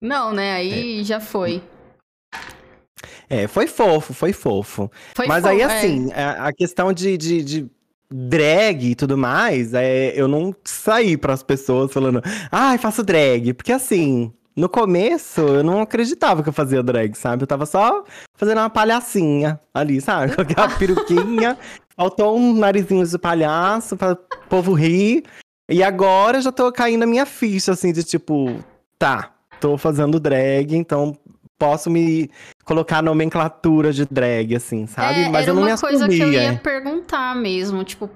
Não, 0.00 0.32
né? 0.32 0.54
Aí 0.54 1.04
já 1.04 1.20
foi. 1.20 1.62
É, 3.28 3.46
foi 3.46 3.66
fofo, 3.66 4.12
foi 4.12 4.32
fofo. 4.32 4.90
Foi 5.14 5.26
Mas 5.26 5.42
fo- 5.42 5.50
aí, 5.50 5.60
é. 5.60 5.64
assim, 5.64 6.12
a, 6.12 6.48
a 6.48 6.52
questão 6.52 6.92
de, 6.92 7.16
de, 7.16 7.42
de 7.44 7.70
drag 8.10 8.90
e 8.90 8.94
tudo 8.94 9.16
mais, 9.16 9.72
é, 9.72 10.12
eu 10.20 10.26
não 10.26 10.54
saí 10.64 11.16
pras 11.16 11.42
pessoas 11.42 11.92
falando, 11.92 12.20
ai, 12.50 12.76
faço 12.78 13.04
drag. 13.04 13.52
Porque, 13.54 13.72
assim, 13.72 14.32
no 14.56 14.68
começo, 14.68 15.40
eu 15.40 15.62
não 15.62 15.80
acreditava 15.80 16.42
que 16.42 16.48
eu 16.48 16.52
fazia 16.52 16.82
drag, 16.82 17.14
sabe? 17.16 17.44
Eu 17.44 17.46
tava 17.46 17.66
só 17.66 18.04
fazendo 18.34 18.58
uma 18.58 18.70
palhacinha 18.70 19.60
ali, 19.72 20.00
sabe? 20.00 20.34
Com 20.34 20.42
aquela 20.42 20.68
peruquinha, 20.76 21.56
faltou 21.96 22.36
um 22.36 22.54
narizinho 22.54 23.06
de 23.06 23.18
palhaço 23.18 23.96
para 23.96 24.14
o 24.14 24.18
povo 24.48 24.72
rir. 24.72 25.22
E 25.70 25.84
agora 25.84 26.38
eu 26.38 26.42
já 26.42 26.50
tô 26.50 26.72
caindo 26.72 27.04
a 27.04 27.06
minha 27.06 27.24
ficha, 27.24 27.70
assim, 27.72 27.92
de 27.92 28.02
tipo, 28.02 28.56
tá, 28.98 29.32
tô 29.60 29.76
fazendo 29.78 30.18
drag, 30.18 30.74
então 30.74 31.16
posso 31.58 31.90
me 31.90 32.30
colocar 32.64 33.02
nomenclatura 33.02 33.92
de 33.92 34.06
drag, 34.06 34.56
assim, 34.56 34.86
sabe? 34.86 35.20
É, 35.24 35.28
Mas 35.28 35.42
era 35.42 35.50
eu 35.50 35.54
não 35.54 35.62
uma 35.62 35.74
me 35.74 35.78
coisa 35.80 36.08
que 36.08 36.18
eu 36.18 36.22
assumia. 36.24 36.42
ia 36.44 36.56
perguntar 36.56 37.36
mesmo, 37.36 37.84
tipo, 37.84 38.08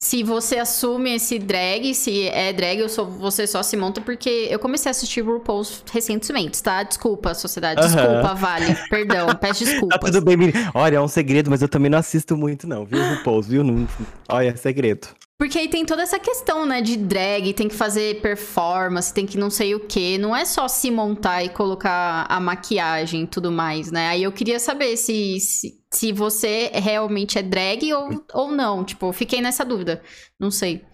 se 0.00 0.22
você 0.22 0.58
assume 0.58 1.14
esse 1.16 1.38
drag, 1.38 1.94
se 1.94 2.28
é 2.28 2.52
drag 2.52 2.82
ou 2.82 2.88
só, 2.88 3.04
você 3.04 3.46
só 3.46 3.62
se 3.62 3.76
monta, 3.76 4.00
porque 4.00 4.46
eu 4.50 4.58
comecei 4.58 4.88
a 4.88 4.92
assistir 4.92 5.20
RuPaul's 5.20 5.82
recentemente, 5.92 6.62
tá? 6.62 6.82
Desculpa, 6.84 7.34
sociedade, 7.34 7.80
Aham. 7.80 7.88
desculpa, 7.94 8.34
vale, 8.34 8.74
perdão, 8.88 9.34
peço 9.34 9.64
Tá 9.66 9.70
desculpas. 9.70 10.10
tudo 10.10 10.24
bem, 10.24 10.36
menina. 10.36 10.70
Olha, 10.74 10.96
é 10.96 11.00
um 11.00 11.08
segredo, 11.08 11.50
mas 11.50 11.60
eu 11.62 11.68
também 11.68 11.90
não 11.90 11.98
assisto 11.98 12.36
muito, 12.36 12.68
não, 12.68 12.84
viu, 12.84 13.02
RuPaul's, 13.16 13.48
viu? 13.48 13.64
Não... 13.64 13.86
Olha, 14.28 14.48
é 14.50 14.56
segredo. 14.56 15.08
Porque 15.42 15.58
aí 15.58 15.66
tem 15.66 15.84
toda 15.84 16.02
essa 16.02 16.20
questão, 16.20 16.64
né, 16.64 16.80
de 16.80 16.96
drag, 16.96 17.52
tem 17.52 17.66
que 17.66 17.74
fazer 17.74 18.20
performance, 18.20 19.12
tem 19.12 19.26
que 19.26 19.36
não 19.36 19.50
sei 19.50 19.74
o 19.74 19.80
quê. 19.80 20.16
Não 20.16 20.36
é 20.36 20.44
só 20.44 20.68
se 20.68 20.88
montar 20.88 21.42
e 21.42 21.48
colocar 21.48 22.24
a 22.28 22.38
maquiagem 22.38 23.24
e 23.24 23.26
tudo 23.26 23.50
mais, 23.50 23.90
né? 23.90 24.06
Aí 24.06 24.22
eu 24.22 24.30
queria 24.30 24.60
saber 24.60 24.96
se, 24.96 25.40
se, 25.40 25.82
se 25.92 26.12
você 26.12 26.70
realmente 26.72 27.40
é 27.40 27.42
drag 27.42 27.92
ou, 27.92 28.24
ou 28.32 28.52
não. 28.52 28.84
Tipo, 28.84 29.12
fiquei 29.12 29.40
nessa 29.40 29.64
dúvida. 29.64 30.00
Não 30.38 30.48
sei. 30.48 30.84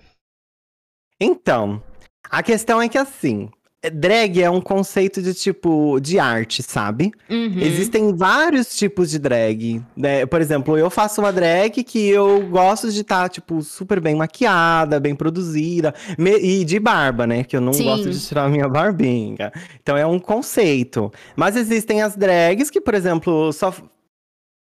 Então, 1.21 1.83
a 2.31 2.43
questão 2.43 2.81
é 2.81 2.89
que 2.89 2.97
assim, 2.97 3.51
drag 3.93 4.43
é 4.43 4.51
um 4.51 4.61
conceito 4.61 5.23
de 5.23 5.33
tipo 5.33 6.01
de 6.01 6.19
arte, 6.19 6.62
sabe? 6.64 7.12
Uhum. 7.31 7.61
Existem 7.61 8.12
vários 8.14 8.77
tipos 8.77 9.09
de 9.11 9.19
drag. 9.21 9.81
Né? 9.97 10.27
Por 10.27 10.41
exemplo, 10.41 10.77
eu 10.77 10.91
faço 10.91 11.21
uma 11.21 11.33
drag 11.33 11.85
que 11.85 12.09
eu 12.09 12.49
gosto 12.49 12.91
de 12.91 13.01
estar, 13.03 13.29
tipo, 13.29 13.62
super 13.62 14.01
bem 14.01 14.17
maquiada, 14.17 14.99
bem 14.99 15.14
produzida. 15.14 15.95
me- 16.19 16.38
E 16.41 16.64
de 16.64 16.81
barba, 16.81 17.27
né? 17.27 17.45
Que 17.45 17.57
eu 17.57 17.61
não 17.61 17.73
Sim. 17.73 17.85
gosto 17.85 18.11
de 18.11 18.21
tirar 18.27 18.45
a 18.47 18.49
minha 18.49 18.69
barbinha. 18.69 19.53
Então 19.81 19.97
é 19.97 20.05
um 20.05 20.19
conceito. 20.19 21.12
Mas 21.37 21.55
existem 21.55 22.03
as 22.03 22.17
drags 22.17 22.71
que, 22.71 22.81
por 22.81 22.95
exemplo, 22.95 23.53
só 23.53 23.73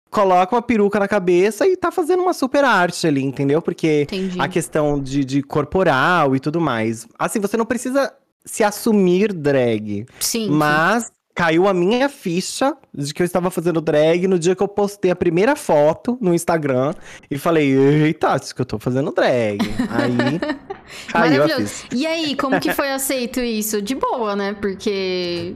coloca 0.09 0.55
uma 0.55 0.61
peruca 0.61 0.99
na 0.99 1.07
cabeça 1.07 1.67
e 1.67 1.75
tá 1.75 1.91
fazendo 1.91 2.21
uma 2.23 2.33
super 2.33 2.63
arte 2.63 3.05
ali, 3.05 3.21
entendeu? 3.23 3.61
Porque 3.61 4.03
Entendi. 4.03 4.39
a 4.39 4.47
questão 4.47 4.99
de, 4.99 5.25
de 5.25 5.43
corporal 5.43 6.35
e 6.35 6.39
tudo 6.39 6.59
mais. 6.61 7.05
Assim, 7.19 7.39
você 7.39 7.57
não 7.57 7.65
precisa 7.65 8.13
se 8.45 8.63
assumir 8.63 9.33
drag. 9.33 10.05
Sim. 10.19 10.49
Mas 10.49 11.11
caiu 11.35 11.67
a 11.67 11.73
minha 11.73 12.07
ficha 12.07 12.77
de 12.93 13.13
que 13.13 13.21
eu 13.21 13.25
estava 13.25 13.51
fazendo 13.51 13.81
drag 13.81 14.25
no 14.25 14.39
dia 14.39 14.55
que 14.55 14.63
eu 14.63 14.67
postei 14.69 15.11
a 15.11 15.15
primeira 15.15 15.53
foto 15.53 16.17
no 16.21 16.33
Instagram 16.33 16.93
e 17.29 17.37
falei, 17.37 17.75
eita, 17.75 18.29
acho 18.29 18.55
que 18.55 18.61
eu 18.61 18.65
tô 18.65 18.79
fazendo 18.79 19.11
drag. 19.11 19.59
Aí 19.89 20.39
caiu 21.11 21.43
a 21.43 21.47
Maravilhoso. 21.47 21.67
ficha. 21.67 21.87
E 21.93 22.07
aí, 22.07 22.35
como 22.37 22.59
que 22.59 22.71
foi 22.71 22.89
aceito 22.91 23.41
isso? 23.41 23.81
De 23.81 23.95
boa, 23.95 24.35
né? 24.35 24.53
Porque. 24.53 25.55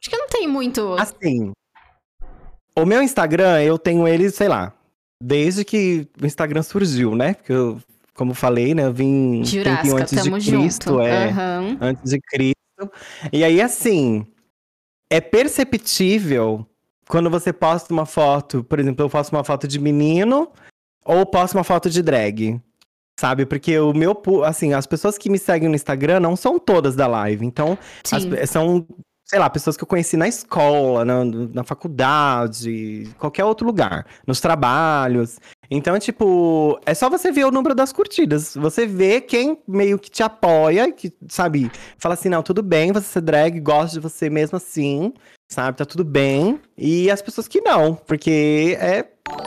Acho 0.00 0.10
que 0.10 0.16
não 0.16 0.26
tem 0.26 0.48
muito. 0.48 0.96
Assim, 0.98 1.52
o 2.76 2.84
meu 2.84 3.02
Instagram, 3.02 3.62
eu 3.62 3.78
tenho 3.78 4.08
ele, 4.08 4.30
sei 4.30 4.48
lá, 4.48 4.72
desde 5.22 5.64
que 5.64 6.08
o 6.20 6.26
Instagram 6.26 6.62
surgiu, 6.62 7.14
né? 7.14 7.34
Porque 7.34 7.52
eu, 7.52 7.80
como 8.14 8.34
falei, 8.34 8.74
né, 8.74 8.84
eu 8.84 8.92
vim 8.92 9.40
um 9.40 9.44
tempinho 9.44 9.96
antes 9.96 10.22
de 10.22 10.30
Cristo, 10.30 10.90
junto. 10.90 11.00
é. 11.00 11.28
Aham. 11.28 11.78
antes 11.80 12.10
de 12.10 12.20
Cristo. 12.20 12.56
E 13.32 13.44
aí, 13.44 13.60
assim, 13.60 14.26
é 15.08 15.20
perceptível 15.20 16.66
quando 17.08 17.28
você 17.28 17.52
posta 17.52 17.92
uma 17.92 18.06
foto, 18.06 18.64
por 18.64 18.78
exemplo, 18.78 19.04
eu 19.04 19.10
posto 19.10 19.32
uma 19.32 19.44
foto 19.44 19.68
de 19.68 19.78
menino 19.78 20.50
ou 21.04 21.26
posto 21.26 21.54
uma 21.56 21.64
foto 21.64 21.90
de 21.90 22.02
drag. 22.02 22.60
Sabe? 23.20 23.44
Porque 23.44 23.78
o 23.78 23.92
meu, 23.92 24.20
assim, 24.44 24.72
as 24.72 24.86
pessoas 24.86 25.18
que 25.18 25.28
me 25.28 25.38
seguem 25.38 25.68
no 25.68 25.74
Instagram 25.74 26.18
não 26.20 26.34
são 26.34 26.58
todas 26.58 26.96
da 26.96 27.06
live. 27.06 27.44
Então, 27.44 27.78
as 28.10 28.50
são, 28.50 28.86
sei 29.22 29.38
lá, 29.38 29.50
pessoas 29.50 29.76
que 29.76 29.84
eu 29.84 29.86
conheci 29.86 30.16
na 30.16 30.26
escola, 30.26 31.04
na, 31.04 31.24
na 31.24 31.62
faculdade, 31.64 33.08
qualquer 33.18 33.44
outro 33.44 33.66
lugar, 33.66 34.06
nos 34.26 34.40
trabalhos. 34.40 35.38
Então, 35.70 35.98
tipo, 35.98 36.78
é 36.84 36.92
só 36.92 37.08
você 37.08 37.32
ver 37.32 37.46
o 37.46 37.50
número 37.50 37.74
das 37.74 37.92
curtidas. 37.92 38.54
Você 38.54 38.86
vê 38.86 39.20
quem 39.20 39.58
meio 39.66 39.98
que 39.98 40.10
te 40.10 40.22
apoia, 40.22 40.92
que, 40.92 41.12
sabe, 41.28 41.70
fala 41.96 42.14
assim, 42.14 42.28
não, 42.28 42.42
tudo 42.42 42.62
bem 42.62 42.92
você 42.92 43.06
ser 43.06 43.22
drag, 43.22 43.58
gosto 43.60 43.94
de 43.94 44.00
você 44.00 44.28
mesmo 44.28 44.56
assim, 44.56 45.14
sabe, 45.50 45.78
tá 45.78 45.84
tudo 45.84 46.04
bem. 46.04 46.60
E 46.76 47.10
as 47.10 47.22
pessoas 47.22 47.48
que 47.48 47.60
não, 47.60 47.94
porque 47.94 48.76
é, 48.80 48.98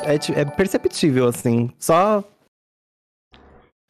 é, 0.03 0.41
é 0.41 0.45
perceptível, 0.45 1.27
assim. 1.27 1.69
Só. 1.77 2.23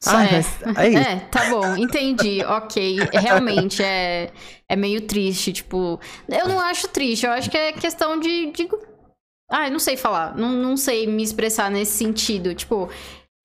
Só 0.04 0.18
Ah, 0.18 0.26
é. 0.26 0.36
é 0.36 0.40
isso. 0.40 0.56
É, 0.76 1.20
tá 1.32 1.50
bom, 1.50 1.78
entendi, 1.78 2.44
ok. 2.44 2.98
Realmente 3.14 3.82
é, 3.82 4.32
é 4.68 4.76
meio 4.76 5.02
triste, 5.08 5.54
tipo. 5.54 6.00
Eu 6.28 6.48
não 6.48 6.60
acho 6.60 6.88
triste, 6.90 7.26
eu 7.26 7.32
acho 7.32 7.50
que 7.50 7.58
é 7.58 7.72
questão 7.72 8.20
de. 8.20 8.52
de... 8.52 8.70
Ah, 9.58 9.68
eu 9.68 9.72
não 9.72 9.80
sei 9.80 9.96
falar, 9.96 10.36
não, 10.36 10.50
não 10.52 10.76
sei 10.76 11.08
me 11.08 11.24
expressar 11.24 11.72
nesse 11.72 11.94
sentido. 11.94 12.54
Tipo, 12.54 12.90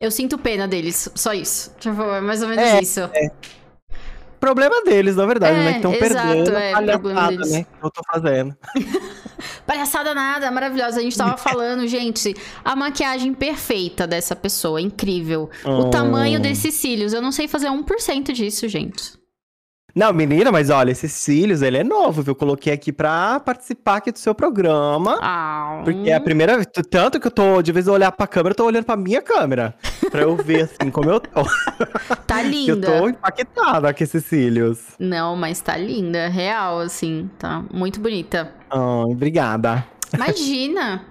eu 0.01 0.11
sinto 0.11 0.37
pena 0.39 0.67
deles, 0.67 1.09
só 1.15 1.33
isso. 1.33 1.73
Tipo, 1.79 2.03
é 2.03 2.21
mais 2.21 2.43
ou 2.43 2.49
menos 2.49 2.65
É, 2.65 2.81
isso. 2.81 3.01
Problema 4.41 4.83
deles, 4.83 5.17
na 5.17 5.27
verdade, 5.27 5.59
É, 5.61 5.65
né? 5.65 5.71
Que 5.73 5.77
estão 5.77 5.93
perdendo 5.93 6.57
é, 6.57 6.73
palhaçada, 6.73 7.29
deles. 7.29 7.51
né? 7.53 7.65
Que 7.79 7.87
eu 7.87 7.91
tô 7.91 8.03
fazendo. 8.11 8.57
Palhaçada 9.67 10.15
nada, 10.15 10.51
maravilhosa. 10.51 10.99
A 10.99 11.03
gente 11.03 11.17
tava 11.17 11.37
falando, 11.39 11.87
gente, 11.87 12.35
a 12.65 12.75
maquiagem 12.75 13.35
perfeita 13.35 14.07
dessa 14.07 14.35
pessoa, 14.35 14.81
incrível. 14.81 15.51
O 15.65 15.71
Oh. 15.71 15.91
tamanho 15.91 16.41
desses 16.41 16.75
cílios, 16.75 17.13
eu 17.13 17.21
não 17.21 17.31
sei 17.31 17.47
fazer 17.47 17.69
1% 17.69 18.33
disso, 18.33 18.67
gente. 18.67 19.20
Não, 20.01 20.15
menina, 20.15 20.51
mas 20.51 20.71
olha, 20.71 20.91
esses 20.93 21.13
cílios, 21.13 21.61
ele 21.61 21.77
é 21.77 21.85
novo, 21.85 22.23
viu? 22.23 22.31
Eu 22.31 22.35
coloquei 22.35 22.73
aqui 22.73 22.91
pra 22.91 23.39
participar 23.39 23.97
aqui 23.97 24.11
do 24.11 24.19
seu 24.19 24.35
programa. 24.35 25.19
Ah, 25.21 25.83
Porque 25.85 26.09
é 26.09 26.15
a 26.15 26.21
primeira 26.23 26.55
vez. 26.55 26.67
Tanto 26.91 27.21
que 27.21 27.27
eu 27.27 27.31
tô, 27.31 27.61
de 27.61 27.71
vez 27.71 27.87
eu 27.87 27.93
olhar 27.93 28.11
pra 28.11 28.27
câmera, 28.27 28.53
eu 28.53 28.57
tô 28.57 28.65
olhando 28.65 28.85
pra 28.87 28.97
minha 28.97 29.21
câmera. 29.21 29.75
Pra 30.11 30.23
eu 30.23 30.35
ver, 30.37 30.63
assim, 30.63 30.91
como 30.91 31.11
eu 31.11 31.21
tô. 31.21 31.43
tá 32.27 32.41
Que 32.41 32.47
eu 32.47 32.77
linda. 32.77 32.87
tô 32.99 33.09
impactada 33.11 33.93
com 33.93 34.03
esses 34.03 34.25
cílios. 34.25 34.79
Não, 34.99 35.37
mas 35.37 35.61
tá 35.61 35.77
linda, 35.77 36.29
real, 36.29 36.79
assim, 36.81 37.29
tá 37.39 37.63
muito 37.71 38.01
bonita. 38.01 38.55
Ai, 38.71 39.05
obrigada. 39.13 39.87
Imagina! 40.15 41.05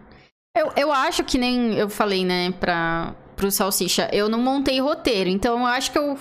eu, 0.57 0.71
eu 0.75 0.91
acho 0.91 1.23
que 1.23 1.37
nem 1.37 1.75
eu 1.75 1.89
falei, 1.89 2.25
né, 2.25 2.51
pra, 2.59 3.13
pro 3.35 3.51
Salsicha, 3.51 4.09
eu 4.11 4.27
não 4.27 4.39
montei 4.39 4.81
roteiro, 4.81 5.29
então 5.29 5.59
eu 5.59 5.65
acho 5.67 5.91
que 5.91 5.97
eu 5.99 6.17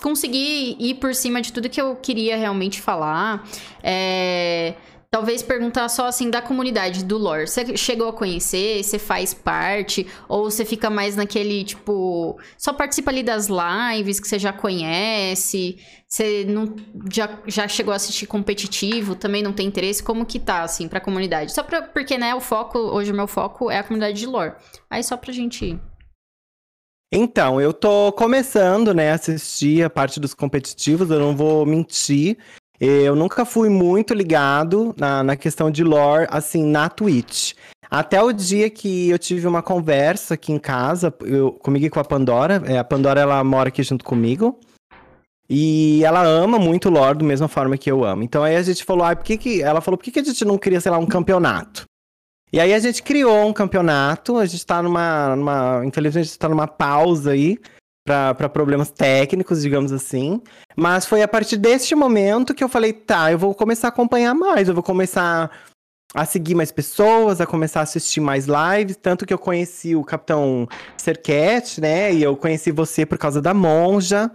consegui 0.00 0.76
ir 0.78 0.94
por 0.94 1.14
cima 1.14 1.40
de 1.40 1.52
tudo 1.52 1.68
que 1.68 1.80
eu 1.80 1.96
queria 1.96 2.36
realmente 2.36 2.80
falar. 2.80 3.48
É, 3.82 4.74
Talvez 5.12 5.42
perguntar 5.42 5.90
só 5.90 6.06
assim 6.06 6.30
da 6.30 6.40
comunidade 6.40 7.04
do 7.04 7.18
lore. 7.18 7.46
Você 7.46 7.76
chegou 7.76 8.08
a 8.08 8.14
conhecer? 8.14 8.82
Você 8.82 8.98
faz 8.98 9.34
parte? 9.34 10.06
Ou 10.26 10.50
você 10.50 10.64
fica 10.64 10.88
mais 10.88 11.16
naquele, 11.16 11.64
tipo, 11.64 12.40
só 12.56 12.72
participa 12.72 13.10
ali 13.10 13.22
das 13.22 13.46
lives 13.46 14.18
que 14.18 14.26
você 14.26 14.38
já 14.38 14.54
conhece? 14.54 15.76
Você 16.08 16.46
não, 16.48 16.74
já, 17.12 17.28
já 17.46 17.68
chegou 17.68 17.92
a 17.92 17.96
assistir 17.96 18.24
competitivo? 18.24 19.14
Também 19.14 19.42
não 19.42 19.52
tem 19.52 19.66
interesse? 19.66 20.02
Como 20.02 20.24
que 20.24 20.40
tá, 20.40 20.62
assim, 20.62 20.88
pra 20.88 20.98
comunidade? 20.98 21.52
Só 21.52 21.62
pra, 21.62 21.82
porque, 21.82 22.16
né, 22.16 22.34
o 22.34 22.40
foco, 22.40 22.78
hoje 22.78 23.12
o 23.12 23.14
meu 23.14 23.26
foco 23.26 23.70
é 23.70 23.80
a 23.80 23.82
comunidade 23.82 24.18
de 24.18 24.24
lore. 24.24 24.54
Aí 24.88 25.04
só 25.04 25.18
pra 25.18 25.30
gente. 25.30 25.78
Então, 27.14 27.60
eu 27.60 27.74
tô 27.74 28.10
começando, 28.12 28.94
né, 28.94 29.12
a 29.12 29.16
assistir 29.16 29.84
a 29.84 29.90
parte 29.90 30.18
dos 30.18 30.32
competitivos, 30.32 31.10
eu 31.10 31.20
não 31.20 31.36
vou 31.36 31.66
mentir. 31.66 32.38
Eu 32.80 33.14
nunca 33.14 33.44
fui 33.44 33.68
muito 33.68 34.14
ligado 34.14 34.94
na, 34.98 35.22
na 35.22 35.36
questão 35.36 35.70
de 35.70 35.84
lore, 35.84 36.26
assim, 36.30 36.64
na 36.64 36.88
Twitch. 36.88 37.52
Até 37.90 38.22
o 38.22 38.32
dia 38.32 38.70
que 38.70 39.10
eu 39.10 39.18
tive 39.18 39.46
uma 39.46 39.60
conversa 39.60 40.34
aqui 40.34 40.52
em 40.52 40.58
casa, 40.58 41.14
eu, 41.20 41.52
comigo 41.52 41.84
e 41.84 41.90
com 41.90 42.00
a 42.00 42.04
Pandora. 42.04 42.62
É, 42.64 42.78
a 42.78 42.84
Pandora, 42.84 43.20
ela 43.20 43.44
mora 43.44 43.68
aqui 43.68 43.82
junto 43.82 44.06
comigo. 44.06 44.58
E 45.50 46.02
ela 46.02 46.22
ama 46.22 46.58
muito 46.58 46.88
lore 46.88 47.18
da 47.18 47.24
mesma 47.26 47.46
forma 47.46 47.76
que 47.76 47.90
eu 47.90 48.04
amo. 48.04 48.22
Então 48.22 48.42
aí 48.42 48.56
a 48.56 48.62
gente 48.62 48.84
falou, 48.84 49.04
ah, 49.04 49.14
por 49.14 49.22
que 49.22 49.36
que... 49.36 49.62
Ela 49.62 49.82
falou, 49.82 49.98
por 49.98 50.04
que, 50.04 50.12
que 50.12 50.20
a 50.20 50.24
gente 50.24 50.46
não 50.46 50.56
cria, 50.56 50.80
sei 50.80 50.90
lá, 50.90 50.96
um 50.96 51.06
campeonato? 51.06 51.84
E 52.52 52.60
aí 52.60 52.74
a 52.74 52.78
gente 52.78 53.02
criou 53.02 53.46
um 53.46 53.52
campeonato, 53.52 54.36
a 54.36 54.44
gente 54.44 54.66
tá 54.66 54.82
numa, 54.82 55.34
numa 55.34 55.82
infelizmente 55.86 56.24
a 56.24 56.26
gente 56.26 56.38
tá 56.38 56.48
numa 56.48 56.68
pausa 56.68 57.30
aí 57.32 57.58
para 58.04 58.48
problemas 58.48 58.90
técnicos, 58.90 59.62
digamos 59.62 59.92
assim. 59.92 60.42
Mas 60.76 61.06
foi 61.06 61.22
a 61.22 61.28
partir 61.28 61.56
deste 61.56 61.94
momento 61.94 62.54
que 62.54 62.62
eu 62.62 62.68
falei, 62.68 62.92
tá, 62.92 63.32
eu 63.32 63.38
vou 63.38 63.54
começar 63.54 63.88
a 63.88 63.90
acompanhar 63.90 64.34
mais, 64.34 64.68
eu 64.68 64.74
vou 64.74 64.82
começar 64.82 65.50
a 66.14 66.26
seguir 66.26 66.54
mais 66.54 66.70
pessoas, 66.70 67.40
a 67.40 67.46
começar 67.46 67.80
a 67.80 67.84
assistir 67.84 68.20
mais 68.20 68.46
lives, 68.46 68.96
tanto 68.96 69.24
que 69.24 69.32
eu 69.32 69.38
conheci 69.38 69.96
o 69.96 70.04
Capitão 70.04 70.68
Serquete, 70.96 71.80
né? 71.80 72.12
E 72.12 72.22
eu 72.22 72.36
conheci 72.36 72.70
você 72.70 73.06
por 73.06 73.16
causa 73.16 73.40
da 73.40 73.54
Monja. 73.54 74.30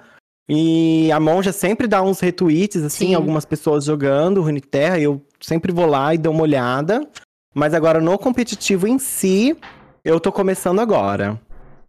E 0.50 1.12
a 1.12 1.20
Monja 1.20 1.52
sempre 1.52 1.88
dá 1.88 2.02
uns 2.02 2.20
retweets, 2.20 2.82
assim, 2.82 3.08
Sim. 3.08 3.16
algumas 3.16 3.46
pessoas 3.46 3.84
jogando 3.84 4.42
Runeterra, 4.42 4.98
e 4.98 5.04
eu 5.04 5.22
sempre 5.40 5.72
vou 5.72 5.86
lá 5.86 6.16
e 6.16 6.18
dou 6.18 6.34
uma 6.34 6.44
olhada. 6.44 7.08
Mas 7.54 7.74
agora 7.74 8.00
no 8.00 8.18
competitivo 8.18 8.88
em 8.88 9.00
si, 9.00 9.56
eu 10.04 10.20
tô 10.20 10.32
começando 10.32 10.80
agora. 10.80 11.40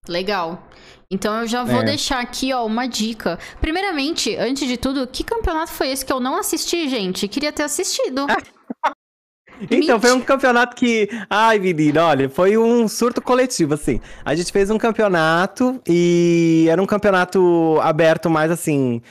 Legal. 0.08 0.66
Então 1.10 1.40
eu 1.40 1.46
já 1.46 1.64
vou 1.64 1.80
É. 1.82 1.84
deixar 1.84 2.20
aqui, 2.20 2.52
ó, 2.52 2.64
uma 2.64 2.86
dica. 2.86 3.38
Primeiramente, 3.60 4.34
antes 4.36 4.66
de 4.68 4.76
tudo, 4.76 5.06
que 5.06 5.24
campeonato 5.24 5.72
foi 5.72 5.88
esse 5.88 6.04
que 6.04 6.12
eu 6.12 6.20
não 6.20 6.36
assisti, 6.38 6.88
gente? 6.88 7.28
Queria 7.28 7.52
ter 7.52 7.62
assistido. 7.64 8.26
Então, 9.70 10.00
foi 10.00 10.12
um 10.12 10.20
campeonato 10.20 10.76
que. 10.76 11.08
Ai, 11.28 11.58
menino, 11.58 12.00
olha, 12.00 12.28
foi 12.28 12.56
um 12.56 12.86
surto 12.86 13.20
coletivo, 13.20 13.74
assim. 13.74 14.00
A 14.24 14.32
gente 14.32 14.52
fez 14.52 14.70
um 14.70 14.78
campeonato 14.78 15.82
e 15.88 16.66
era 16.70 16.80
um 16.80 16.86
campeonato 16.86 17.76
aberto 17.82 18.30
mais 18.30 18.52
assim. 18.52 19.02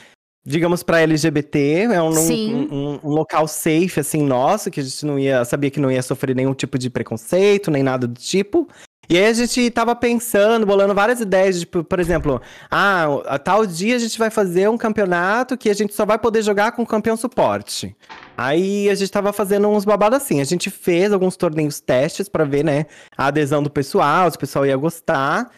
Digamos 0.44 0.82
para 0.82 1.00
LGBT, 1.00 1.88
é 1.92 2.02
um, 2.02 2.10
um, 2.10 3.00
um, 3.04 3.08
local 3.08 3.46
safe, 3.46 4.00
assim, 4.00 4.22
nosso, 4.22 4.70
que 4.70 4.80
a 4.80 4.82
gente 4.82 5.04
não 5.04 5.18
ia, 5.18 5.44
sabia 5.44 5.70
que 5.70 5.80
não 5.80 5.90
ia 5.90 6.00
sofrer 6.00 6.34
nenhum 6.34 6.54
tipo 6.54 6.78
de 6.78 6.88
preconceito, 6.88 7.70
nem 7.70 7.82
nada 7.82 8.06
do 8.06 8.18
tipo. 8.18 8.66
E 9.10 9.16
aí 9.16 9.24
a 9.24 9.32
gente 9.32 9.70
tava 9.70 9.96
pensando, 9.96 10.66
bolando 10.66 10.94
várias 10.94 11.18
ideias, 11.18 11.60
tipo, 11.60 11.82
por 11.82 11.98
exemplo, 11.98 12.42
ah, 12.70 13.06
a 13.26 13.38
tal 13.38 13.64
dia 13.64 13.96
a 13.96 13.98
gente 13.98 14.18
vai 14.18 14.28
fazer 14.28 14.68
um 14.68 14.76
campeonato 14.76 15.56
que 15.56 15.70
a 15.70 15.74
gente 15.74 15.94
só 15.94 16.04
vai 16.04 16.18
poder 16.18 16.42
jogar 16.42 16.72
com 16.72 16.84
campeão 16.84 17.16
suporte. 17.16 17.96
Aí 18.36 18.90
a 18.90 18.94
gente 18.94 19.10
tava 19.10 19.32
fazendo 19.32 19.66
uns 19.66 19.86
babados 19.86 20.18
assim. 20.18 20.42
A 20.42 20.44
gente 20.44 20.68
fez 20.68 21.10
alguns 21.10 21.38
torneios 21.38 21.80
testes 21.80 22.28
para 22.28 22.44
ver, 22.44 22.62
né, 22.62 22.84
a 23.16 23.28
adesão 23.28 23.62
do 23.62 23.70
pessoal, 23.70 24.30
se 24.30 24.36
o 24.36 24.40
pessoal 24.40 24.66
ia 24.66 24.76
gostar. 24.76 25.50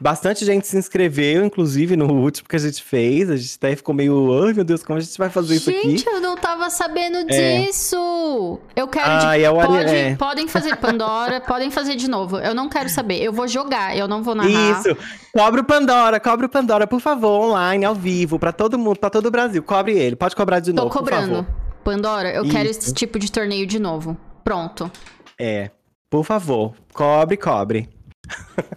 Bastante 0.00 0.44
gente 0.44 0.66
se 0.66 0.76
inscreveu, 0.76 1.44
inclusive, 1.44 1.96
no 1.96 2.12
último 2.12 2.48
que 2.48 2.56
a 2.56 2.58
gente 2.58 2.82
fez. 2.82 3.30
A 3.30 3.36
gente 3.36 3.56
até 3.56 3.74
ficou 3.74 3.94
meio, 3.94 4.44
ai 4.44 4.52
meu 4.52 4.64
Deus, 4.64 4.82
como 4.82 4.98
a 4.98 5.00
gente 5.00 5.16
vai 5.16 5.30
fazer 5.30 5.54
gente, 5.54 5.60
isso 5.60 5.70
aqui? 5.70 5.90
Gente, 5.90 6.06
eu 6.06 6.20
não 6.20 6.36
tava 6.36 6.68
sabendo 6.68 7.18
é. 7.30 7.62
disso. 7.62 8.58
Eu 8.74 8.86
quero. 8.88 9.10
Ah, 9.10 9.36
de... 9.36 9.44
Pode, 9.44 9.94
é. 9.94 10.16
Podem 10.16 10.48
fazer 10.48 10.76
Pandora, 10.76 11.40
podem 11.46 11.70
fazer 11.70 11.96
de 11.96 12.08
novo. 12.08 12.38
Eu 12.38 12.54
não 12.54 12.68
quero 12.68 12.88
saber. 12.88 13.22
Eu 13.22 13.32
vou 13.32 13.48
jogar, 13.48 13.96
eu 13.96 14.06
não 14.06 14.22
vou 14.22 14.34
narrar. 14.34 14.80
Isso. 14.80 14.96
Cobre 15.32 15.60
o 15.62 15.64
Pandora, 15.64 16.20
cobre 16.20 16.46
o 16.46 16.48
Pandora, 16.48 16.86
por 16.86 17.00
favor, 17.00 17.48
online, 17.48 17.84
ao 17.84 17.94
vivo, 17.94 18.38
para 18.38 18.52
todo 18.52 18.78
mundo, 18.78 18.98
para 18.98 19.10
todo 19.10 19.26
o 19.26 19.30
Brasil. 19.30 19.62
Cobre 19.62 19.98
ele. 19.98 20.16
Pode 20.16 20.36
cobrar 20.36 20.60
de 20.60 20.72
Tô 20.72 20.82
novo. 20.82 20.92
Tô 20.92 20.98
cobrando. 20.98 21.46
Pandora, 21.82 22.30
eu 22.34 22.42
isso. 22.42 22.52
quero 22.52 22.68
esse 22.68 22.92
tipo 22.92 23.18
de 23.18 23.30
torneio 23.30 23.66
de 23.66 23.78
novo. 23.78 24.16
Pronto. 24.44 24.90
É. 25.38 25.70
Por 26.08 26.24
favor, 26.24 26.74
cobre, 26.92 27.36
cobre. 27.36 27.95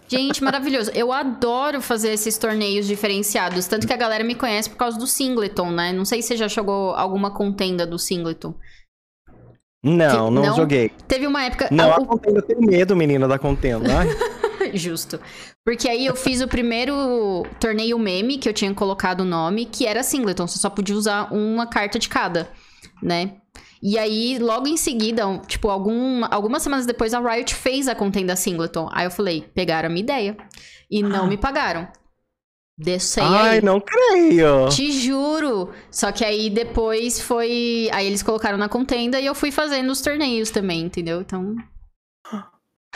Gente, 0.08 0.42
maravilhoso. 0.42 0.90
Eu 0.94 1.12
adoro 1.12 1.80
fazer 1.80 2.10
esses 2.10 2.36
torneios 2.36 2.86
diferenciados. 2.86 3.66
Tanto 3.66 3.86
que 3.86 3.92
a 3.92 3.96
galera 3.96 4.24
me 4.24 4.34
conhece 4.34 4.68
por 4.68 4.76
causa 4.76 4.98
do 4.98 5.06
Singleton, 5.06 5.70
né? 5.70 5.92
Não 5.92 6.04
sei 6.04 6.22
se 6.22 6.28
você 6.28 6.36
já 6.36 6.48
jogou 6.48 6.94
alguma 6.94 7.30
contenda 7.30 7.86
do 7.86 7.98
Singleton. 7.98 8.54
Não, 9.82 10.30
não, 10.30 10.42
não, 10.42 10.56
joguei. 10.56 10.90
Teve 11.08 11.26
uma 11.26 11.44
época. 11.44 11.68
Não, 11.70 11.90
a 11.92 12.04
contenda, 12.04 12.38
eu 12.38 12.42
tenho 12.42 12.60
medo, 12.60 12.94
menina, 12.94 13.26
da 13.26 13.38
contenda. 13.38 13.88
Justo. 14.74 15.18
Porque 15.64 15.88
aí 15.88 16.04
eu 16.04 16.14
fiz 16.14 16.42
o 16.42 16.48
primeiro 16.48 17.46
torneio 17.58 17.98
meme, 17.98 18.36
que 18.36 18.48
eu 18.48 18.52
tinha 18.52 18.74
colocado 18.74 19.20
o 19.20 19.24
nome, 19.24 19.64
que 19.64 19.86
era 19.86 20.02
Singleton. 20.02 20.46
Você 20.46 20.58
só 20.58 20.68
podia 20.68 20.94
usar 20.94 21.32
uma 21.32 21.66
carta 21.66 21.98
de 21.98 22.08
cada, 22.08 22.48
né? 23.02 23.36
E 23.82 23.98
aí, 23.98 24.38
logo 24.38 24.66
em 24.66 24.76
seguida, 24.76 25.24
tipo, 25.46 25.70
algum, 25.70 26.22
algumas 26.30 26.62
semanas 26.62 26.84
depois, 26.84 27.14
a 27.14 27.20
Riot 27.20 27.54
fez 27.54 27.88
a 27.88 27.94
contenda 27.94 28.36
Singleton. 28.36 28.88
Aí 28.92 29.06
eu 29.06 29.10
falei, 29.10 29.42
pegaram 29.54 29.88
a 29.88 29.90
minha 29.90 30.02
ideia. 30.02 30.36
E 30.90 31.02
não 31.02 31.26
me 31.26 31.36
pagaram. 31.36 31.88
Descei 32.76 33.22
Ai, 33.22 33.56
aí. 33.56 33.62
não 33.62 33.78
creio. 33.78 34.68
Te 34.70 34.90
juro. 34.90 35.70
Só 35.90 36.10
que 36.10 36.24
aí 36.24 36.48
depois 36.48 37.20
foi. 37.20 37.90
Aí 37.92 38.06
eles 38.06 38.22
colocaram 38.22 38.56
na 38.56 38.70
contenda 38.70 39.20
e 39.20 39.26
eu 39.26 39.34
fui 39.34 39.50
fazendo 39.50 39.90
os 39.90 40.00
torneios 40.00 40.50
também, 40.50 40.80
entendeu? 40.80 41.20
Então. 41.20 41.54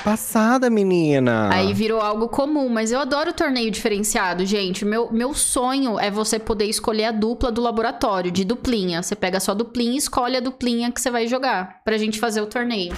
Passada, 0.02 0.68
menina. 0.68 1.50
Aí 1.52 1.72
virou 1.72 2.00
algo 2.00 2.28
comum, 2.28 2.68
mas 2.68 2.92
eu 2.92 2.98
adoro 2.98 3.32
torneio 3.32 3.70
diferenciado, 3.70 4.44
gente. 4.44 4.84
Meu, 4.84 5.10
meu 5.12 5.32
sonho 5.32 5.98
é 5.98 6.10
você 6.10 6.38
poder 6.38 6.66
escolher 6.66 7.04
a 7.04 7.12
dupla 7.12 7.50
do 7.50 7.62
laboratório, 7.62 8.30
de 8.30 8.44
duplinha. 8.44 9.02
Você 9.02 9.14
pega 9.14 9.40
só 9.40 9.54
duplinha 9.54 9.94
e 9.94 9.98
escolhe 9.98 10.36
a 10.36 10.40
duplinha 10.40 10.92
que 10.92 11.00
você 11.00 11.10
vai 11.10 11.26
jogar, 11.26 11.82
pra 11.84 11.96
gente 11.96 12.18
fazer 12.18 12.40
o 12.40 12.46
torneio. 12.46 12.94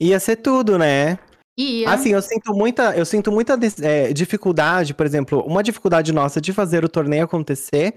Ia 0.00 0.18
ser 0.18 0.36
tudo, 0.36 0.78
né? 0.78 1.18
Ia. 1.58 1.90
Assim, 1.90 2.10
eu 2.10 2.22
sinto 2.22 2.54
muita, 2.54 2.96
eu 2.96 3.04
sinto 3.04 3.32
muita 3.32 3.58
é, 3.82 4.12
dificuldade, 4.12 4.94
por 4.94 5.04
exemplo, 5.04 5.40
uma 5.46 5.62
dificuldade 5.62 6.12
nossa 6.12 6.40
de 6.40 6.52
fazer 6.52 6.84
o 6.84 6.88
torneio 6.88 7.24
acontecer 7.24 7.94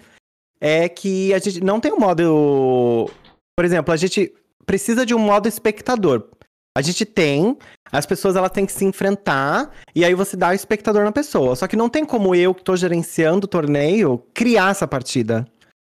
é 0.60 0.90
que 0.90 1.34
a 1.34 1.40
gente 1.40 1.64
não 1.64 1.80
tem 1.80 1.92
um 1.92 2.00
modo. 2.00 3.10
Por 3.56 3.66
exemplo, 3.66 3.94
a 3.94 3.98
gente 3.98 4.34
precisa 4.66 5.06
de 5.06 5.16
um 5.16 5.20
modo 5.20 5.48
espectador. 5.48 6.28
A 6.74 6.82
gente 6.82 7.04
tem, 7.06 7.58
as 7.92 8.06
pessoas 8.06 8.38
elas 8.38 8.52
têm 8.52 8.66
que 8.66 8.72
se 8.72 8.86
enfrentar 8.86 9.72
e 9.94 10.06
aí 10.06 10.16
você 10.16 10.38
dá 10.38 10.50
o 10.50 10.54
espectador 10.54 11.04
na 11.04 11.12
pessoa. 11.12 11.54
Só 11.54 11.68
que 11.68 11.76
não 11.76 11.90
tem 11.90 12.06
como 12.06 12.34
eu 12.34 12.54
que 12.54 12.64
tô 12.64 12.78
gerenciando 12.78 13.46
o 13.46 13.50
torneio 13.50 14.24
criar 14.34 14.72
essa 14.72 14.88
partida. 14.88 15.46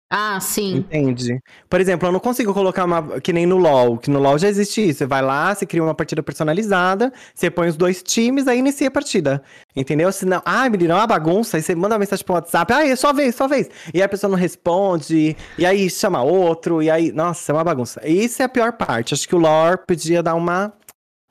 Ah, 0.10 0.39
sim. 0.39 0.78
Entende? 0.78 1.39
Por 1.68 1.82
exemplo, 1.82 2.08
eu 2.08 2.12
não 2.12 2.20
consigo 2.20 2.54
colocar 2.54 2.86
uma. 2.86 3.20
Que 3.20 3.34
nem 3.34 3.46
no 3.46 3.58
LoL, 3.58 3.98
que 3.98 4.10
no 4.10 4.20
LoL 4.20 4.38
já 4.38 4.48
existe 4.48 4.88
isso. 4.88 5.00
Você 5.00 5.06
vai 5.06 5.22
lá, 5.22 5.54
você 5.54 5.65
cria 5.65 5.84
uma 5.84 5.96
partida 5.96 6.22
personalizada, 6.22 7.12
você 7.34 7.50
põe 7.50 7.68
os 7.68 7.76
dois 7.76 8.04
times, 8.04 8.48
aí 8.48 8.60
inicia 8.60 8.88
a 8.88 8.91
partida. 8.91 9.41
Entendeu? 9.76 10.12
Se 10.12 10.26
não. 10.26 10.41
Ah, 10.46 10.70
menino, 10.70 10.94
é 10.94 10.96
uma 10.96 11.08
bagunça. 11.08 11.58
Aí 11.58 11.63
você 11.63 11.74
manda 11.74 11.96
uma 11.96 12.00
mensagem 12.00 12.24
pro 12.24 12.36
WhatsApp. 12.36 12.72
Ah, 12.72 12.88
é 12.88 12.96
só 12.96 13.12
vez, 13.12 13.34
só 13.36 13.48
vez. 13.48 13.68
E 13.94 13.98
aí 13.98 14.04
a 14.04 14.10
pessoa 14.10 14.30
não 14.30 14.38
responde. 14.38 15.36
E 15.58 15.65
aí 15.65 15.89
chama 15.89 16.22
outro. 16.22 16.84
E 16.84 16.89
aí. 16.89 17.12
Nossa, 17.12 17.52
é 17.52 17.56
uma 17.56 17.63
bagunça. 17.63 18.00
Isso 18.08 18.41
é 18.41 18.46
a 18.46 18.50
pior 18.50 18.74
parte. 18.74 19.13
Acho 19.15 19.28
que 19.28 19.36
o 19.36 19.39
lore 19.39 19.80
podia 19.88 20.22
dar 20.22 20.36
uma 20.36 20.72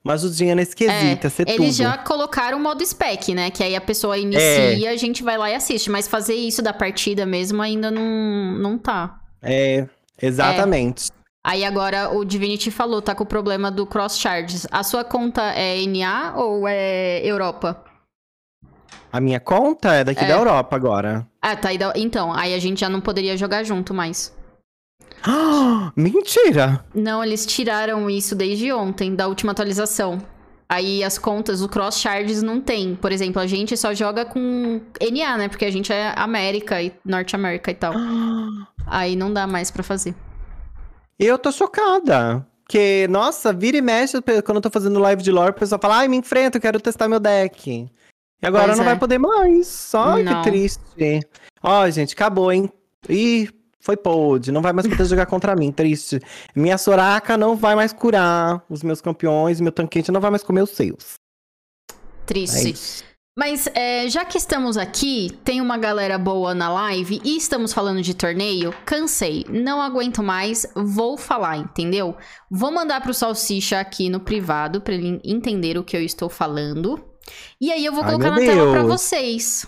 uma 0.05 0.15
ajudinha 0.15 0.55
nesse 0.55 0.77
quesito, 0.77 1.27
é, 1.27 1.31
ser 1.31 1.49
eles 1.49 1.77
tudo. 1.77 1.89
já 1.89 1.97
colocaram 1.97 2.59
o 2.59 2.61
modo 2.61 2.85
spec, 2.85 3.35
né? 3.35 3.51
Que 3.51 3.65
aí 3.65 3.75
a 3.75 3.81
pessoa 3.81 4.19
inicia, 4.19 4.91
é. 4.91 4.93
a 4.93 4.97
gente 4.97 5.23
vai 5.23 5.39
lá 5.39 5.51
e 5.51 5.55
assiste. 5.55 5.91
Mas 5.91 6.07
fazer 6.07 6.35
isso 6.35 6.61
da 6.61 6.75
partida 6.75 7.25
mesmo 7.25 7.63
ainda 7.63 7.91
não, 7.91 8.53
não 8.59 8.77
tá. 8.77 9.19
É, 9.43 9.89
exatamente. 10.21 11.11
É. 11.11 11.15
Aí 11.47 11.65
agora 11.65 12.11
o 12.11 12.25
Divinity 12.25 12.71
falou, 12.71 13.01
tá 13.01 13.15
com 13.15 13.25
o 13.25 13.27
problema 13.27 13.71
do 13.71 13.87
cross 13.87 14.19
charges. 14.19 14.67
A 14.71 14.83
sua 14.83 15.05
conta 15.05 15.43
é 15.53 15.85
NA 15.87 16.35
ou 16.37 16.69
é 16.69 17.21
Europa? 17.25 17.83
A 19.11 19.21
minha 19.21 19.41
conta 19.41 19.95
é 19.95 20.05
daqui 20.05 20.25
é. 20.25 20.29
da 20.29 20.35
Europa 20.35 20.77
agora. 20.77 21.27
Ah, 21.41 21.57
tá. 21.57 21.71
Então, 21.95 22.33
aí 22.33 22.53
a 22.53 22.59
gente 22.59 22.81
já 22.81 22.89
não 22.89 23.01
poderia 23.01 23.37
jogar 23.37 23.63
junto 23.63 23.95
mais. 23.95 24.35
Mentira! 25.97 26.85
Não, 26.95 27.23
eles 27.23 27.47
tiraram 27.47 28.09
isso 28.11 28.35
desde 28.35 28.73
ontem, 28.73 29.15
da 29.15 29.27
última 29.27 29.53
atualização. 29.53 30.19
Aí 30.69 31.05
as 31.05 31.19
contas, 31.19 31.63
o 31.63 31.69
cross 31.69 32.01
charges 32.01 32.43
não 32.43 32.61
tem. 32.61 32.97
Por 32.97 33.13
exemplo, 33.13 33.41
a 33.41 33.47
gente 33.47 33.77
só 33.77 33.95
joga 33.95 34.25
com 34.25 34.81
NA, 35.01 35.37
né? 35.37 35.49
Porque 35.49 35.65
a 35.65 35.71
gente 35.71 35.93
é 35.93 36.13
América 36.17 36.83
e 36.83 36.93
Norte 37.05 37.37
América 37.37 37.71
e 37.71 37.75
tal. 37.75 37.93
Aí 38.87 39.15
não 39.15 39.33
dá 39.33 39.47
mais 39.47 39.71
para 39.71 39.83
fazer. 39.83 40.15
Eu 41.19 41.39
tô 41.39 41.53
chocada. 41.53 42.47
Porque, 42.65 43.07
nossa, 43.09 43.53
vira 43.53 43.77
e 43.77 43.83
mexe 43.83 44.21
quando 44.43 44.57
eu 44.57 44.63
tô 44.63 44.71
fazendo 44.71 44.99
live 44.99 45.23
de 45.23 45.31
lore, 45.31 45.51
o 45.51 45.55
pessoal 45.55 45.79
fala, 45.81 45.99
ai, 45.99 46.09
me 46.09 46.17
enfrenta, 46.17 46.57
eu 46.57 46.63
quero 46.63 46.81
testar 46.81 47.09
meu 47.09 47.21
deck. 47.21 47.71
E 47.71 48.47
agora 48.47 48.67
pois 48.67 48.79
não 48.79 48.85
é. 48.85 48.89
vai 48.89 48.99
poder 48.99 49.19
mais. 49.19 49.93
Ai, 49.95 50.23
não. 50.23 50.43
que 50.43 50.51
triste. 50.51 51.21
Ó, 51.63 51.89
gente, 51.91 52.15
acabou, 52.15 52.51
hein? 52.51 52.71
Ih, 53.09 53.51
foi 53.85 53.99
pôde, 53.99 54.51
não 54.51 54.63
vai 54.63 54.73
mais 54.73 54.89
poder 54.89 55.05
jogar 55.05 55.27
contra 55.27 55.55
mim, 55.55 55.71
triste. 55.71 56.19
Minha 56.57 56.79
Soraka 56.79 57.37
não 57.37 57.55
vai 57.55 57.75
mais 57.75 57.93
curar 57.93 58.65
os 58.67 58.83
meus 58.83 59.03
campeões, 59.03 59.61
meu 59.61 59.71
tanquete 59.71 60.11
não 60.11 60.23
vai 60.23 60.31
mais 60.31 60.43
comer 60.43 60.63
os 60.63 60.71
seus. 60.71 61.17
Triste. 62.25 63.05
É 63.05 63.07
Mas 63.39 63.69
é, 63.75 64.09
já 64.09 64.25
que 64.25 64.39
estamos 64.39 64.79
aqui, 64.79 65.39
tem 65.45 65.61
uma 65.61 65.77
galera 65.77 66.17
boa 66.17 66.55
na 66.55 66.73
live 66.73 67.21
e 67.23 67.37
estamos 67.37 67.75
falando 67.75 68.01
de 68.01 68.15
torneio, 68.15 68.73
cansei, 68.87 69.45
não 69.51 69.83
aguento 69.83 70.23
mais, 70.23 70.67
vou 70.75 71.19
falar, 71.19 71.59
entendeu? 71.59 72.17
Vou 72.51 72.73
mandar 72.73 73.03
pro 73.03 73.13
Salsicha 73.13 73.79
aqui 73.79 74.09
no 74.09 74.19
privado 74.19 74.81
para 74.81 74.95
ele 74.95 75.21
entender 75.23 75.77
o 75.77 75.85
que 75.85 75.95
eu 75.95 76.01
estou 76.01 76.31
falando. 76.31 77.05
E 77.61 77.71
aí 77.71 77.85
eu 77.85 77.93
vou 77.93 78.03
colocar 78.03 78.29
Ai, 78.29 78.31
na 78.31 78.37
Deus. 78.37 78.49
tela 78.51 78.73
para 78.73 78.83
vocês. 78.83 79.67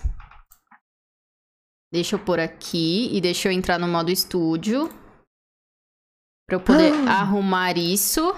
Deixa 1.92 2.16
eu 2.16 2.18
pôr 2.18 2.40
aqui 2.40 3.09
e 3.12 3.20
deixa 3.20 3.49
eu 3.49 3.53
entrar 3.53 3.79
no 3.79 3.87
modo 3.87 4.11
estúdio. 4.11 4.88
Pra 6.46 6.57
eu 6.57 6.61
poder 6.61 6.92
ah. 7.09 7.20
arrumar 7.20 7.77
isso. 7.77 8.35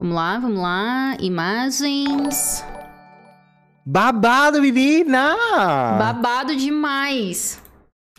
Vamos 0.00 0.16
lá, 0.16 0.38
vamos 0.38 0.60
lá. 0.60 1.16
Imagens. 1.20 2.64
Babado, 3.84 4.60
menina! 4.60 5.36
Babado 5.98 6.54
demais. 6.54 7.60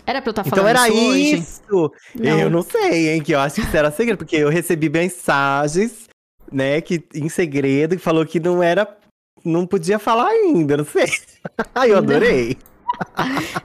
Era 0.05 0.21
pra 0.21 0.29
eu 0.29 0.31
estar 0.31 0.43
tá 0.43 0.49
então 0.49 0.63
falando 0.63 0.75
então 0.75 0.85
era 0.85 0.89
isso? 0.89 1.61
isso. 1.63 1.91
Não. 2.15 2.39
Eu 2.39 2.49
não 2.49 2.61
sei, 2.61 3.09
hein? 3.09 3.21
Que 3.21 3.33
eu 3.33 3.39
acho 3.39 3.55
que 3.55 3.61
isso 3.61 3.77
era 3.77 3.89
segredo, 3.89 4.17
porque 4.17 4.35
eu 4.35 4.49
recebi 4.49 4.89
mensagens, 4.89 6.09
né, 6.51 6.81
que 6.81 7.03
em 7.13 7.29
segredo, 7.29 7.95
que 7.95 8.01
falou 8.01 8.25
que 8.25 8.39
não 8.39 8.61
era. 8.61 8.97
Não 9.45 9.67
podia 9.67 9.99
falar 9.99 10.27
ainda, 10.27 10.77
não 10.77 10.85
sei. 10.85 11.07
Ai, 11.75 11.91
eu 11.91 11.97
adorei. 11.97 12.57
Não. 12.61 12.72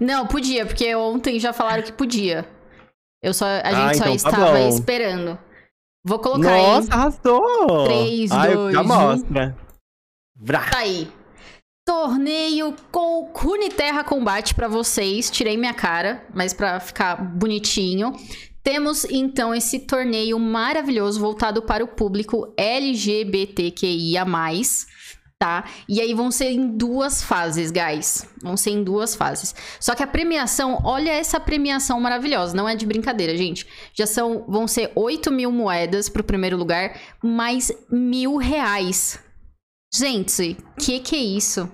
Não, 0.01 0.27
podia, 0.27 0.67
porque 0.67 0.95
ontem 0.95 1.39
já 1.39 1.53
falaram 1.53 1.83
que 1.83 1.93
podia. 1.93 2.47
Eu 3.23 3.35
só, 3.35 3.47
a 3.47 3.73
gente 3.73 3.91
ah, 3.91 3.95
só 3.95 4.05
então 4.05 4.05
tá 4.05 4.15
estava 4.15 4.59
bom. 4.59 4.69
esperando. 4.69 5.39
Vou 6.05 6.19
colocar 6.19 6.53
aí. 6.53 6.63
Nossa, 6.63 6.95
arrasou! 6.95 7.85
3, 7.85 8.31
Ai, 8.31 8.55
2, 8.55 8.75
já 8.75 8.83
mostra. 8.83 9.57
Vrá. 10.37 10.71
Tá 10.71 10.79
aí. 10.79 11.11
Torneio 11.85 12.77
com 12.93 13.33
Runeterra 13.35 14.05
Combate 14.05 14.55
para 14.55 14.69
vocês. 14.69 15.31
Tirei 15.31 15.57
minha 15.57 15.75
cara, 15.75 16.25
mas 16.35 16.53
para 16.53 16.79
ficar 16.79 17.17
bonitinho. 17.17 18.13
Temos 18.63 19.05
então 19.07 19.55
esse 19.55 19.81
torneio 19.81 20.39
maravilhoso 20.39 21.19
voltado 21.19 21.63
para 21.63 21.83
o 21.83 21.89
público 21.89 22.53
LGBTQIA 22.57 24.25
tá? 25.39 25.65
E 25.89 26.01
aí 26.01 26.13
vão 26.15 26.31
ser 26.31 26.51
em 26.51 26.77
duas 26.77 27.23
fases, 27.23 27.71
guys. 27.71 28.27
Vão 28.43 28.57
ser 28.57 28.71
em 28.71 28.83
duas 28.83 29.15
fases. 29.15 29.55
Só 29.79 29.95
que 29.95 30.03
a 30.03 30.07
premiação, 30.07 30.81
olha 30.85 31.13
essa 31.13 31.39
premiação 31.39 32.01
maravilhosa. 32.01 32.57
Não 32.57 32.69
é 32.69 32.75
de 32.75 32.85
brincadeira, 32.85 33.37
gente. 33.37 33.67
Já 33.95 34.07
são, 34.07 34.45
vão 34.49 34.67
ser 34.67 34.91
8 34.95 35.31
mil 35.31 35.53
moedas 35.53 36.09
pro 36.09 36.25
primeiro 36.25 36.57
lugar, 36.57 36.99
mais 37.23 37.71
mil 37.91 38.37
reais. 38.37 39.21
Gente, 39.95 40.57
que 40.79 40.99
que 41.01 41.17
é 41.17 41.21
isso? 41.21 41.71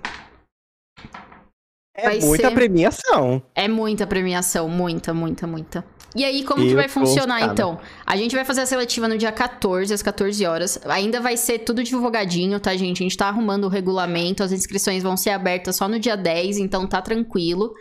É 1.96 2.04
vai 2.04 2.20
muita 2.20 2.48
ser... 2.48 2.54
premiação. 2.54 3.42
É 3.54 3.68
muita 3.68 4.06
premiação, 4.06 4.68
muita, 4.68 5.14
muita, 5.14 5.46
muita. 5.46 5.84
E 6.14 6.24
aí, 6.24 6.44
como 6.44 6.62
Eu 6.62 6.68
que 6.68 6.74
vai 6.74 6.88
funcionar, 6.88 7.42
então? 7.42 7.78
A 8.06 8.16
gente 8.16 8.34
vai 8.34 8.44
fazer 8.44 8.60
a 8.60 8.66
seletiva 8.66 9.08
no 9.08 9.18
dia 9.18 9.32
14, 9.32 9.92
às 9.92 10.02
14 10.02 10.46
horas. 10.46 10.78
Ainda 10.84 11.20
vai 11.20 11.36
ser 11.36 11.60
tudo 11.60 11.82
divulgadinho, 11.82 12.60
tá, 12.60 12.76
gente? 12.76 13.02
A 13.02 13.04
gente 13.04 13.16
tá 13.16 13.26
arrumando 13.26 13.64
o 13.64 13.68
regulamento, 13.68 14.42
as 14.42 14.52
inscrições 14.52 15.02
vão 15.02 15.16
ser 15.16 15.30
abertas 15.30 15.76
só 15.76 15.88
no 15.88 15.98
dia 15.98 16.16
10, 16.16 16.58
então 16.58 16.86
tá 16.86 17.02
tranquilo. 17.02 17.74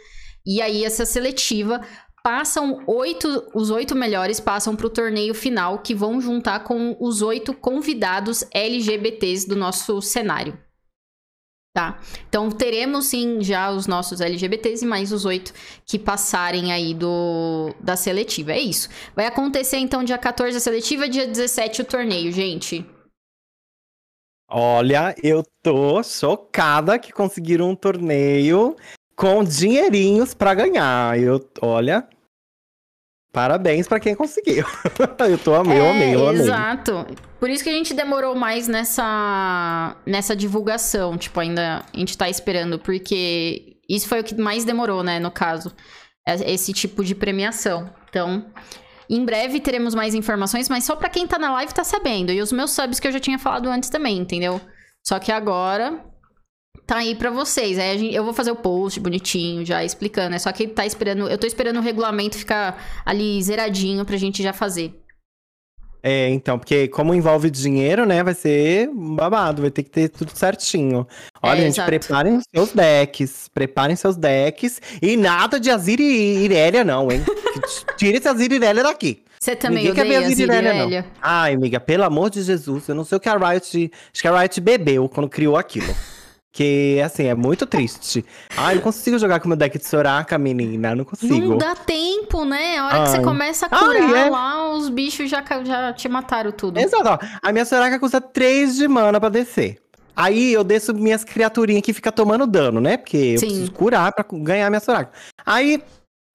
E 0.46 0.62
aí, 0.62 0.84
essa 0.84 1.06
seletiva 1.06 1.82
passam 2.24 2.82
oito, 2.88 3.44
os 3.54 3.70
oito 3.70 3.94
melhores 3.94 4.40
passam 4.40 4.76
para 4.76 4.88
o 4.88 4.90
torneio 4.90 5.34
final, 5.36 5.80
que 5.80 5.94
vão 5.94 6.22
juntar 6.22 6.62
com 6.62 6.96
os 7.00 7.22
oito 7.22 7.54
convidados 7.54 8.46
LGBTs 8.52 9.48
do 9.48 9.56
nosso 9.56 10.02
cenário. 10.02 10.58
Tá? 11.76 12.00
Então 12.30 12.52
teremos 12.52 13.08
sim 13.08 13.42
já 13.42 13.72
os 13.72 13.88
nossos 13.88 14.22
LGBTs 14.22 14.86
e 14.86 14.88
mais 14.88 15.12
os 15.12 15.26
oito 15.26 15.52
que 15.84 15.98
passarem 15.98 16.72
aí 16.72 16.94
do 16.94 17.74
da 17.80 17.96
seletiva. 17.96 18.52
É 18.52 18.60
isso. 18.60 18.90
Vai 19.16 19.26
acontecer 19.26 19.78
então 19.78 20.04
dia 20.04 20.20
14 20.20 20.56
a 20.56 20.60
seletiva, 20.60 21.10
dia 21.10 21.26
17 21.26 21.82
o 21.82 21.86
torneio, 21.86 22.32
gente. 22.32 22.86
Olha, 24.48 25.16
eu 25.24 25.44
tô 25.64 26.04
chocada 26.04 27.00
que 27.00 27.12
conseguiram 27.12 27.72
um 27.72 27.76
torneio 27.76 28.76
com 29.16 29.44
dinheirinhos 29.44 30.36
para 30.36 30.54
ganhar. 30.54 31.20
Eu, 31.20 31.44
olha, 31.60 32.08
Parabéns 33.34 33.88
para 33.88 34.00
quem 34.00 34.14
conseguiu. 34.14 34.64
eu 35.28 35.38
tô 35.40 35.56
amei, 35.56 35.76
é, 35.76 35.80
eu 35.80 35.90
amei, 35.90 36.16
eu 36.16 36.28
amei. 36.30 36.42
Exato. 36.44 37.04
Por 37.40 37.50
isso 37.50 37.64
que 37.64 37.70
a 37.72 37.74
gente 37.74 37.92
demorou 37.92 38.36
mais 38.36 38.68
nessa 38.68 39.98
nessa 40.06 40.36
divulgação, 40.36 41.18
tipo, 41.18 41.40
ainda 41.40 41.84
a 41.92 41.98
gente 41.98 42.16
tá 42.16 42.30
esperando, 42.30 42.78
porque 42.78 43.76
isso 43.90 44.08
foi 44.08 44.20
o 44.20 44.24
que 44.24 44.40
mais 44.40 44.64
demorou, 44.64 45.02
né, 45.02 45.20
no 45.20 45.32
caso, 45.32 45.74
é, 46.28 46.54
esse 46.54 46.72
tipo 46.74 47.04
de 47.04 47.16
premiação. 47.16 47.90
Então, 48.08 48.46
em 49.10 49.26
breve 49.26 49.60
teremos 49.60 49.96
mais 49.96 50.14
informações, 50.14 50.70
mas 50.70 50.84
só 50.84 50.96
para 50.96 51.10
quem 51.10 51.26
tá 51.26 51.40
na 51.40 51.52
live 51.54 51.74
tá 51.74 51.84
sabendo. 51.84 52.32
E 52.32 52.40
os 52.40 52.52
meus 52.52 52.70
subs 52.70 53.00
que 53.00 53.08
eu 53.08 53.12
já 53.12 53.20
tinha 53.20 53.40
falado 53.40 53.68
antes 53.68 53.90
também, 53.90 54.20
entendeu? 54.20 54.62
Só 55.04 55.18
que 55.18 55.32
agora 55.32 56.00
tá 56.86 56.98
aí 56.98 57.16
para 57.16 57.30
vocês. 57.30 57.80
Aí 57.80 57.98
gente, 57.98 58.16
eu 58.16 58.24
vou 58.24 58.34
fazer 58.34 58.52
o 58.52 58.56
post 58.56 59.00
bonitinho, 59.00 59.66
já 59.66 59.84
explicando. 59.84 60.36
É 60.36 60.40
só 60.40 60.52
que 60.52 60.68
tá 60.68 60.86
esperando, 60.86 61.28
eu 61.28 61.38
tô 61.38 61.48
esperando 61.48 61.78
o 61.78 61.82
regulamento 61.82 62.38
ficar 62.38 63.04
ali 63.06 63.42
zeradinho 63.42 64.06
pra 64.06 64.18
gente 64.18 64.42
já 64.44 64.54
fazer. 64.54 65.04
É, 66.06 66.28
então, 66.28 66.60
porque 66.60 66.90
como 66.90 67.16
envolve 67.16 67.50
dinheiro, 67.50 68.06
né, 68.06 68.22
vai 68.22 68.34
ser 68.34 68.90
babado, 68.94 69.62
vai 69.62 69.72
ter 69.72 69.84
que 69.84 69.90
ter 69.90 70.10
tudo 70.10 70.32
certinho. 70.36 71.08
Olha, 71.42 71.60
é, 71.60 71.62
gente, 71.62 71.76
exato. 71.76 71.88
preparem 71.88 72.42
seus 72.54 72.74
decks, 72.74 73.48
preparem 73.48 73.96
seus 73.96 74.18
decks 74.18 74.82
e 75.02 75.16
nada 75.16 75.58
de 75.58 75.72
Azir 75.72 76.02
e 76.02 76.44
Irelia 76.44 76.84
não, 76.84 77.10
hein? 77.10 77.24
Tire 77.96 78.18
esse 78.18 78.28
Azir 78.28 78.52
e 78.52 78.56
Irelia 78.56 78.84
daqui. 78.84 79.24
Você 79.40 79.56
também 79.56 79.86
Ninguém 79.86 80.04
odeia 80.04 80.20
Azir 80.20 80.40
e 80.40 80.44
Irelia, 80.44 80.74
não. 80.74 81.06
Ai, 81.22 81.54
amiga, 81.54 81.80
pelo 81.80 82.04
amor 82.04 82.30
de 82.30 82.42
Jesus, 82.42 82.90
eu 82.90 82.96
não 82.96 83.06
sei 83.06 83.18
o 83.18 83.22
que 83.22 83.30
a 83.30 83.38
Riot, 83.38 83.92
acho 84.14 84.22
que 84.22 84.28
a 84.28 84.38
Riot 84.38 84.60
bebeu 84.60 85.08
quando 85.08 85.30
criou 85.30 85.56
aquilo. 85.56 85.96
Que, 86.54 87.02
assim, 87.04 87.26
é 87.26 87.34
muito 87.34 87.66
triste. 87.66 88.24
Ai, 88.56 88.76
não 88.76 88.82
consigo 88.84 89.18
jogar 89.18 89.40
com 89.40 89.48
meu 89.48 89.58
deck 89.58 89.76
de 89.76 89.88
Soraka, 89.88 90.38
menina. 90.38 90.94
Não 90.94 91.04
consigo. 91.04 91.36
Não 91.36 91.58
dá 91.58 91.74
tempo, 91.74 92.46
né? 92.46 92.78
A 92.78 92.86
hora 92.86 92.96
Ai. 92.96 93.04
que 93.06 93.10
você 93.10 93.22
começa 93.24 93.66
a 93.66 93.70
curar 93.70 94.14
Ai, 94.14 94.28
é. 94.28 94.30
lá, 94.30 94.72
os 94.72 94.88
bichos 94.88 95.32
já, 95.32 95.44
já 95.66 95.92
te 95.94 96.08
mataram 96.08 96.52
tudo. 96.52 96.80
Exato. 96.80 97.10
Ó. 97.10 97.18
A 97.42 97.52
minha 97.52 97.66
Soraka 97.66 98.00
custa 98.00 98.22
3 98.22 98.76
de 98.76 98.88
mana 98.88 99.20
pra 99.20 99.30
descer. 99.30 99.82
Aí 100.16 100.54
eu 100.54 100.64
desço 100.64 100.94
minhas 100.94 101.24
criaturinhas 101.24 101.82
que 101.82 101.92
fica 101.92 102.12
tomando 102.12 102.46
dano, 102.46 102.80
né? 102.80 102.98
Porque 102.98 103.18
eu 103.18 103.40
Sim. 103.40 103.48
preciso 103.48 103.72
curar 103.72 104.12
pra 104.12 104.24
ganhar 104.32 104.70
minha 104.70 104.80
Soraka. 104.80 105.12
Aí 105.44 105.82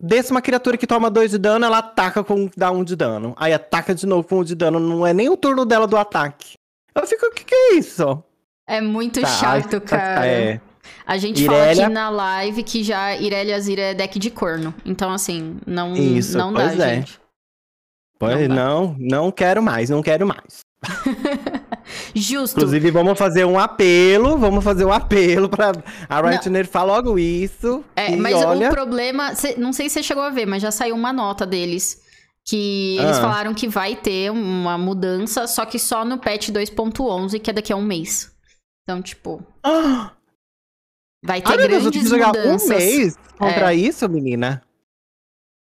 desce 0.02 0.32
uma 0.32 0.42
criatura 0.42 0.76
que 0.76 0.84
toma 0.84 1.08
2 1.08 1.30
de 1.30 1.38
dano, 1.38 1.64
ela 1.64 1.78
ataca 1.78 2.24
com 2.24 2.50
dá 2.56 2.72
1 2.72 2.76
um 2.76 2.82
de 2.82 2.96
dano. 2.96 3.34
Aí 3.38 3.52
ataca 3.52 3.94
de 3.94 4.04
novo 4.04 4.26
com 4.26 4.38
1 4.38 4.40
um 4.40 4.44
de 4.44 4.56
dano. 4.56 4.80
Não 4.80 5.06
é 5.06 5.14
nem 5.14 5.28
o 5.28 5.36
turno 5.36 5.64
dela 5.64 5.86
do 5.86 5.96
ataque. 5.96 6.54
Eu 6.92 7.06
fico, 7.06 7.26
o 7.26 7.30
que, 7.30 7.44
que 7.44 7.54
é 7.54 7.74
isso? 7.76 8.24
É 8.68 8.82
muito 8.82 9.22
tá, 9.22 9.26
chato, 9.26 9.80
cara. 9.80 10.26
É. 10.26 10.60
A 11.06 11.16
gente 11.16 11.42
Irelia... 11.42 11.58
fala 11.58 11.72
aqui 11.72 11.94
na 11.94 12.10
live 12.10 12.62
que 12.62 12.84
já 12.84 13.16
Irelia 13.16 13.56
Azira 13.56 13.80
é 13.80 13.94
deck 13.94 14.18
de 14.18 14.30
corno. 14.30 14.74
Então, 14.84 15.10
assim, 15.10 15.56
não, 15.66 15.96
Isso, 15.96 16.36
não 16.36 16.52
dá, 16.52 16.64
é. 16.64 16.96
gente. 16.96 17.18
Pois 18.18 18.46
não, 18.46 18.56
não, 18.56 18.96
não 18.98 19.32
quero 19.32 19.62
mais, 19.62 19.88
não 19.88 20.02
quero 20.02 20.26
mais. 20.26 20.60
Justo. 22.14 22.58
Inclusive, 22.58 22.90
vamos 22.90 23.18
fazer 23.18 23.46
um 23.46 23.58
apelo, 23.58 24.36
vamos 24.36 24.62
fazer 24.62 24.84
um 24.84 24.92
apelo 24.92 25.48
pra 25.48 25.72
a 26.08 26.20
Riot 26.20 26.50
nerfar 26.50 26.84
logo 26.84 27.18
isso. 27.18 27.82
É, 27.96 28.14
mas 28.16 28.34
olha... 28.34 28.68
o 28.68 28.70
problema, 28.70 29.32
não 29.56 29.72
sei 29.72 29.88
se 29.88 29.94
você 29.94 30.02
chegou 30.02 30.22
a 30.22 30.30
ver, 30.30 30.46
mas 30.46 30.60
já 30.60 30.70
saiu 30.70 30.94
uma 30.94 31.12
nota 31.12 31.46
deles 31.46 32.02
que 32.44 32.96
eles 32.98 33.18
ah. 33.18 33.20
falaram 33.20 33.54
que 33.54 33.68
vai 33.68 33.94
ter 33.94 34.30
uma 34.30 34.76
mudança, 34.76 35.46
só 35.46 35.64
que 35.64 35.78
só 35.78 36.04
no 36.04 36.18
patch 36.18 36.48
2.11, 36.48 37.40
que 37.40 37.50
é 37.50 37.52
daqui 37.52 37.72
a 37.72 37.76
um 37.76 37.82
mês. 37.82 38.30
Então, 38.88 39.02
tipo. 39.02 39.42
Ah! 39.62 40.12
Vai 41.22 41.42
ter 41.42 41.50
Ai, 41.50 41.56
grandes 41.58 41.90
Deus, 41.90 42.10
eu 42.10 42.26
mudanças. 42.26 42.62
um 42.62 42.68
mês 42.68 43.16
contra 43.36 43.74
é. 43.74 43.76
isso, 43.76 44.08
menina? 44.08 44.62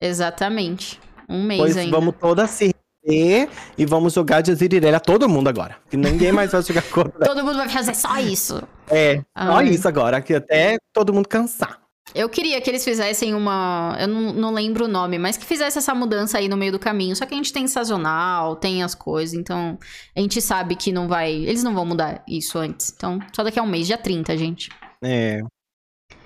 Exatamente. 0.01 0.99
Um 1.29 1.45
mês 1.45 1.61
pois 1.61 1.77
ainda. 1.77 1.95
vamos 1.95 2.15
todas 2.19 2.49
se 2.49 2.73
rever 3.05 3.51
e 3.77 3.85
vamos 3.85 4.15
jogar 4.15 4.41
de 4.41 4.53
Azirirelha 4.53 4.99
todo 4.99 5.29
mundo 5.29 5.49
agora. 5.49 5.77
Que 5.91 5.97
ninguém 5.97 6.33
mais 6.33 6.53
vai 6.53 6.63
jogar 6.63 6.83
contra. 6.85 7.21
todo 7.27 7.45
mundo 7.45 7.57
vai 7.59 7.69
fazer 7.69 7.95
só 7.95 8.17
isso. 8.19 8.63
É, 8.89 9.23
só 9.37 9.61
isso 9.61 9.87
agora, 9.87 10.23
que 10.23 10.35
até 10.35 10.79
todo 10.91 11.13
mundo 11.13 11.29
cansar. 11.29 11.82
Eu 12.15 12.29
queria 12.29 12.61
que 12.61 12.69
eles 12.69 12.85
fizessem 12.85 13.35
uma. 13.35 13.97
Eu 13.99 14.09
não, 14.09 14.33
não, 14.33 14.53
lembro 14.53 14.85
o 14.85 14.89
nome, 14.89 15.19
mas 15.19 15.37
que 15.37 15.45
fizesse 15.45 15.79
essa 15.79 15.95
mudança 15.95 16.39
aí 16.39 16.49
no 16.49 16.57
meio 16.57 16.73
do 16.73 16.79
caminho. 16.79 17.17
Só 17.17 17.25
que 17.25 17.35
a 17.35 17.37
gente 17.37 17.53
tem 17.53 17.67
sazonal, 17.67 18.57
tem 18.57 18.83
as 18.83 18.95
coisas, 18.95 19.35
então 19.35 19.79
a 20.15 20.21
gente 20.21 20.41
sabe 20.41 20.77
que 20.77 20.93
não 20.93 21.09
vai. 21.09 21.33
Eles 21.33 21.63
não 21.63 21.75
vão 21.75 21.87
mudar 21.87 22.23
isso 22.29 22.59
antes. 22.59 22.93
Então, 22.95 23.19
só 23.35 23.43
daqui 23.43 23.59
a 23.59 23.63
um 23.63 23.67
mês, 23.67 23.87
dia 23.87 23.99
30, 23.99 24.37
gente. 24.37 24.71
É. 25.03 25.43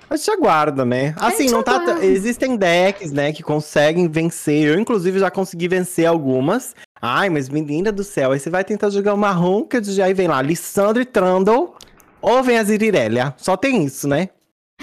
A 0.09 0.17
gente 0.17 0.31
aguarda, 0.31 0.85
né? 0.85 1.15
Assim, 1.19 1.51
não 1.51 1.63
tá. 1.63 1.77
Aguarda. 1.77 2.05
Existem 2.05 2.57
decks, 2.57 3.13
né, 3.13 3.33
que 3.33 3.43
conseguem 3.43 4.09
vencer. 4.09 4.69
Eu, 4.69 4.79
inclusive, 4.79 5.19
já 5.19 5.31
consegui 5.31 5.69
vencer 5.69 6.07
algumas. 6.07 6.75
Ai, 7.01 7.29
mas 7.29 7.49
menina 7.49 7.93
do 7.93 8.03
céu, 8.05 8.33
aí 8.33 8.41
você 8.41 8.49
vai 8.49 8.65
tentar 8.65 8.91
jogar 8.91 9.15
uma 9.15 9.31
ronca 9.31 9.81
de 9.81 10.01
aí 10.01 10.15
vem 10.15 10.29
lá, 10.29 10.41
Lissandro 10.41 11.03
e 11.03 11.05
Trundle. 11.05 11.75
Ou 12.23 12.43
vem 12.43 12.59
a 12.59 12.65
Zirirelia. 12.65 13.35
Só 13.37 13.57
tem 13.57 13.85
isso, 13.85 14.09
né? 14.09 14.31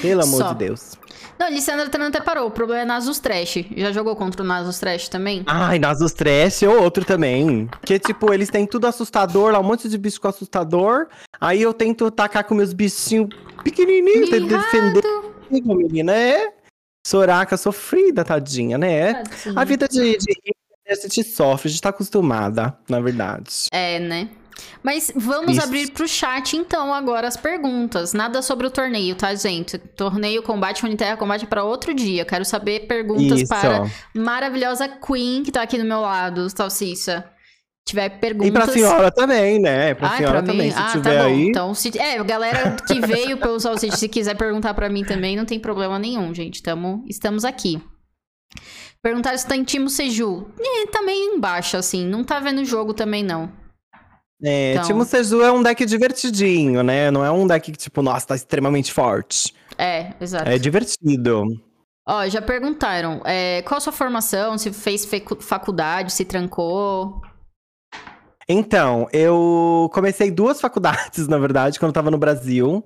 Pelo 0.02 0.24
amor 0.24 0.38
Só. 0.38 0.54
de 0.54 0.60
Deus. 0.60 0.98
Não, 1.40 1.50
Lissandra 1.50 1.90
também 1.90 2.08
até 2.08 2.22
parou. 2.22 2.48
O 2.48 2.52
problema 2.52 2.82
é 2.82 2.86
Nasus 2.86 3.20
Trash. 3.20 3.66
Já 3.76 3.92
jogou 3.92 4.16
contra 4.16 4.44
o 4.44 4.46
Nasus 4.46 4.80
Trash 4.80 5.08
também? 5.08 5.44
Ai, 5.48 5.80
Nasus 5.80 6.14
Trash 6.14 6.64
é 6.64 6.70
outro 6.70 7.04
também. 7.06 7.70
Que, 7.86 7.98
tipo, 8.00 8.34
eles 8.34 8.50
têm 8.50 8.66
tudo 8.66 8.88
assustador 8.88 9.52
lá, 9.52 9.60
um 9.60 9.64
monte 9.64 9.90
de 9.90 9.98
bicho 9.98 10.20
com 10.22 10.28
assustador. 10.28 11.08
Aí 11.40 11.62
eu 11.62 11.74
tento 11.74 12.10
tacar 12.12 12.44
com 12.44 12.56
meus 12.56 12.74
bichinhos 12.74 13.30
pequenininhos, 13.64 14.30
tento 14.30 14.48
defender. 14.48 15.04
Menina, 15.50 16.14
é. 16.16 16.54
Soraka 17.06 17.58
sofrida, 17.58 18.24
tadinha, 18.24 18.78
né? 18.78 19.14
Tadinha. 19.14 19.60
A 19.60 19.66
vida 19.66 19.88
de, 19.88 20.18
de 20.18 20.56
a 20.88 20.96
gente 20.96 21.24
sofre, 21.24 21.68
a 21.68 21.72
gente 21.72 21.82
tá 21.82 21.90
acostumada, 21.90 22.78
na 22.90 23.00
verdade. 23.00 23.68
É, 23.72 24.00
né? 24.00 24.30
Mas 24.82 25.12
vamos 25.16 25.58
Isso. 25.58 25.66
abrir 25.66 25.92
pro 25.92 26.08
chat 26.08 26.58
então 26.58 26.94
agora 26.94 27.28
as 27.28 27.38
perguntas. 27.38 28.14
Nada 28.14 28.42
sobre 28.42 28.68
o 28.68 28.72
torneio, 28.72 29.16
tá, 29.16 29.34
gente? 29.34 29.78
Torneio 29.78 30.44
Combate 30.44 30.86
Uniterra 30.86 31.16
Combate 31.18 31.46
para 31.46 31.64
outro 31.64 31.94
dia. 31.94 32.26
Quero 32.26 32.44
saber 32.44 32.82
perguntas 32.88 33.42
Isso. 33.42 33.50
para 33.50 33.90
maravilhosa 34.14 34.88
Queen 34.88 35.44
que 35.44 35.52
tá 35.52 35.62
aqui 35.62 35.78
do 35.78 35.86
meu 35.86 36.02
lado, 36.02 36.50
Salsicha. 36.50 37.26
Tiver 37.86 38.10
perguntas. 38.10 38.48
E 38.48 38.52
pra 38.52 38.68
senhora 38.68 39.12
também, 39.12 39.60
né? 39.60 39.94
Pra 39.94 40.08
ah, 40.08 40.18
senhora 40.18 40.42
pra 40.42 40.52
também, 40.52 40.72
se 40.72 40.78
ah, 40.78 40.88
tiver 40.92 41.18
tá 41.18 41.24
bom. 41.24 41.30
aí. 41.30 41.48
Então, 41.48 41.74
se... 41.74 42.00
é, 42.00 42.24
galera 42.24 42.78
que 42.88 43.00
veio 43.02 43.38
pelo 43.38 43.60
Salsicha, 43.60 43.98
se 43.98 44.08
quiser 44.08 44.36
perguntar 44.36 44.74
para 44.74 44.90
mim 44.90 45.04
também, 45.04 45.36
não 45.36 45.46
tem 45.46 45.60
problema 45.60 46.00
nenhum, 46.00 46.34
gente. 46.34 46.64
Tamo... 46.64 47.04
Estamos 47.10 47.44
aqui. 47.44 47.82
Perguntaram 49.02 49.38
se 49.38 49.46
tá 49.46 49.56
em 49.56 49.66
Timo 49.66 49.90
Seju. 49.90 50.48
É, 50.58 50.88
tá 50.88 51.02
meio 51.02 51.36
embaixo, 51.36 51.76
assim. 51.76 52.06
Não 52.06 52.24
tá 52.24 52.40
vendo 52.40 52.62
o 52.62 52.66
jogo 52.66 52.94
também, 52.94 53.22
não. 53.22 53.52
É, 54.44 54.74
então... 54.74 54.84
Timo 54.84 55.06
Seju 55.06 55.42
é 55.42 55.52
um 55.52 55.64
deck 55.64 55.86
divertidinho, 55.86 56.84
né? 56.84 57.10
Não 57.10 57.24
é 57.24 57.32
um 57.32 57.48
deck 57.48 57.72
que, 57.72 57.78
tipo, 57.78 58.02
nossa, 58.02 58.28
tá 58.28 58.36
extremamente 58.36 58.92
forte. 58.92 59.54
É, 59.78 60.14
exato. 60.20 60.50
É 60.50 60.58
divertido. 60.58 61.46
Ó, 62.06 62.28
já 62.28 62.42
perguntaram, 62.42 63.22
é, 63.26 63.62
qual 63.62 63.78
a 63.78 63.82
sua 63.82 63.94
formação? 63.94 64.58
Se 64.58 64.74
fez 64.74 65.08
faculdade, 65.40 66.12
se 66.12 66.26
trancou? 66.26 67.22
Então, 68.48 69.08
eu 69.14 69.90
comecei 69.94 70.30
duas 70.30 70.60
faculdades, 70.62 71.28
na 71.30 71.38
verdade, 71.38 71.80
quando 71.80 71.90
eu 71.90 71.94
tava 71.94 72.12
no 72.12 72.18
Brasil. 72.18 72.84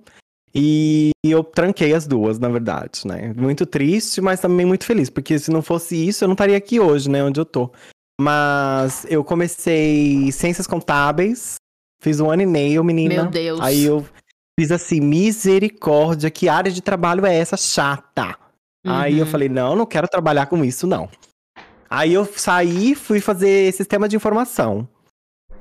E 0.54 1.12
eu 1.24 1.44
tranquei 1.44 1.94
as 1.94 2.08
duas, 2.08 2.40
na 2.40 2.50
verdade, 2.50 3.06
né? 3.06 3.34
Muito 3.36 3.66
triste, 3.66 4.22
mas 4.22 4.40
também 4.40 4.66
muito 4.66 4.86
feliz, 4.86 5.10
porque 5.10 5.38
se 5.38 5.52
não 5.52 5.62
fosse 5.62 5.96
isso, 6.08 6.24
eu 6.24 6.28
não 6.28 6.34
estaria 6.34 6.58
aqui 6.58 6.80
hoje, 6.80 7.10
né? 7.10 7.24
Onde 7.24 7.40
eu 7.40 7.46
tô. 7.46 7.72
Mas 8.20 9.06
eu 9.10 9.24
comecei 9.24 10.32
ciências 10.32 10.66
contábeis, 10.66 11.56
fiz 12.02 12.20
um 12.20 12.30
ano 12.30 12.42
e 12.42 12.48
meio, 12.48 12.84
menina. 12.84 13.24
Meu 13.24 13.32
Deus. 13.32 13.62
Aí 13.62 13.84
eu 13.84 14.06
fiz 14.60 14.72
assim, 14.72 15.00
misericórdia, 15.00 16.32
que 16.32 16.50
área 16.50 16.72
de 16.72 16.82
trabalho 16.82 17.26
é 17.26 17.36
essa 17.36 17.56
chata? 17.56 18.36
Uhum. 18.86 18.94
Aí 18.94 19.20
eu 19.20 19.26
uhum. 19.26 19.32
falei, 19.32 19.50
não, 19.50 19.76
não 19.76 19.86
quero 19.86 20.08
trabalhar 20.08 20.48
com 20.48 20.66
isso, 20.66 20.88
não. 20.88 21.10
Aí 21.90 22.14
eu 22.14 22.26
saí, 22.26 22.96
fui 22.96 23.22
fazer 23.22 23.72
sistema 23.74 24.10
de 24.10 24.16
informação. 24.16 24.88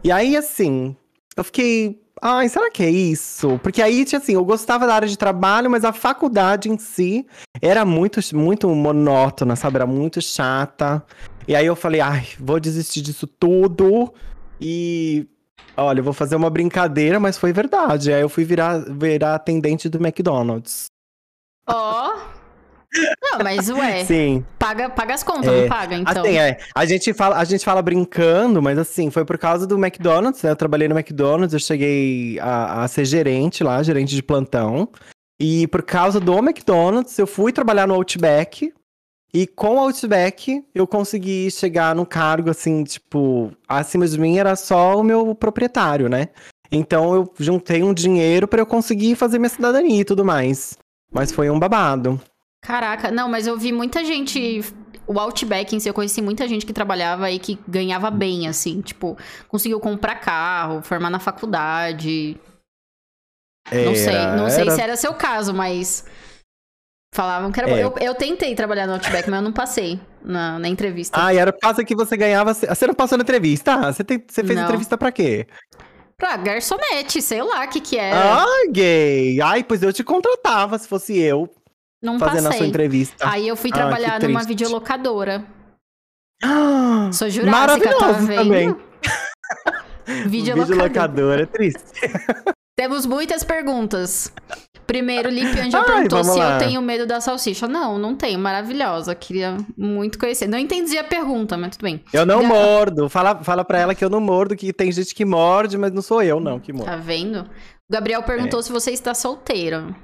E 0.02 0.10
aí, 0.10 0.36
assim, 0.36 0.96
eu 1.36 1.44
fiquei. 1.44 2.02
Ai, 2.22 2.48
será 2.48 2.70
que 2.70 2.82
é 2.82 2.90
isso? 2.90 3.60
Porque 3.62 3.82
aí, 3.82 4.04
assim, 4.14 4.32
eu 4.34 4.44
gostava 4.44 4.86
da 4.86 4.94
área 4.94 5.08
de 5.08 5.18
trabalho, 5.18 5.70
mas 5.70 5.84
a 5.84 5.92
faculdade 5.92 6.70
em 6.70 6.78
si 6.78 7.26
era 7.60 7.84
muito, 7.84 8.20
muito 8.34 8.68
monótona, 8.68 9.54
sabe? 9.54 9.76
Era 9.76 9.86
muito 9.86 10.20
chata. 10.22 11.04
E 11.48 11.54
aí 11.54 11.66
eu 11.66 11.76
falei, 11.76 12.00
ai, 12.00 12.26
vou 12.38 12.58
desistir 12.58 13.00
disso 13.00 13.26
tudo. 13.26 14.12
E 14.60 15.26
olha, 15.76 16.00
eu 16.00 16.04
vou 16.04 16.12
fazer 16.12 16.36
uma 16.36 16.50
brincadeira, 16.50 17.20
mas 17.20 17.38
foi 17.38 17.52
verdade. 17.52 18.12
Aí 18.12 18.20
eu 18.20 18.28
fui 18.28 18.44
virar, 18.44 18.78
virar 18.78 19.34
atendente 19.34 19.88
do 19.88 19.98
McDonald's. 19.98 20.86
Ó. 21.68 22.12
Oh. 22.14 22.36
Não, 23.22 23.38
mas 23.42 23.68
ué. 23.68 24.04
Sim. 24.06 24.44
Paga, 24.58 24.88
paga 24.88 25.14
as 25.14 25.22
contas, 25.22 25.52
é, 25.52 25.62
não 25.62 25.68
paga, 25.68 25.96
então. 25.96 26.22
Assim, 26.22 26.38
é. 26.38 26.58
A 26.74 26.84
gente, 26.84 27.12
fala, 27.12 27.36
a 27.36 27.44
gente 27.44 27.64
fala 27.64 27.82
brincando, 27.82 28.62
mas 28.62 28.78
assim, 28.78 29.10
foi 29.10 29.24
por 29.24 29.38
causa 29.38 29.66
do 29.66 29.76
McDonald's, 29.76 30.42
né? 30.42 30.50
Eu 30.50 30.56
trabalhei 30.56 30.88
no 30.88 30.98
McDonald's, 30.98 31.52
eu 31.52 31.60
cheguei 31.60 32.38
a, 32.40 32.84
a 32.84 32.88
ser 32.88 33.04
gerente 33.04 33.62
lá, 33.62 33.82
gerente 33.82 34.14
de 34.14 34.22
plantão. 34.22 34.88
E 35.38 35.66
por 35.66 35.82
causa 35.82 36.18
do 36.18 36.38
McDonald's, 36.38 37.18
eu 37.18 37.26
fui 37.26 37.52
trabalhar 37.52 37.86
no 37.86 37.94
Outback. 37.94 38.72
E 39.36 39.46
com 39.46 39.74
o 39.74 39.78
Outback, 39.80 40.64
eu 40.74 40.86
consegui 40.86 41.50
chegar 41.50 41.94
no 41.94 42.06
cargo, 42.06 42.48
assim, 42.48 42.82
tipo, 42.84 43.52
acima 43.68 44.08
de 44.08 44.18
mim 44.18 44.38
era 44.38 44.56
só 44.56 44.98
o 44.98 45.04
meu 45.04 45.34
proprietário, 45.34 46.08
né? 46.08 46.28
Então 46.72 47.14
eu 47.14 47.34
juntei 47.38 47.82
um 47.82 47.92
dinheiro 47.92 48.48
para 48.48 48.62
eu 48.62 48.64
conseguir 48.64 49.14
fazer 49.14 49.38
minha 49.38 49.50
cidadania 49.50 50.00
e 50.00 50.04
tudo 50.06 50.24
mais. 50.24 50.78
Mas 51.12 51.30
foi 51.30 51.50
um 51.50 51.58
babado. 51.58 52.18
Caraca, 52.62 53.10
não, 53.10 53.28
mas 53.28 53.46
eu 53.46 53.58
vi 53.58 53.72
muita 53.72 54.02
gente. 54.02 54.64
O 55.06 55.20
Outback 55.20 55.76
em 55.76 55.80
si, 55.80 55.86
eu 55.90 55.92
conheci 55.92 56.22
muita 56.22 56.48
gente 56.48 56.64
que 56.64 56.72
trabalhava 56.72 57.30
e 57.30 57.38
que 57.38 57.58
ganhava 57.68 58.10
bem, 58.10 58.48
assim. 58.48 58.80
Tipo, 58.80 59.18
conseguiu 59.48 59.78
comprar 59.80 60.14
carro, 60.14 60.80
formar 60.80 61.10
na 61.10 61.18
faculdade. 61.18 62.40
Era, 63.70 63.84
não 63.84 63.94
sei, 63.94 64.26
não 64.28 64.48
sei 64.48 64.62
era... 64.62 64.70
se 64.70 64.80
era 64.80 64.96
seu 64.96 65.12
caso, 65.12 65.52
mas. 65.52 66.06
Falavam 67.16 67.50
que 67.50 67.58
era. 67.58 67.70
É. 67.70 67.82
Eu, 67.82 67.94
eu 67.98 68.14
tentei 68.14 68.54
trabalhar 68.54 68.86
no 68.86 68.92
Outback, 68.92 69.30
mas 69.30 69.38
eu 69.38 69.42
não 69.42 69.52
passei 69.52 69.98
na, 70.22 70.58
na 70.58 70.68
entrevista. 70.68 71.18
Ah, 71.18 71.32
e 71.32 71.38
era 71.38 71.50
por 71.50 71.60
causa 71.60 71.82
que 71.82 71.96
você 71.96 72.14
ganhava. 72.14 72.52
Você 72.52 72.86
não 72.86 72.92
passou 72.92 73.16
na 73.16 73.22
entrevista? 73.22 73.72
Ah, 73.72 73.90
você, 73.90 74.04
tem, 74.04 74.22
você 74.28 74.44
fez 74.44 74.54
não. 74.54 74.66
entrevista 74.66 74.98
pra 74.98 75.10
quê? 75.10 75.46
Pra 76.18 76.36
garçonete, 76.36 77.22
sei 77.22 77.42
lá 77.42 77.64
o 77.64 77.68
que 77.70 77.80
que 77.80 77.96
é. 77.96 78.12
Ah, 78.12 78.44
gay! 78.70 79.40
Ai, 79.40 79.64
pois 79.64 79.82
eu 79.82 79.94
te 79.94 80.04
contratava 80.04 80.78
se 80.78 80.86
fosse 80.86 81.18
eu. 81.18 81.50
Não 82.02 82.18
fazendo 82.18 82.44
passei. 82.44 82.50
a 82.50 82.58
sua 82.58 82.66
entrevista. 82.66 83.30
Aí 83.30 83.48
eu 83.48 83.56
fui 83.56 83.70
ah, 83.72 83.76
trabalhar 83.76 84.20
numa 84.20 84.42
videolocadora. 84.42 85.42
Ah, 86.44 87.08
Sou 87.14 87.30
jurássica, 87.30 87.98
tá 87.98 88.12
vendo? 88.12 88.42
também. 88.42 88.76
videolocadora. 90.28 90.66
videolocadora 90.66 91.42
é 91.44 91.46
triste. 91.46 91.82
Temos 92.76 93.06
muitas 93.06 93.42
perguntas. 93.42 94.30
Primeiro, 94.86 95.28
Lipian 95.28 95.70
já 95.70 95.80
Ai, 95.80 95.84
perguntou 95.84 96.22
se 96.22 96.38
lá. 96.38 96.52
eu 96.52 96.58
tenho 96.58 96.80
medo 96.80 97.06
da 97.06 97.20
salsicha. 97.20 97.66
Não, 97.66 97.98
não 97.98 98.14
tenho. 98.14 98.38
Maravilhosa. 98.38 99.14
Queria 99.14 99.56
muito 99.76 100.18
conhecer. 100.18 100.46
Não 100.46 100.58
entendi 100.58 100.96
a 100.96 101.04
pergunta, 101.04 101.56
mas 101.56 101.72
tudo 101.72 101.82
bem. 101.82 102.02
Eu 102.12 102.24
não 102.24 102.44
mordo. 102.44 103.08
Fala, 103.08 103.42
fala 103.42 103.64
pra 103.64 103.78
ela 103.78 103.94
que 103.94 104.04
eu 104.04 104.10
não 104.10 104.20
mordo, 104.20 104.56
que 104.56 104.72
tem 104.72 104.92
gente 104.92 105.14
que 105.14 105.24
morde, 105.24 105.76
mas 105.76 105.92
não 105.92 106.02
sou 106.02 106.22
eu, 106.22 106.38
não, 106.38 106.60
que 106.60 106.72
mordo. 106.72 106.90
Tá 106.90 106.96
vendo? 106.96 107.40
O 107.40 107.92
Gabriel 107.92 108.22
perguntou 108.22 108.60
é. 108.60 108.62
se 108.62 108.72
você 108.72 108.92
está 108.92 109.12
solteiro. 109.12 109.94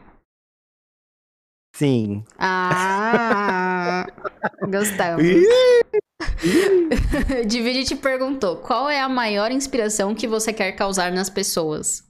Sim. 1.75 2.25
Ah, 2.39 4.07
gostamos. 4.69 5.25
Divide 7.47 7.85
te 7.85 7.97
perguntou: 7.97 8.57
qual 8.57 8.91
é 8.91 9.01
a 9.01 9.09
maior 9.09 9.51
inspiração 9.51 10.15
que 10.15 10.29
você 10.29 10.53
quer 10.53 10.73
causar 10.73 11.11
nas 11.13 11.31
pessoas? 11.31 12.05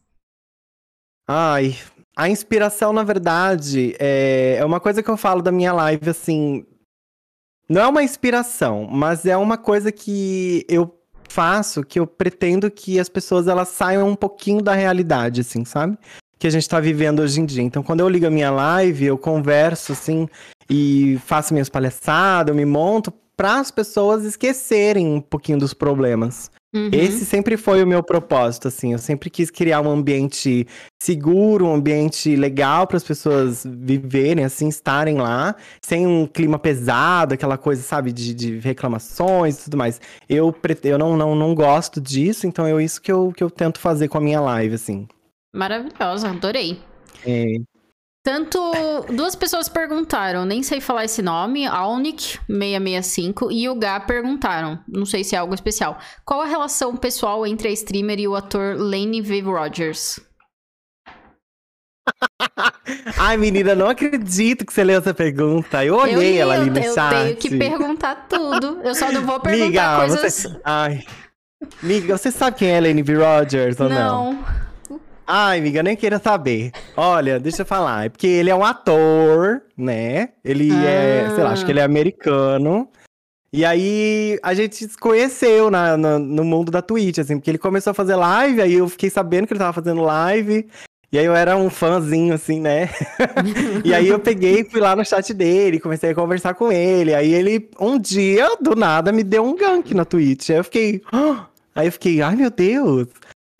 Ai, 1.28 1.76
a 2.16 2.28
inspiração, 2.28 2.92
na 2.92 3.02
verdade, 3.02 3.96
é, 3.98 4.56
é 4.58 4.64
uma 4.64 4.80
coisa 4.80 5.02
que 5.02 5.10
eu 5.10 5.16
falo 5.16 5.42
da 5.42 5.52
minha 5.52 5.72
live, 5.72 6.10
assim. 6.10 6.66
Não 7.68 7.80
é 7.80 7.86
uma 7.86 8.02
inspiração, 8.02 8.86
mas 8.90 9.24
é 9.24 9.36
uma 9.36 9.56
coisa 9.56 9.90
que 9.90 10.66
eu 10.68 10.98
faço, 11.28 11.82
que 11.82 11.98
eu 11.98 12.06
pretendo 12.06 12.70
que 12.70 13.00
as 13.00 13.08
pessoas 13.08 13.48
elas 13.48 13.68
saiam 13.68 14.08
um 14.08 14.14
pouquinho 14.14 14.60
da 14.60 14.74
realidade, 14.74 15.40
assim, 15.40 15.64
sabe? 15.64 15.96
que 16.42 16.46
a 16.48 16.50
gente 16.50 16.62
está 16.62 16.80
vivendo 16.80 17.20
hoje 17.20 17.40
em 17.40 17.46
dia. 17.46 17.62
Então, 17.62 17.84
quando 17.84 18.00
eu 18.00 18.08
ligo 18.08 18.26
a 18.26 18.30
minha 18.30 18.50
live, 18.50 19.04
eu 19.06 19.16
converso 19.16 19.92
assim 19.92 20.28
e 20.68 21.16
faço 21.24 21.54
minhas 21.54 21.68
palhaçadas, 21.68 22.50
eu 22.50 22.56
me 22.56 22.64
monto 22.64 23.12
para 23.36 23.60
as 23.60 23.70
pessoas 23.70 24.24
esquecerem 24.24 25.06
um 25.06 25.20
pouquinho 25.20 25.56
dos 25.56 25.72
problemas. 25.72 26.50
Uhum. 26.74 26.88
Esse 26.90 27.26
sempre 27.26 27.58
foi 27.58 27.82
o 27.82 27.86
meu 27.86 28.02
propósito, 28.02 28.68
assim. 28.68 28.92
Eu 28.92 28.98
sempre 28.98 29.28
quis 29.28 29.50
criar 29.50 29.82
um 29.82 29.90
ambiente 29.90 30.66
seguro, 31.02 31.66
um 31.66 31.74
ambiente 31.74 32.34
legal 32.34 32.86
para 32.86 32.96
as 32.96 33.04
pessoas 33.04 33.62
viverem, 33.66 34.44
assim, 34.44 34.68
estarem 34.68 35.16
lá, 35.16 35.54
sem 35.82 36.06
um 36.06 36.26
clima 36.26 36.58
pesado, 36.58 37.34
aquela 37.34 37.58
coisa, 37.58 37.82
sabe, 37.82 38.10
de, 38.10 38.32
de 38.32 38.58
reclamações 38.58 39.58
e 39.58 39.64
tudo 39.64 39.76
mais. 39.76 40.00
Eu, 40.26 40.54
eu 40.84 40.98
não, 40.98 41.14
não, 41.14 41.34
não 41.34 41.54
gosto 41.54 42.00
disso, 42.00 42.46
então 42.46 42.66
é 42.66 42.82
isso 42.82 43.02
que 43.02 43.12
eu, 43.12 43.32
que 43.36 43.44
eu 43.44 43.50
tento 43.50 43.78
fazer 43.78 44.08
com 44.08 44.16
a 44.16 44.20
minha 44.20 44.40
live, 44.40 44.74
assim. 44.74 45.06
Maravilhosa, 45.54 46.30
adorei. 46.30 46.80
É. 47.26 47.56
Tanto 48.24 48.60
duas 49.12 49.34
pessoas 49.34 49.68
perguntaram, 49.68 50.44
nem 50.44 50.62
sei 50.62 50.80
falar 50.80 51.06
esse 51.06 51.20
nome, 51.20 51.64
Alnic665 51.64 53.48
e 53.50 53.68
o 53.68 53.74
Gá 53.74 53.98
perguntaram, 53.98 54.78
não 54.86 55.04
sei 55.04 55.24
se 55.24 55.34
é 55.34 55.38
algo 55.38 55.52
especial. 55.54 55.98
Qual 56.24 56.40
a 56.40 56.46
relação 56.46 56.96
pessoal 56.96 57.44
entre 57.44 57.66
a 57.66 57.72
streamer 57.72 58.20
e 58.20 58.28
o 58.28 58.36
ator 58.36 58.76
Lane 58.78 59.20
V. 59.20 59.40
Rogers? 59.40 60.20
Ai, 63.18 63.36
menina, 63.36 63.74
não 63.74 63.88
acredito 63.88 64.64
que 64.64 64.72
você 64.72 64.84
leu 64.84 65.00
essa 65.00 65.12
pergunta. 65.12 65.84
Eu 65.84 65.96
olhei 65.96 66.36
eu 66.36 66.42
ela 66.42 66.54
ali 66.54 66.70
no 66.70 66.78
eu 66.78 66.94
chat. 66.94 67.12
Eu 67.12 67.24
tenho 67.24 67.36
que 67.36 67.58
perguntar 67.58 68.28
tudo. 68.28 68.80
Eu 68.84 68.94
só 68.94 69.10
não 69.10 69.22
vou 69.22 69.40
perguntar 69.40 69.66
Miga, 69.66 69.96
coisas... 69.96 70.32
Você... 70.32 70.60
Ai. 70.64 71.04
Miga, 71.82 72.16
você 72.16 72.30
sabe 72.30 72.58
quem 72.58 72.70
é 72.70 72.80
Lane 72.80 73.02
V. 73.02 73.14
Rogers 73.16 73.80
ou 73.80 73.88
não? 73.88 74.32
Não. 74.32 74.61
Ai, 75.26 75.58
amiga, 75.58 75.82
nem 75.82 75.96
queira 75.96 76.18
saber. 76.18 76.72
Olha, 76.96 77.38
deixa 77.38 77.62
eu 77.62 77.66
falar. 77.66 78.06
É 78.06 78.08
porque 78.08 78.26
ele 78.26 78.50
é 78.50 78.54
um 78.54 78.64
ator, 78.64 79.62
né? 79.76 80.30
Ele 80.44 80.70
ah. 80.72 80.84
é, 80.84 81.30
sei 81.34 81.44
lá, 81.44 81.50
acho 81.50 81.64
que 81.64 81.70
ele 81.70 81.80
é 81.80 81.84
americano. 81.84 82.88
E 83.52 83.64
aí 83.64 84.38
a 84.42 84.54
gente 84.54 84.76
se 84.76 84.98
conheceu 84.98 85.70
na, 85.70 85.96
na, 85.96 86.18
no 86.18 86.42
mundo 86.42 86.72
da 86.72 86.80
Twitch, 86.80 87.18
assim, 87.18 87.36
porque 87.36 87.50
ele 87.50 87.58
começou 87.58 87.90
a 87.90 87.94
fazer 87.94 88.16
live, 88.16 88.62
aí 88.62 88.72
eu 88.72 88.88
fiquei 88.88 89.10
sabendo 89.10 89.46
que 89.46 89.52
ele 89.52 89.60
tava 89.60 89.74
fazendo 89.74 90.00
live. 90.00 90.66
E 91.12 91.18
aí 91.18 91.26
eu 91.26 91.34
era 91.34 91.54
um 91.54 91.68
fãzinho, 91.68 92.32
assim, 92.32 92.58
né? 92.58 92.88
e 93.84 93.92
aí 93.92 94.08
eu 94.08 94.18
peguei, 94.18 94.64
fui 94.64 94.80
lá 94.80 94.96
no 94.96 95.04
chat 95.04 95.34
dele, 95.34 95.78
comecei 95.78 96.10
a 96.10 96.14
conversar 96.14 96.54
com 96.54 96.72
ele. 96.72 97.14
Aí 97.14 97.34
ele, 97.34 97.68
um 97.78 97.98
dia, 97.98 98.56
do 98.58 98.74
nada, 98.74 99.12
me 99.12 99.22
deu 99.22 99.44
um 99.44 99.54
gank 99.54 99.92
na 99.92 100.06
Twitch. 100.06 100.48
Aí 100.48 100.56
eu 100.56 100.64
fiquei. 100.64 101.02
Oh! 101.12 101.36
Aí 101.74 101.86
eu 101.86 101.92
fiquei, 101.92 102.20
ai 102.20 102.36
meu 102.36 102.50
Deus. 102.50 103.08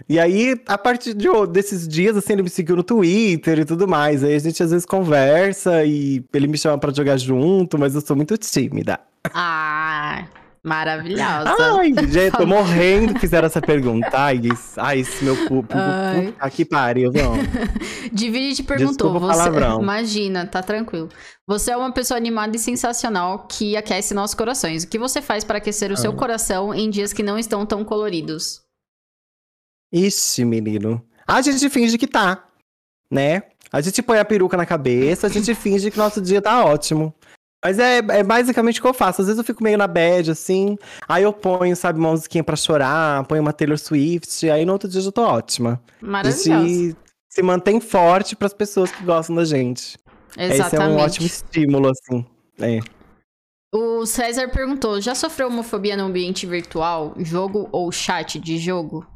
E 0.09 0.18
aí, 0.18 0.61
a 0.66 0.76
partir 0.78 1.14
de, 1.14 1.28
desses 1.50 1.86
dias, 1.86 2.16
assim, 2.16 2.34
ele 2.34 2.42
me 2.42 2.50
seguiu 2.50 2.76
no 2.76 2.82
Twitter 2.82 3.61
e 3.61 3.64
tudo 3.64 3.86
mais. 3.88 4.22
Aí 4.22 4.34
a 4.34 4.38
gente 4.38 4.62
às 4.62 4.70
vezes 4.70 4.86
conversa 4.86 5.84
e 5.84 6.24
ele 6.32 6.46
me 6.46 6.59
chama 6.59 6.78
para 6.78 6.92
jogar 6.92 7.16
junto, 7.16 7.78
mas 7.78 7.94
eu 7.94 8.00
sou 8.00 8.16
muito 8.16 8.36
tímida. 8.36 8.98
Ah, 9.32 10.24
maravilhosa. 10.62 11.55
Ai, 11.78 11.92
gente, 12.09 12.36
tô 12.36 12.46
morrendo 12.46 13.14
que 13.14 13.20
fizeram 13.20 13.46
essa 13.46 13.61
pergunta. 13.61 14.11
Ai, 14.12 14.40
ai, 14.76 15.00
esse 15.00 15.24
meu 15.24 15.36
cu. 15.46 15.64
Aqui 16.40 16.64
pariu, 16.64 17.12
não. 17.12 17.34
Divide 18.12 18.57
te 18.57 18.62
perguntou. 18.62 19.12
Desculpa 19.12 19.34
você, 19.34 19.50
imagina, 19.80 20.46
tá 20.46 20.62
tranquilo. 20.62 21.09
Você 21.46 21.70
é 21.70 21.76
uma 21.76 21.92
pessoa 21.92 22.18
animada 22.18 22.57
e 22.57 22.59
sensacional 22.59 23.46
que 23.48 23.76
aquece 23.76 24.14
nossos 24.14 24.34
corações. 24.34 24.84
O 24.84 24.88
que 24.88 24.98
você 24.98 25.22
faz 25.22 25.44
para 25.44 25.59
aquecer 25.59 25.90
o 25.90 25.94
ah. 25.94 25.96
seu 25.96 26.12
coração 26.12 26.74
em 26.74 26.90
dias 26.90 27.12
que 27.12 27.22
não 27.22 27.38
estão 27.38 27.64
tão 27.64 27.84
coloridos? 27.84 28.62
Ixi, 29.93 30.45
menino. 30.45 31.05
A 31.26 31.40
gente 31.43 31.68
finge 31.68 31.99
que 31.99 32.07
tá, 32.07 32.49
né? 33.11 33.43
A 33.72 33.80
gente 33.80 34.03
põe 34.03 34.18
a 34.18 34.24
peruca 34.24 34.57
na 34.57 34.66
cabeça, 34.66 35.26
a 35.26 35.30
gente 35.30 35.55
finge 35.57 35.90
que 35.90 35.99
nosso 35.99 36.20
dia 36.20 36.40
tá 36.40 36.64
ótimo. 36.64 37.14
Mas 37.64 37.78
é, 37.78 37.99
é 37.99 38.22
basicamente 38.24 38.80
o 38.80 38.82
que 38.82 38.88
eu 38.88 38.95
faço. 38.95 39.20
Às 39.20 39.28
vezes 39.28 39.38
eu 39.38 39.45
fico 39.45 39.62
meio 39.62 39.78
na 39.78 39.86
bad, 39.86 40.32
assim. 40.32 40.76
Aí 41.09 41.22
eu 41.22 41.32
ponho, 41.32 41.76
sabe, 41.76 41.99
uma 41.99 42.11
musiquinha 42.11 42.43
pra 42.43 42.57
chorar, 42.57 43.24
ponho 43.24 43.40
uma 43.40 43.53
Taylor 43.53 43.78
Swift. 43.78 44.51
Aí 44.51 44.64
no 44.64 44.72
outro 44.72 44.88
dia 44.88 44.99
eu 44.99 45.05
já 45.05 45.12
tô 45.12 45.22
ótima. 45.22 45.80
Maravilhoso. 46.01 46.97
se 47.28 47.43
mantém 47.43 47.80
forte 47.80 48.34
pras 48.34 48.53
pessoas 48.53 48.90
que 48.90 49.05
gostam 49.05 49.36
da 49.36 49.45
gente. 49.45 49.97
Exatamente. 50.36 50.66
Esse 50.66 50.76
é 50.76 50.80
um 50.80 50.97
ótimo 50.97 51.26
estímulo, 51.26 51.90
assim. 51.90 52.26
É. 52.61 52.80
O 53.72 54.05
César 54.07 54.49
perguntou: 54.49 55.01
já 55.01 55.14
sofreu 55.14 55.47
homofobia 55.47 55.97
no 55.97 56.05
ambiente 56.05 56.47
virtual, 56.47 57.14
jogo 57.18 57.68
ou 57.70 57.93
chat 57.93 58.40
de 58.40 58.59
jogo? 58.59 59.07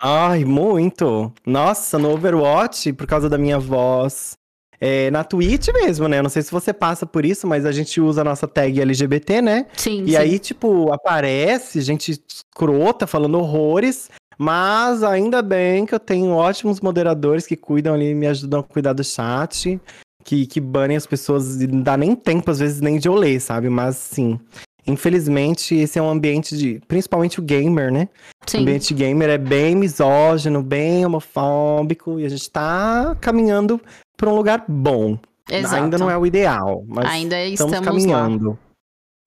Ai, 0.00 0.44
muito. 0.44 1.32
Nossa, 1.44 1.98
no 1.98 2.10
Overwatch, 2.12 2.92
por 2.92 3.06
causa 3.06 3.28
da 3.28 3.38
minha 3.38 3.58
voz, 3.58 4.36
é, 4.80 5.10
na 5.10 5.24
Twitch 5.24 5.68
mesmo, 5.72 6.06
né? 6.06 6.18
Eu 6.18 6.22
não 6.22 6.30
sei 6.30 6.42
se 6.42 6.50
você 6.52 6.72
passa 6.72 7.06
por 7.06 7.24
isso, 7.24 7.46
mas 7.46 7.64
a 7.64 7.72
gente 7.72 8.00
usa 8.00 8.20
a 8.20 8.24
nossa 8.24 8.46
tag 8.46 8.78
LGBT, 8.78 9.40
né? 9.40 9.66
Sim. 9.74 10.04
E 10.04 10.10
sim. 10.10 10.16
aí, 10.16 10.38
tipo, 10.38 10.92
aparece 10.92 11.80
gente 11.80 12.12
escrota 12.28 13.06
falando 13.06 13.38
horrores. 13.38 14.10
Mas 14.38 15.02
ainda 15.02 15.40
bem 15.40 15.86
que 15.86 15.94
eu 15.94 16.00
tenho 16.00 16.32
ótimos 16.32 16.82
moderadores 16.82 17.46
que 17.46 17.56
cuidam 17.56 17.94
ali, 17.94 18.14
me 18.14 18.26
ajudam 18.26 18.60
a 18.60 18.62
cuidar 18.62 18.92
do 18.92 19.02
chat, 19.02 19.80
que, 20.22 20.46
que 20.46 20.60
banem 20.60 20.94
as 20.96 21.06
pessoas, 21.06 21.62
e 21.62 21.66
não 21.66 21.80
dá 21.80 21.96
nem 21.96 22.14
tempo, 22.14 22.50
às 22.50 22.58
vezes, 22.58 22.82
nem 22.82 22.98
de 22.98 23.08
eu 23.08 23.14
ler, 23.14 23.40
sabe? 23.40 23.70
Mas 23.70 23.96
sim. 23.96 24.38
Infelizmente, 24.86 25.74
esse 25.74 25.98
é 25.98 26.02
um 26.02 26.08
ambiente 26.08 26.56
de. 26.56 26.80
Principalmente 26.86 27.38
o 27.40 27.42
gamer, 27.42 27.92
né? 27.92 28.08
Sim. 28.46 28.58
O 28.58 28.60
ambiente 28.62 28.94
gamer 28.94 29.30
é 29.30 29.38
bem 29.38 29.74
misógino, 29.74 30.62
bem 30.62 31.04
homofóbico, 31.04 32.20
e 32.20 32.24
a 32.24 32.28
gente 32.28 32.48
tá 32.50 33.16
caminhando 33.20 33.80
para 34.16 34.30
um 34.30 34.34
lugar 34.36 34.64
bom. 34.68 35.18
Exato. 35.50 35.74
Ainda 35.82 35.98
não 35.98 36.10
é 36.10 36.16
o 36.16 36.24
ideal, 36.26 36.84
mas 36.88 37.06
Ainda 37.10 37.40
estamos, 37.44 37.72
estamos 37.72 38.02
caminhando. 38.04 38.50
lá. 38.50 38.56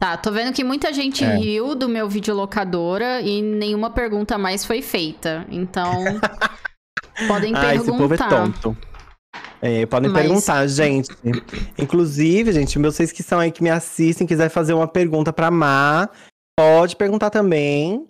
Tá, 0.01 0.15
tô 0.17 0.31
vendo 0.31 0.53
que 0.53 0.63
muita 0.63 0.93
gente 0.93 1.23
É. 1.25 1.35
riu 1.35 1.75
do 1.75 1.89
meu 1.89 2.07
vídeo 2.07 2.33
locadora 2.33 3.19
e 3.21 3.41
nenhuma 3.41 3.89
pergunta 3.89 4.37
mais 4.37 4.63
foi 4.63 4.81
feita. 4.81 5.45
Então, 5.49 5.91
podem 7.27 7.53
Ah, 7.55 7.75
esse 7.75 7.85
povo 7.85 8.05
é 8.05 8.17
perguntar. 8.17 8.29
tonto. 8.29 8.77
É, 9.61 9.85
podem 9.85 10.09
Mas- 10.09 10.21
perguntar, 10.21 10.67
gente. 10.67 11.09
Inclusive, 11.77 12.51
gente, 12.51 12.79
vocês 12.79 13.11
que 13.11 13.21
são 13.23 13.39
aí 13.39 13.51
que 13.51 13.61
me 13.63 13.69
assistem, 13.69 14.25
quiser 14.27 14.49
fazer 14.49 14.73
uma 14.73 14.87
pergunta 14.87 15.31
pra 15.33 15.51
Má, 15.51 16.09
pode 16.57 16.95
perguntar 16.95 17.29
também. 17.29 18.05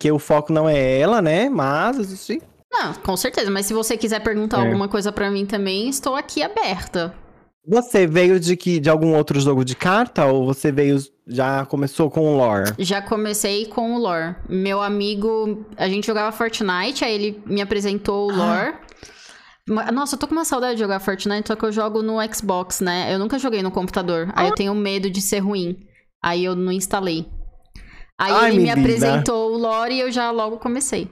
Que 0.00 0.12
o 0.12 0.18
foco 0.18 0.52
não 0.52 0.68
é 0.68 1.00
ela, 1.00 1.20
né? 1.20 1.48
Mas 1.48 1.96
gente 1.96 2.42
Não, 2.70 2.92
com 2.94 3.16
certeza, 3.16 3.50
mas 3.50 3.66
se 3.66 3.72
você 3.74 3.96
quiser 3.96 4.20
perguntar 4.22 4.58
É. 4.62 4.66
alguma 4.66 4.88
coisa 4.88 5.10
pra 5.10 5.30
mim 5.30 5.44
também, 5.46 5.88
estou 5.88 6.14
aqui 6.14 6.42
aberta. 6.42 7.14
Você 7.66 8.06
veio 8.06 8.38
de 8.38 8.56
que 8.56 8.78
de 8.78 8.88
algum 8.88 9.14
outro 9.16 9.40
jogo 9.40 9.64
de 9.64 9.74
carta 9.74 10.24
ou 10.26 10.46
você 10.46 10.70
veio 10.70 10.98
já 11.26 11.66
começou 11.66 12.10
com 12.10 12.20
o 12.32 12.36
lore? 12.36 12.72
Já 12.78 13.02
comecei 13.02 13.66
com 13.66 13.94
o 13.94 13.98
lore. 13.98 14.36
Meu 14.48 14.80
amigo, 14.80 15.66
a 15.76 15.88
gente 15.88 16.06
jogava 16.06 16.30
Fortnite, 16.30 17.04
aí 17.04 17.12
ele 17.14 17.42
me 17.44 17.60
apresentou 17.60 18.28
o 18.30 18.34
lore. 18.34 18.72
Ma- 18.72 18.87
Nossa, 19.92 20.14
eu 20.14 20.18
tô 20.18 20.26
com 20.26 20.34
uma 20.34 20.44
saudade 20.44 20.74
de 20.74 20.80
jogar 20.80 20.98
Fortnite, 21.00 21.48
só 21.48 21.54
que 21.54 21.64
eu 21.64 21.72
jogo 21.72 22.02
no 22.02 22.16
Xbox, 22.32 22.80
né? 22.80 23.12
Eu 23.12 23.18
nunca 23.18 23.38
joguei 23.38 23.62
no 23.62 23.70
computador. 23.70 24.32
Aí 24.34 24.48
eu 24.48 24.54
tenho 24.54 24.74
medo 24.74 25.10
de 25.10 25.20
ser 25.20 25.40
ruim. 25.40 25.78
Aí 26.22 26.44
eu 26.44 26.56
não 26.56 26.72
instalei. 26.72 27.26
Aí 28.18 28.32
Ai, 28.32 28.50
ele 28.50 28.58
me 28.58 28.64
menina. 28.64 28.80
apresentou 28.80 29.52
o 29.52 29.58
lore 29.58 29.94
e 29.94 30.00
eu 30.00 30.10
já 30.10 30.30
logo 30.30 30.58
comecei. 30.58 31.08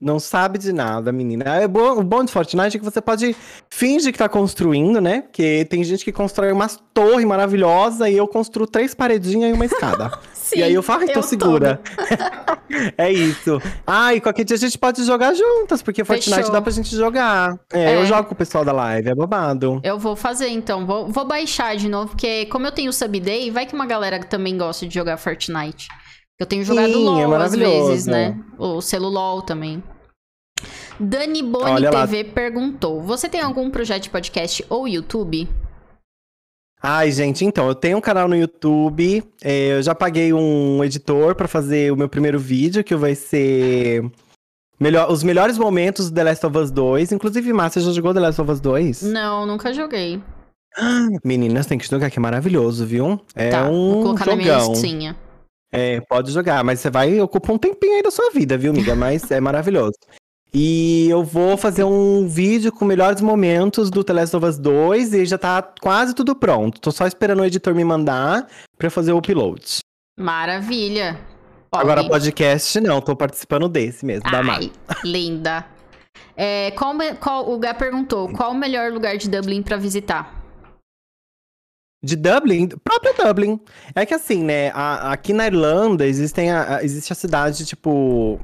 Não 0.00 0.18
sabe 0.18 0.58
de 0.58 0.72
nada, 0.72 1.12
menina. 1.12 1.44
É 1.56 1.68
bom, 1.68 2.00
o 2.00 2.02
bom 2.02 2.24
de 2.24 2.32
Fortnite 2.32 2.76
é 2.76 2.80
que 2.80 2.84
você 2.84 3.02
pode 3.02 3.36
fingir 3.68 4.10
que 4.10 4.18
tá 4.18 4.30
construindo, 4.30 4.98
né? 4.98 5.20
Porque 5.20 5.66
tem 5.66 5.84
gente 5.84 6.02
que 6.02 6.10
constrói 6.10 6.50
umas 6.50 6.82
torres 6.94 7.26
maravilhosas 7.26 8.08
e 8.08 8.16
eu 8.16 8.26
construo 8.26 8.66
três 8.66 8.94
paredinhas 8.94 9.50
e 9.50 9.52
uma 9.52 9.66
escada. 9.66 10.10
Sim, 10.50 10.58
e 10.58 10.62
aí 10.62 10.74
eu 10.74 10.82
falo, 10.82 11.04
eu 11.04 11.22
segura. 11.22 11.80
é 12.98 13.12
isso. 13.12 13.60
Ah, 13.86 14.14
e 14.14 14.20
qualquer 14.20 14.44
dia 14.44 14.56
a 14.56 14.58
gente 14.58 14.76
pode 14.78 15.04
jogar 15.04 15.34
juntas, 15.34 15.82
porque 15.82 16.04
Fortnite 16.04 16.36
Fechou. 16.36 16.52
dá 16.52 16.60
pra 16.60 16.72
gente 16.72 16.94
jogar. 16.94 17.58
É, 17.72 17.92
É. 17.92 17.96
eu 17.96 18.06
jogo 18.06 18.24
com 18.28 18.34
o 18.34 18.36
pessoal 18.36 18.64
da 18.64 18.72
live, 18.72 19.08
é 19.08 19.14
babado. 19.14 19.80
Eu 19.84 19.98
vou 19.98 20.16
fazer 20.16 20.48
então, 20.48 20.84
vou, 20.86 21.08
vou 21.08 21.24
baixar 21.24 21.76
de 21.76 21.88
novo, 21.88 22.08
porque 22.10 22.46
como 22.46 22.66
eu 22.66 22.72
tenho 22.72 22.92
sub 22.92 23.18
day, 23.20 23.50
vai 23.50 23.66
que 23.66 23.74
uma 23.74 23.86
galera 23.86 24.18
também 24.20 24.56
gosta 24.58 24.86
de 24.86 24.94
jogar 24.94 25.16
Fortnite. 25.16 25.88
Eu 26.38 26.46
tenho 26.46 26.64
jogado 26.64 26.92
Sim, 26.92 27.02
é 27.06 27.10
LOL 27.10 27.22
às 27.24 27.30
maravilhoso. 27.30 27.88
vezes, 27.88 28.06
né? 28.06 28.36
O 28.58 28.80
celulol 28.80 29.42
também. 29.42 29.82
Dani 30.98 31.42
Boni 31.42 31.70
Olha 31.70 31.90
lá. 31.90 32.06
TV 32.06 32.24
perguntou: 32.24 33.00
Você 33.02 33.28
tem 33.28 33.40
algum 33.40 33.70
projeto 33.70 34.04
de 34.04 34.10
podcast 34.10 34.64
ou 34.68 34.86
YouTube? 34.88 35.48
Ai, 36.82 37.12
gente, 37.12 37.44
então, 37.44 37.68
eu 37.68 37.74
tenho 37.74 37.98
um 37.98 38.00
canal 38.00 38.26
no 38.26 38.34
YouTube, 38.34 39.22
é, 39.42 39.72
eu 39.72 39.82
já 39.82 39.94
paguei 39.94 40.32
um 40.32 40.82
editor 40.82 41.34
pra 41.34 41.46
fazer 41.46 41.92
o 41.92 41.96
meu 41.96 42.08
primeiro 42.08 42.38
vídeo, 42.38 42.82
que 42.82 42.96
vai 42.96 43.14
ser 43.14 44.10
melhor, 44.78 45.10
os 45.10 45.22
melhores 45.22 45.58
momentos 45.58 46.08
do 46.08 46.14
The 46.14 46.24
Last 46.24 46.46
of 46.46 46.56
Us 46.56 46.70
2. 46.70 47.12
Inclusive, 47.12 47.52
Márcia, 47.52 47.82
já 47.82 47.92
jogou 47.92 48.14
The 48.14 48.20
Last 48.20 48.40
of 48.40 48.50
Us 48.50 48.60
2? 48.60 49.02
Não, 49.02 49.44
nunca 49.44 49.74
joguei. 49.74 50.22
Meninas, 51.22 51.66
tem 51.66 51.76
que 51.76 51.86
jogar, 51.86 52.10
que 52.10 52.18
é 52.18 52.22
maravilhoso, 52.22 52.86
viu? 52.86 53.20
É 53.34 53.50
tá, 53.50 53.64
vou 53.64 53.98
um 53.98 54.02
colocar 54.02 54.26
na 54.26 54.36
minha 54.36 54.58
jogão. 54.58 54.72
listinha. 54.72 55.16
É, 55.72 56.00
pode 56.00 56.32
jogar, 56.32 56.64
mas 56.64 56.80
você 56.80 56.90
vai 56.90 57.20
ocupar 57.20 57.54
um 57.54 57.58
tempinho 57.58 57.94
aí 57.94 58.02
da 58.02 58.10
sua 58.10 58.30
vida, 58.30 58.56
viu, 58.56 58.72
amiga? 58.72 58.96
Mas 58.96 59.30
é 59.30 59.38
maravilhoso. 59.38 59.94
E 60.52 61.08
eu 61.08 61.22
vou 61.22 61.56
fazer 61.56 61.84
um 61.84 62.26
vídeo 62.26 62.72
com 62.72 62.84
melhores 62.84 63.20
momentos 63.20 63.88
do 63.90 64.02
The 64.02 64.12
Last 64.12 64.36
of 64.36 64.44
Us 64.46 64.58
2 64.58 65.14
e 65.14 65.24
já 65.24 65.38
tá 65.38 65.62
quase 65.80 66.12
tudo 66.14 66.34
pronto. 66.34 66.80
Tô 66.80 66.90
só 66.90 67.06
esperando 67.06 67.40
o 67.40 67.44
editor 67.44 67.74
me 67.74 67.84
mandar 67.84 68.48
pra 68.76 68.88
eu 68.88 68.90
fazer 68.90 69.12
o 69.12 69.18
upload. 69.18 69.78
Maravilha. 70.18 71.18
Agora, 71.72 71.98
Pode. 72.02 72.08
podcast, 72.08 72.80
não, 72.80 73.00
tô 73.00 73.14
participando 73.14 73.68
desse 73.68 74.04
mesmo, 74.04 74.28
da 74.28 74.42
Mari. 74.42 74.72
Ai, 74.88 74.96
linda. 75.04 75.64
É, 76.36 76.72
qual, 76.72 76.94
qual- 77.20 77.48
o 77.48 77.56
Gá 77.58 77.72
perguntou: 77.72 78.28
qual 78.32 78.50
o 78.50 78.54
melhor 78.56 78.90
lugar 78.92 79.16
de 79.16 79.30
Dublin 79.30 79.62
pra 79.62 79.76
visitar? 79.76 80.34
De 82.02 82.16
Dublin, 82.16 82.66
próprio 82.82 83.14
Dublin. 83.24 83.60
É 83.94 84.04
que 84.04 84.14
assim, 84.14 84.42
né, 84.42 84.70
a- 84.70 85.12
aqui 85.12 85.32
na 85.32 85.46
Irlanda 85.46 86.04
existem 86.06 86.50
a, 86.50 86.76
a- 86.78 86.84
existe 86.84 87.12
a 87.12 87.16
cidade, 87.16 87.64
tipo. 87.64 88.40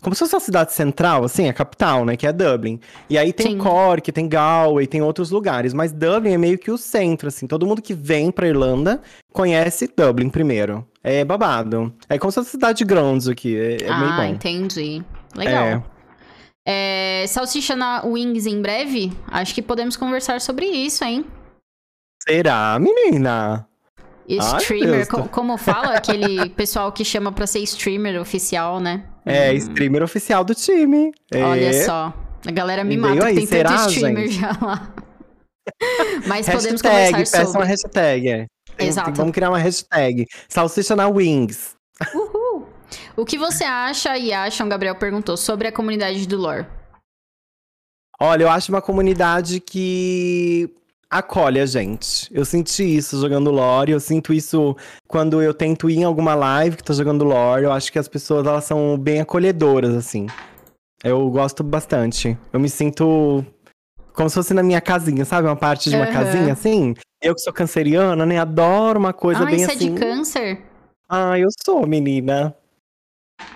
Como 0.00 0.14
se 0.14 0.20
fosse 0.20 0.36
a 0.36 0.40
cidade 0.40 0.72
central, 0.72 1.24
assim, 1.24 1.48
a 1.48 1.52
capital, 1.52 2.04
né? 2.04 2.16
Que 2.16 2.26
é 2.26 2.32
Dublin. 2.32 2.80
E 3.08 3.18
aí 3.18 3.32
tem 3.32 3.52
Sim. 3.52 3.58
Cork, 3.58 4.10
tem 4.12 4.28
Galway, 4.28 4.86
tem 4.86 5.02
outros 5.02 5.30
lugares. 5.30 5.72
Mas 5.72 5.92
Dublin 5.92 6.32
é 6.32 6.38
meio 6.38 6.58
que 6.58 6.70
o 6.70 6.78
centro, 6.78 7.28
assim. 7.28 7.46
Todo 7.46 7.66
mundo 7.66 7.82
que 7.82 7.94
vem 7.94 8.30
pra 8.30 8.48
Irlanda 8.48 9.00
conhece 9.32 9.90
Dublin 9.96 10.28
primeiro. 10.28 10.86
É 11.02 11.24
babado. 11.24 11.92
É 12.08 12.18
como 12.18 12.30
se 12.30 12.36
fosse 12.36 12.48
a 12.48 12.52
cidade 12.52 12.84
de 12.84 13.30
aqui. 13.30 13.56
É, 13.56 13.74
é 13.82 13.96
meio 13.96 14.12
ah, 14.12 14.16
bom. 14.16 14.24
entendi. 14.24 15.02
Legal. 15.36 15.84
É, 16.66 17.26
salsicha 17.28 17.76
na 17.76 18.04
Wings 18.04 18.46
em 18.46 18.62
breve? 18.62 19.12
Acho 19.28 19.54
que 19.54 19.60
podemos 19.60 19.96
conversar 19.96 20.40
sobre 20.40 20.66
isso, 20.66 21.04
hein? 21.04 21.24
Será, 22.26 22.78
menina? 22.78 23.68
Ai, 24.30 24.60
Streamer, 24.60 24.90
Deus. 24.90 25.08
co- 25.08 25.28
como 25.28 25.58
fala 25.58 25.92
aquele 25.96 26.48
pessoal 26.50 26.90
que 26.90 27.04
chama 27.04 27.30
pra 27.30 27.46
ser 27.46 27.60
streamer 27.60 28.18
oficial, 28.18 28.80
né? 28.80 29.04
É, 29.26 29.52
Hum, 29.52 29.54
streamer 29.54 30.02
oficial 30.02 30.44
do 30.44 30.54
time. 30.54 31.12
É. 31.32 31.42
Olha 31.42 31.72
só. 31.84 32.12
A 32.46 32.50
galera 32.50 32.84
me 32.84 32.96
mata, 32.96 33.20
que 33.20 33.24
aí, 33.24 33.34
tem 33.36 33.46
tanto 33.46 33.68
será, 33.70 33.86
streamer 33.86 34.28
gente? 34.28 34.38
já 34.40 34.50
lá. 34.60 34.94
Mas 36.26 36.46
podemos 36.46 36.82
Hashtag, 36.82 37.10
conversar 37.12 37.38
peça 37.38 37.58
uma 37.58 37.64
hashtag. 37.64 38.28
é. 38.28 38.46
Tem- 38.76 38.88
Exato. 38.88 39.06
tem- 39.06 39.14
Vamos 39.14 39.32
criar 39.32 39.48
uma 39.50 39.58
hashtag. 39.58 40.26
Salsicha 40.48 40.94
na 40.94 41.08
Wings. 41.08 41.74
Uhul. 42.14 42.66
O 43.16 43.24
que 43.24 43.38
você 43.38 43.64
acha 43.64 44.18
e 44.18 44.32
acham, 44.32 44.68
Gabriel 44.68 44.94
perguntou, 44.96 45.36
sobre 45.36 45.68
a 45.68 45.72
comunidade 45.72 46.26
do 46.28 46.36
lore? 46.36 46.66
Olha, 48.20 48.42
eu 48.44 48.50
acho 48.50 48.70
uma 48.70 48.82
comunidade 48.82 49.58
que 49.60 50.70
acolhe 51.18 51.60
a 51.60 51.66
gente. 51.66 52.28
Eu 52.32 52.44
senti 52.44 52.82
isso 52.82 53.20
jogando 53.20 53.50
lore, 53.50 53.92
eu 53.92 54.00
sinto 54.00 54.32
isso 54.32 54.76
quando 55.06 55.40
eu 55.40 55.54
tento 55.54 55.88
ir 55.88 55.98
em 55.98 56.04
alguma 56.04 56.34
live 56.34 56.76
que 56.76 56.82
tá 56.82 56.92
jogando 56.92 57.24
lore. 57.24 57.64
Eu 57.64 57.72
acho 57.72 57.92
que 57.92 57.98
as 57.98 58.08
pessoas 58.08 58.46
elas 58.46 58.64
são 58.64 58.98
bem 58.98 59.20
acolhedoras 59.20 59.94
assim. 59.94 60.26
Eu 61.02 61.28
gosto 61.30 61.62
bastante. 61.62 62.36
Eu 62.52 62.58
me 62.58 62.68
sinto 62.68 63.44
como 64.12 64.28
se 64.28 64.34
fosse 64.34 64.52
na 64.54 64.62
minha 64.62 64.80
casinha, 64.80 65.24
sabe? 65.24 65.46
Uma 65.46 65.56
parte 65.56 65.88
de 65.88 65.96
uma 65.96 66.04
Aham. 66.04 66.12
casinha 66.12 66.52
assim. 66.52 66.94
Eu 67.22 67.34
que 67.34 67.40
sou 67.40 67.52
canceriana, 67.52 68.26
né? 68.26 68.38
Adoro 68.38 68.98
uma 68.98 69.12
coisa 69.12 69.42
ah, 69.42 69.46
bem 69.46 69.56
isso 69.62 69.70
assim. 69.70 69.86
é 69.86 69.90
de 69.90 70.00
câncer? 70.00 70.62
Ah, 71.08 71.38
eu 71.38 71.48
sou, 71.64 71.86
menina. 71.86 72.54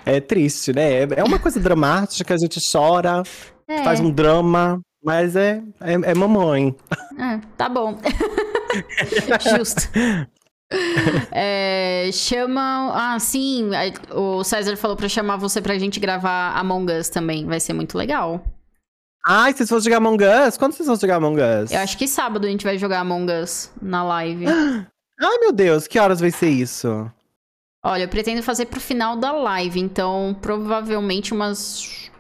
É 0.07 0.21
triste, 0.21 0.73
né? 0.73 1.03
É 1.03 1.09
é 1.17 1.25
uma 1.25 1.39
coisa 1.39 1.59
dramática, 1.59 2.35
a 2.35 2.39
gente 2.39 2.61
chora, 2.73 3.23
É, 3.67 3.83
faz 3.83 4.01
um 4.01 4.11
drama, 4.11 4.81
mas 5.03 5.37
é, 5.37 5.63
é, 5.81 5.93
é 5.93 6.15
mamãe. 6.15 6.75
é, 7.19 7.41
tá 7.57 7.69
bom. 7.69 7.99
Justo. 9.57 9.89
É, 11.33 12.11
chama. 12.13 12.93
Ah, 12.95 13.19
sim. 13.19 13.71
O 14.15 14.45
César 14.45 14.77
falou 14.77 14.97
pra 14.97 15.09
chamar 15.09 15.37
você 15.37 15.61
pra 15.63 15.79
gente 15.79 15.99
gravar 15.99 16.57
Among 16.57 16.93
Us 16.93 17.09
também. 17.09 17.47
Vai 17.47 17.61
ser 17.61 17.73
muito 17.73 17.97
legal. 17.97 18.45
Ai, 19.27 19.53
vocês 19.53 19.69
vão 19.69 19.81
jogar 19.81 19.99
Among 19.99 20.25
Us? 20.25 20.57
Quando 20.57 20.73
vocês 20.73 20.87
vão 20.87 20.97
jogar 20.97 21.17
Among 21.17 21.41
Us? 21.41 21.71
Eu 21.71 21.81
acho 21.81 21.97
que 21.99 22.07
sábado 22.07 22.47
a 22.47 22.51
gente 22.51 22.65
vai 22.65 22.79
jogar 22.79 23.01
Among 23.01 23.31
Us 23.33 23.71
na 23.81 24.05
live. 24.05 24.47
Ai, 25.21 25.39
meu 25.41 25.53
Deus, 25.53 25.87
que 25.87 25.99
horas 25.99 26.21
vai 26.21 26.31
ser 26.31 26.49
isso? 26.49 27.11
Olha, 27.85 28.05
eu 28.05 28.09
pretendo 28.09 28.43
fazer 28.43 28.67
pro 28.67 28.81
final 28.81 29.17
da 29.17 29.33
live, 29.33 29.81
então 29.81 30.37
provavelmente 30.41 31.33
umas. 31.33 32.11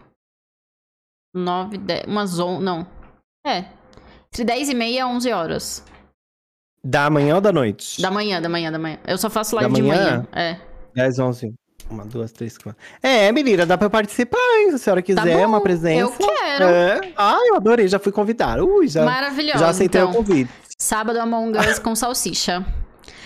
9, 1.34 1.78
10. 1.78 2.04
Umas 2.06 2.38
11. 2.38 2.62
Não. 2.62 2.86
É. 3.46 3.64
Entre 4.32 4.44
10 4.44 4.68
e 4.70 4.74
meia 4.74 5.04
a 5.04 5.08
11 5.08 5.32
horas. 5.32 5.84
Da 6.84 7.10
manhã 7.10 7.36
ou 7.36 7.40
da 7.40 7.52
noite? 7.52 8.00
Da 8.00 8.10
manhã, 8.10 8.40
da 8.40 8.48
manhã, 8.48 8.70
da 8.70 8.78
manhã. 8.78 8.98
Eu 9.06 9.18
só 9.18 9.28
faço 9.28 9.56
live 9.56 9.70
Da 9.72 9.76
de 9.76 9.82
manhã? 9.82 10.04
manhã. 10.04 10.26
É. 10.32 10.56
10, 10.94 11.18
11. 11.18 11.54
Uma, 11.90 12.04
duas, 12.04 12.30
três, 12.32 12.58
quatro. 12.58 12.78
É, 13.02 13.32
menina, 13.32 13.64
dá 13.64 13.78
pra 13.78 13.88
participar, 13.88 14.36
hein? 14.58 14.68
Se 14.70 14.74
a 14.74 14.78
senhora 14.78 15.00
quiser, 15.02 15.24
Tá 15.24 15.38
bom, 15.38 15.46
uma 15.46 15.60
presença. 15.60 16.00
eu 16.02 16.12
quero. 16.28 16.64
É. 16.64 17.12
Ai, 17.16 17.48
eu 17.48 17.56
adorei, 17.56 17.88
já 17.88 17.98
fui 17.98 18.12
convidar. 18.12 18.60
Ui, 18.60 18.86
já, 18.88 19.04
Maravilhosa. 19.04 19.58
já 19.58 19.68
aceitei 19.70 20.00
então. 20.00 20.12
o 20.12 20.16
convite. 20.16 20.50
Sábado 20.78 21.18
Among 21.18 21.56
Us 21.58 21.78
com 21.78 21.94
salsicha. 21.94 22.64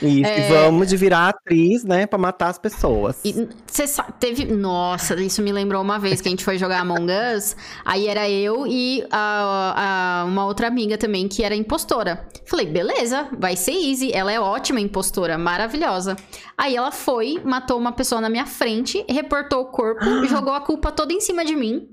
Isso, 0.01 0.27
É. 0.31 0.47
e 0.47 0.49
vamos 0.53 0.89
de 0.89 0.97
virar 0.97 1.29
atriz, 1.29 1.85
né, 1.85 2.07
pra 2.07 2.19
matar 2.19 2.49
as 2.49 2.59
pessoas. 2.59 3.21
E 3.25 3.49
você 3.67 3.87
sabe, 3.87 4.13
teve. 4.19 4.45
Nossa, 4.45 5.15
isso 5.21 5.41
me 5.43 5.53
lembrou 5.53 5.81
uma 5.83 5.99
vez 5.99 6.21
que 6.21 6.29
a 6.29 6.31
gente 6.31 6.45
foi 6.45 6.59
jogar 6.59 6.81
Among 6.81 7.07
Us. 7.37 7.57
Aí 7.85 8.07
era 8.09 8.29
eu 8.29 8.67
e 8.67 9.05
a, 9.11 10.23
a- 10.23 10.25
uma 10.27 10.45
outra 10.47 10.67
amiga 10.67 10.97
também 10.99 11.29
que 11.29 11.43
era 11.45 11.55
impostora. 11.55 12.27
Falei, 12.47 12.67
beleza, 12.67 13.29
vai 13.39 13.57
ser 13.57 13.73
easy. 13.73 14.13
Ela 14.13 14.33
é 14.33 14.41
ótima 14.41 14.81
impostora, 14.81 15.39
maravilhosa. 15.39 16.17
Aí 16.59 16.77
ela 16.77 16.91
foi, 16.93 17.41
matou 17.45 17.79
uma 17.79 17.93
pessoa 17.93 18.21
na 18.21 18.29
minha 18.29 18.47
frente, 18.47 19.05
reportou 19.09 19.61
o 19.63 19.67
corpo, 19.67 20.05
jogou 20.27 20.53
a 20.55 20.61
culpa 20.61 20.91
toda 20.93 21.13
em 21.13 21.21
cima 21.21 21.45
de 21.45 21.55
mim. 21.57 21.89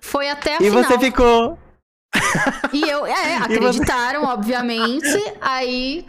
Foi 0.00 0.28
até 0.30 0.54
a 0.54 0.56
E 0.62 0.70
final. 0.70 0.84
você 0.84 0.98
ficou. 0.98 1.58
E 2.72 2.82
eu, 2.88 3.06
é, 3.06 3.36
acreditaram, 3.42 4.24
obviamente. 4.24 5.06
Aí 5.40 6.04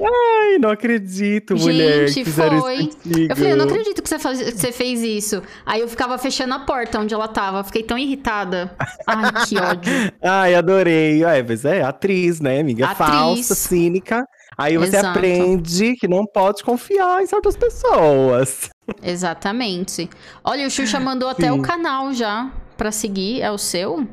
Ai, 0.00 0.58
não 0.58 0.70
acredito, 0.70 1.56
mulher. 1.56 2.08
Gente, 2.08 2.30
foi. 2.30 2.90
Eu 3.28 3.36
falei, 3.36 3.52
eu 3.52 3.56
não 3.56 3.64
acredito 3.64 4.02
que 4.02 4.08
você, 4.08 4.18
faz- 4.18 4.42
que 4.42 4.52
você 4.52 4.72
fez 4.72 5.00
isso. 5.02 5.42
Aí 5.64 5.80
eu 5.80 5.88
ficava 5.88 6.16
fechando 6.18 6.54
a 6.54 6.60
porta 6.60 6.98
onde 7.00 7.14
ela 7.14 7.28
tava. 7.28 7.62
Fiquei 7.64 7.82
tão 7.82 7.96
irritada. 7.98 8.74
Ai, 9.06 9.32
que 9.46 9.58
ódio. 9.58 9.92
Ai, 10.22 10.54
adorei. 10.54 11.24
É, 11.24 11.42
mas 11.42 11.64
é 11.64 11.82
atriz, 11.82 12.40
né, 12.40 12.60
amiga? 12.60 12.86
Atriz. 12.86 13.08
Falsa, 13.08 13.54
cínica. 13.54 14.26
Aí 14.56 14.76
você 14.76 14.96
Exato. 14.96 15.18
aprende 15.18 15.96
que 15.96 16.06
não 16.06 16.26
pode 16.26 16.62
confiar 16.62 17.22
em 17.22 17.26
certas 17.26 17.56
pessoas. 17.56 18.68
Exatamente. 19.02 20.10
Olha, 20.44 20.66
o 20.66 20.70
Xuxa 20.70 20.98
mandou 21.00 21.28
até 21.28 21.44
Sim. 21.50 21.58
o 21.58 21.62
canal 21.62 22.12
já 22.12 22.50
pra 22.76 22.90
seguir. 22.92 23.40
É 23.40 23.50
o 23.50 23.58
seu? 23.58 24.06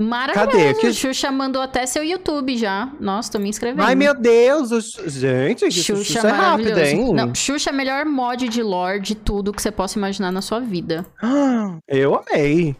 Maravilhoso. 0.00 0.50
Cadê? 0.50 0.74
Que- 0.74 0.92
Xuxa 0.92 1.30
mandou 1.30 1.60
até 1.60 1.84
seu 1.86 2.02
YouTube 2.02 2.56
já. 2.56 2.90
Nossa, 2.98 3.32
tô 3.32 3.38
me 3.38 3.48
inscrevendo. 3.48 3.82
Ai, 3.84 3.94
meu 3.94 4.14
Deus. 4.14 4.70
o 4.72 5.08
Gente, 5.08 5.66
que 5.66 5.70
Xuxa, 5.70 6.04
Xuxa, 6.04 6.28
é 6.28 6.30
rápida, 6.30 6.70
maravilhoso. 6.70 7.02
hein? 7.08 7.14
Não, 7.14 7.34
Xuxa 7.34 7.70
é 7.70 7.72
melhor 7.72 8.04
mod 8.06 8.48
de 8.48 8.62
lore 8.62 9.00
de 9.00 9.14
tudo 9.14 9.52
que 9.52 9.60
você 9.60 9.70
possa 9.70 9.98
imaginar 9.98 10.32
na 10.32 10.40
sua 10.42 10.60
vida. 10.60 11.04
Eu 11.86 12.14
amei. 12.16 12.74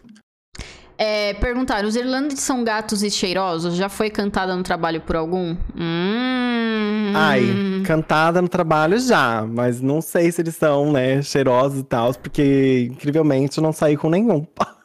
É, 0.97 1.33
perguntaram, 1.35 1.87
os 1.87 1.95
irlandeses 1.95 2.39
são 2.43 2.63
gatos 2.63 3.03
e 3.03 3.09
cheirosos? 3.11 3.75
Já 3.75 3.89
foi 3.89 4.09
cantada 4.09 4.55
no 4.55 4.63
trabalho 4.63 5.01
por 5.01 5.15
algum? 5.15 5.55
Hum. 5.75 7.11
Ai, 7.15 7.41
cantada 7.85 8.41
no 8.41 8.47
trabalho 8.47 8.97
já, 8.99 9.43
mas 9.47 9.81
não 9.81 10.01
sei 10.01 10.31
se 10.31 10.41
eles 10.41 10.55
são, 10.55 10.91
né, 10.91 11.21
cheirosos 11.21 11.79
e 11.79 11.83
tal, 11.83 12.13
porque 12.15 12.87
incrivelmente 12.91 13.57
eu 13.57 13.63
não 13.63 13.71
saí 13.73 13.95
com 13.97 14.09
nenhum. 14.09 14.45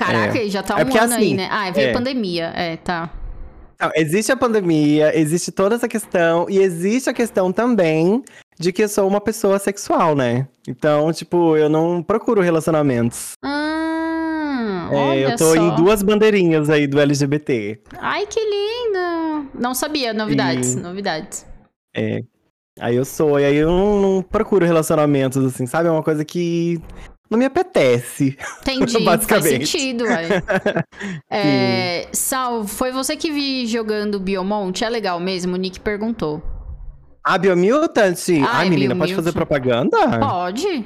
Caraca, 0.00 0.38
É. 0.38 0.48
já 0.48 0.62
tá 0.62 0.78
É 0.78 0.82
um 0.82 0.86
porque, 0.86 0.98
ano 0.98 1.12
aí, 1.14 1.24
assim, 1.26 1.34
né? 1.34 1.48
Ah, 1.50 1.70
veio 1.70 1.90
é. 1.90 1.92
pandemia. 1.92 2.52
É, 2.56 2.76
tá. 2.78 3.10
Não, 3.78 3.90
existe 3.94 4.32
a 4.32 4.36
pandemia, 4.36 5.18
existe 5.18 5.52
toda 5.52 5.74
essa 5.74 5.86
questão, 5.88 6.46
e 6.48 6.58
existe 6.58 7.08
a 7.10 7.12
questão 7.14 7.52
também 7.52 8.22
de 8.58 8.72
que 8.72 8.82
eu 8.82 8.88
sou 8.88 9.06
uma 9.08 9.20
pessoa 9.20 9.58
sexual, 9.58 10.14
né? 10.14 10.46
Então, 10.68 11.12
tipo, 11.12 11.56
eu 11.56 11.68
não 11.68 12.02
procuro 12.02 12.40
relacionamentos. 12.40 13.32
Ah, 13.44 14.88
É, 14.92 14.94
olha 14.96 15.18
eu 15.20 15.36
tô 15.36 15.54
só. 15.54 15.56
em 15.56 15.74
duas 15.76 16.02
bandeirinhas 16.02 16.68
aí 16.70 16.86
do 16.86 16.98
LGBT. 17.00 17.78
Ai, 17.98 18.26
que 18.26 18.40
lindo. 18.40 19.48
Não 19.54 19.74
sabia, 19.74 20.12
novidades, 20.12 20.68
Sim. 20.68 20.80
novidades. 20.80 21.46
É. 21.96 22.20
Aí 22.80 22.96
eu 22.96 23.04
sou, 23.04 23.38
e 23.38 23.44
aí 23.44 23.56
eu 23.56 23.68
não, 23.68 24.00
não 24.00 24.22
procuro 24.22 24.64
relacionamentos, 24.64 25.42
assim, 25.44 25.66
sabe? 25.66 25.88
É 25.88 25.90
uma 25.92 26.02
coisa 26.02 26.24
que 26.24 26.80
não 27.30 27.38
me 27.38 27.44
apetece. 27.44 28.36
Entendi, 28.60 28.92
faz 28.92 29.04
Basicamente. 29.04 29.66
sentido, 29.66 30.04
ué. 30.04 30.42
É, 31.30 32.08
Sal, 32.12 32.66
foi 32.66 32.90
você 32.90 33.16
que 33.16 33.30
vi 33.30 33.66
jogando 33.66 34.18
Biomonte? 34.18 34.84
É 34.84 34.88
legal 34.88 35.20
mesmo? 35.20 35.54
O 35.54 35.56
Nick 35.56 35.78
perguntou. 35.80 36.42
Ah, 37.24 37.38
Biomutant? 37.38 38.18
Ah, 38.44 38.58
Ai, 38.58 38.66
é 38.66 38.70
menina, 38.70 38.96
pode 38.96 39.14
fazer 39.14 39.32
propaganda? 39.32 39.96
Pode? 40.18 40.84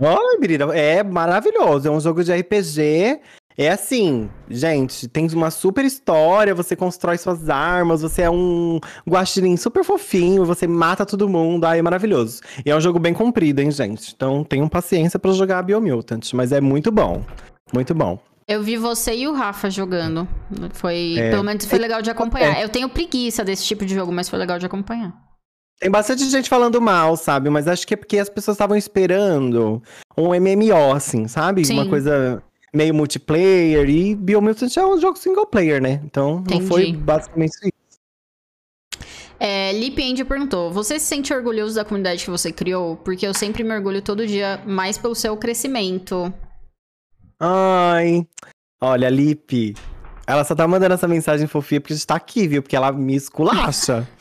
Ai, 0.00 0.36
menina, 0.40 0.76
é 0.76 1.02
maravilhoso. 1.02 1.88
É 1.88 1.90
um 1.90 2.00
jogo 2.00 2.24
de 2.24 2.32
RPG. 2.32 3.20
É 3.60 3.70
assim, 3.70 4.30
gente, 4.48 5.08
tem 5.08 5.26
uma 5.34 5.50
super 5.50 5.84
história, 5.84 6.54
você 6.54 6.76
constrói 6.76 7.18
suas 7.18 7.48
armas, 7.50 8.02
você 8.02 8.22
é 8.22 8.30
um 8.30 8.78
guaxinim 9.04 9.56
super 9.56 9.82
fofinho, 9.82 10.44
você 10.44 10.64
mata 10.68 11.04
todo 11.04 11.28
mundo, 11.28 11.64
ai, 11.64 11.80
é 11.80 11.82
maravilhoso. 11.82 12.40
E 12.64 12.70
é 12.70 12.76
um 12.76 12.80
jogo 12.80 13.00
bem 13.00 13.12
comprido, 13.12 13.58
hein, 13.60 13.72
gente? 13.72 14.12
Então 14.14 14.44
tenham 14.44 14.68
paciência 14.68 15.18
pra 15.18 15.32
jogar 15.32 15.62
Biomutant, 15.62 16.32
mas 16.34 16.52
é 16.52 16.60
muito 16.60 16.92
bom. 16.92 17.24
Muito 17.74 17.92
bom. 17.96 18.16
Eu 18.46 18.62
vi 18.62 18.76
você 18.76 19.14
e 19.14 19.26
o 19.26 19.32
Rafa 19.34 19.68
jogando. 19.68 20.26
Foi, 20.74 21.16
É. 21.18 21.30
pelo 21.30 21.42
menos 21.42 21.64
foi 21.66 21.80
legal 21.80 22.00
de 22.00 22.10
acompanhar. 22.10 22.62
Eu 22.62 22.68
tenho 22.68 22.88
preguiça 22.88 23.44
desse 23.44 23.64
tipo 23.64 23.84
de 23.84 23.92
jogo, 23.92 24.12
mas 24.12 24.28
foi 24.28 24.38
legal 24.38 24.58
de 24.60 24.66
acompanhar. 24.66 25.12
Tem 25.80 25.90
bastante 25.90 26.24
gente 26.30 26.48
falando 26.48 26.80
mal, 26.80 27.16
sabe? 27.16 27.50
Mas 27.50 27.68
acho 27.68 27.86
que 27.86 27.94
é 27.94 27.96
porque 27.96 28.18
as 28.18 28.28
pessoas 28.30 28.54
estavam 28.54 28.76
esperando 28.76 29.82
um 30.16 30.28
MMO, 30.34 30.92
assim, 30.94 31.28
sabe? 31.28 31.62
Uma 31.70 31.84
Sim. 31.84 31.90
coisa 31.90 32.42
meio 32.74 32.94
multiplayer. 32.94 33.88
E 33.88 34.14
Biomutant 34.14 34.76
é 34.76 34.86
um 34.86 35.00
jogo 35.00 35.18
single 35.18 35.46
player, 35.46 35.80
né? 35.80 36.00
Então 36.04 36.40
Entendi. 36.40 36.60
não 36.60 36.68
foi 36.68 36.92
basicamente 36.92 37.52
isso. 37.62 37.88
É, 39.40 39.72
Lip 39.72 40.24
perguntou: 40.24 40.72
Você 40.72 40.98
se 40.98 41.06
sente 41.06 41.32
orgulhoso 41.32 41.76
da 41.76 41.84
comunidade 41.84 42.24
que 42.24 42.30
você 42.30 42.50
criou? 42.50 42.96
Porque 42.96 43.26
eu 43.26 43.32
sempre 43.32 43.62
me 43.62 43.74
orgulho 43.74 44.02
todo 44.02 44.26
dia 44.26 44.60
mais 44.66 44.98
pelo 44.98 45.14
seu 45.14 45.36
crescimento. 45.36 46.32
Ai. 47.38 48.26
Olha, 48.80 49.08
Lipe. 49.08 49.74
Ela 50.26 50.44
só 50.44 50.54
tá 50.54 50.66
mandando 50.68 50.94
essa 50.94 51.08
mensagem 51.08 51.46
fofinha 51.46 51.80
porque 51.80 51.92
a 51.92 51.96
gente 51.96 52.06
tá 52.06 52.16
aqui, 52.16 52.46
viu? 52.46 52.62
Porque 52.62 52.76
ela 52.76 52.92
me 52.92 53.14
esculacha. 53.14 54.06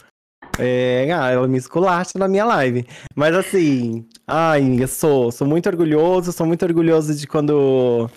É, 0.59 1.11
ah, 1.13 1.29
ela 1.29 1.47
me 1.47 1.57
esculacha 1.57 2.17
na 2.17 2.27
minha 2.27 2.43
live. 2.43 2.83
Mas 3.15 3.35
assim, 3.35 4.07
ai, 4.25 4.81
eu 4.81 4.87
sou, 4.87 5.31
sou 5.31 5.45
muito 5.45 5.69
orgulhoso, 5.69 6.31
sou 6.31 6.47
muito 6.47 6.65
orgulhoso 6.65 7.13
de 7.13 7.27
quando 7.27 8.09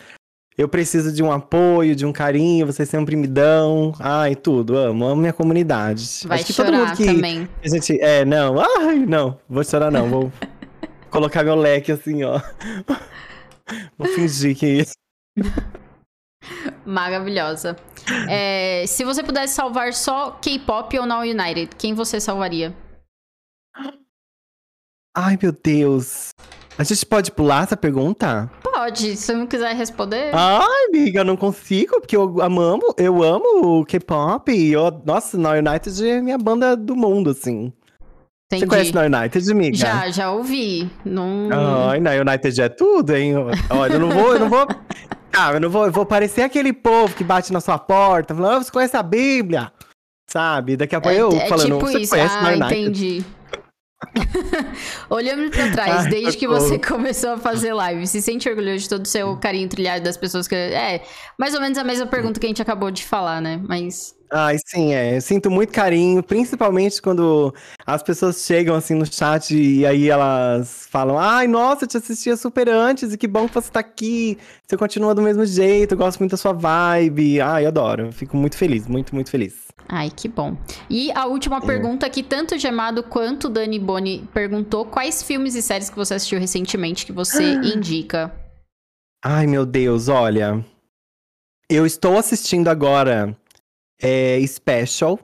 eu 0.60 0.68
preciso 0.68 1.10
de 1.10 1.22
um 1.22 1.32
apoio, 1.32 1.96
de 1.96 2.04
um 2.04 2.12
carinho, 2.12 2.66
vocês 2.66 2.86
sempre 2.86 3.16
me 3.16 3.26
dão. 3.26 3.94
Ai, 3.98 4.36
tudo, 4.36 4.76
amo, 4.76 5.06
amo 5.06 5.16
minha 5.20 5.32
comunidade. 5.32 6.20
Vai 6.26 6.36
Acho 6.36 6.48
que 6.48 6.52
todo 6.52 6.66
chorar 6.66 6.78
mundo 6.78 6.96
que 6.98 7.06
também. 7.06 7.48
a 7.64 7.68
gente, 7.68 7.98
é, 7.98 8.26
não, 8.26 8.60
ai, 8.60 8.98
não, 8.98 9.38
vou 9.48 9.64
chorar 9.64 9.90
não, 9.90 10.10
vou 10.10 10.32
colocar 11.10 11.42
meu 11.42 11.54
leque 11.54 11.90
assim, 11.90 12.22
ó. 12.24 12.42
Vou 13.96 14.06
fingir 14.08 14.54
que 14.54 14.84
Maravilhosa. 16.84 17.76
É, 18.28 18.84
se 18.86 19.02
você 19.02 19.22
pudesse 19.22 19.54
salvar 19.54 19.94
só 19.94 20.32
K-pop 20.32 20.98
ou 20.98 21.06
Now 21.06 21.20
United, 21.20 21.74
quem 21.76 21.94
você 21.94 22.20
salvaria? 22.20 22.76
Ai, 25.16 25.38
meu 25.40 25.52
Deus. 25.52 26.30
A 26.76 26.84
gente 26.84 27.06
pode 27.06 27.32
pular 27.32 27.64
essa 27.64 27.76
pergunta? 27.76 28.50
Pode, 28.80 29.14
se 29.14 29.34
não 29.34 29.46
quiser 29.46 29.76
responder. 29.76 30.30
Ai, 30.32 30.86
amiga, 30.88 31.20
eu 31.20 31.24
não 31.24 31.36
consigo, 31.36 32.00
porque 32.00 32.16
eu 32.16 32.40
amo, 32.40 32.80
eu 32.96 33.22
amo 33.22 33.80
o 33.80 33.84
K-pop. 33.84 34.50
Nossa, 35.04 35.36
Na 35.36 35.50
United 35.50 36.08
é 36.08 36.22
minha 36.22 36.38
banda 36.38 36.74
do 36.74 36.96
mundo, 36.96 37.28
assim. 37.28 37.74
Entendi. 38.46 38.64
Você 38.64 38.66
conhece 38.66 38.94
Na 38.94 39.02
United, 39.02 39.52
amiga? 39.52 39.76
Já, 39.76 40.08
já 40.10 40.30
ouvi. 40.32 40.90
Não... 41.04 41.50
Ai, 41.90 42.00
Na 42.00 42.12
United 42.12 42.58
é 42.58 42.70
tudo, 42.70 43.14
hein? 43.14 43.34
Olha, 43.68 43.92
eu 43.92 44.00
não 44.00 44.08
vou, 44.08 44.32
eu 44.32 44.40
não 44.40 44.48
vou. 44.48 44.66
Ah, 45.30 45.52
eu 45.52 45.60
não 45.60 45.68
vou, 45.68 45.84
eu 45.84 45.92
vou 45.92 46.06
parecer 46.06 46.40
aquele 46.40 46.72
povo 46.72 47.14
que 47.14 47.22
bate 47.22 47.52
na 47.52 47.60
sua 47.60 47.78
porta, 47.78 48.34
falando, 48.34 48.56
ah, 48.56 48.62
você 48.64 48.72
conhece 48.72 48.96
a 48.96 49.02
Bíblia? 49.02 49.70
Sabe? 50.26 50.78
Daqui 50.78 50.96
a 50.96 51.00
pouco 51.02 51.16
eu 51.18 51.32
é 51.32 51.46
falando, 51.48 51.66
tipo 51.66 51.80
você 51.80 51.98
isso. 51.98 52.10
conhece 52.12 52.34
Ah, 52.34 52.42
Na 52.42 52.48
United? 52.66 52.80
entendi. 52.80 53.24
Olhando 55.10 55.50
pra 55.50 55.70
trás, 55.70 56.04
Ai, 56.04 56.10
desde 56.10 56.36
que 56.36 56.46
você 56.46 56.78
começou 56.78 57.30
a 57.30 57.38
fazer 57.38 57.72
live, 57.72 58.06
se 58.06 58.22
sente 58.22 58.48
orgulhoso 58.48 58.78
de 58.78 58.88
todo 58.88 59.04
o 59.04 59.08
seu 59.08 59.36
carinho 59.36 59.68
trilhado 59.68 60.02
das 60.04 60.16
pessoas 60.16 60.48
que. 60.48 60.54
É, 60.54 61.02
mais 61.38 61.54
ou 61.54 61.60
menos 61.60 61.76
a 61.78 61.84
mesma 61.84 62.06
pergunta 62.06 62.40
que 62.40 62.46
a 62.46 62.48
gente 62.48 62.62
acabou 62.62 62.90
de 62.90 63.04
falar, 63.04 63.40
né? 63.40 63.60
Mas. 63.68 64.14
Ai, 64.32 64.56
sim, 64.64 64.94
é. 64.94 65.16
Eu 65.16 65.20
sinto 65.20 65.50
muito 65.50 65.72
carinho, 65.72 66.22
principalmente 66.22 67.02
quando 67.02 67.52
as 67.84 68.02
pessoas 68.02 68.44
chegam 68.44 68.76
assim 68.76 68.94
no 68.94 69.04
chat 69.04 69.56
e 69.56 69.84
aí 69.84 70.08
elas 70.08 70.86
falam: 70.88 71.18
Ai, 71.18 71.46
nossa, 71.48 71.84
eu 71.84 71.88
te 71.88 71.96
assistia 71.96 72.36
super 72.36 72.68
antes 72.68 73.12
e 73.12 73.18
que 73.18 73.26
bom 73.26 73.48
que 73.48 73.54
você 73.54 73.70
tá 73.70 73.80
aqui. 73.80 74.38
Você 74.66 74.76
continua 74.76 75.14
do 75.14 75.22
mesmo 75.22 75.44
jeito, 75.44 75.94
eu 75.94 75.98
gosto 75.98 76.20
muito 76.20 76.30
da 76.30 76.36
sua 76.36 76.52
vibe. 76.52 77.40
Ai, 77.40 77.64
eu 77.64 77.68
adoro. 77.68 78.06
Eu 78.06 78.12
fico 78.12 78.36
muito 78.36 78.56
feliz, 78.56 78.86
muito, 78.86 79.14
muito 79.14 79.30
feliz. 79.30 79.69
Ai, 79.92 80.08
que 80.08 80.28
bom. 80.28 80.56
E 80.88 81.10
a 81.12 81.26
última 81.26 81.56
é. 81.56 81.60
pergunta 81.60 82.08
que 82.08 82.22
tanto 82.22 82.54
o 82.54 82.58
Gemado 82.58 83.02
quanto 83.02 83.48
o 83.48 83.50
Dani 83.50 83.76
Boni 83.76 84.28
perguntou: 84.32 84.86
quais 84.86 85.20
filmes 85.20 85.56
e 85.56 85.62
séries 85.62 85.90
que 85.90 85.96
você 85.96 86.14
assistiu 86.14 86.38
recentemente 86.38 87.04
que 87.04 87.10
você 87.10 87.54
indica? 87.54 88.32
Ai, 89.24 89.48
meu 89.48 89.66
Deus, 89.66 90.06
olha. 90.06 90.64
Eu 91.68 91.84
estou 91.84 92.16
assistindo 92.16 92.68
agora 92.68 93.36
é, 94.00 94.40
Special, 94.46 95.18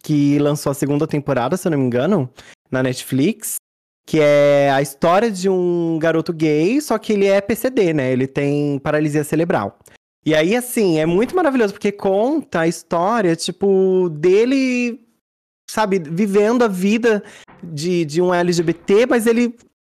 que 0.00 0.38
lançou 0.38 0.70
a 0.70 0.74
segunda 0.74 1.08
temporada, 1.08 1.56
se 1.56 1.66
eu 1.66 1.72
não 1.72 1.78
me 1.78 1.84
engano, 1.84 2.30
na 2.70 2.84
Netflix. 2.84 3.56
Que 4.06 4.20
é 4.20 4.70
a 4.70 4.82
história 4.82 5.30
de 5.30 5.48
um 5.48 5.98
garoto 5.98 6.32
gay, 6.32 6.80
só 6.80 6.98
que 6.98 7.14
ele 7.14 7.26
é 7.26 7.40
PCD, 7.40 7.94
né? 7.94 8.12
Ele 8.12 8.26
tem 8.26 8.78
paralisia 8.78 9.24
cerebral. 9.24 9.78
E 10.26 10.34
aí, 10.34 10.56
assim, 10.56 10.98
é 10.98 11.04
muito 11.04 11.36
maravilhoso, 11.36 11.74
porque 11.74 11.92
conta 11.92 12.60
a 12.60 12.68
história, 12.68 13.36
tipo, 13.36 14.08
dele, 14.10 15.00
sabe, 15.70 15.98
vivendo 15.98 16.62
a 16.62 16.68
vida 16.68 17.22
de, 17.62 18.04
de 18.04 18.22
um 18.22 18.32
LGBT, 18.32 19.06
mas 19.06 19.26
ele 19.26 19.54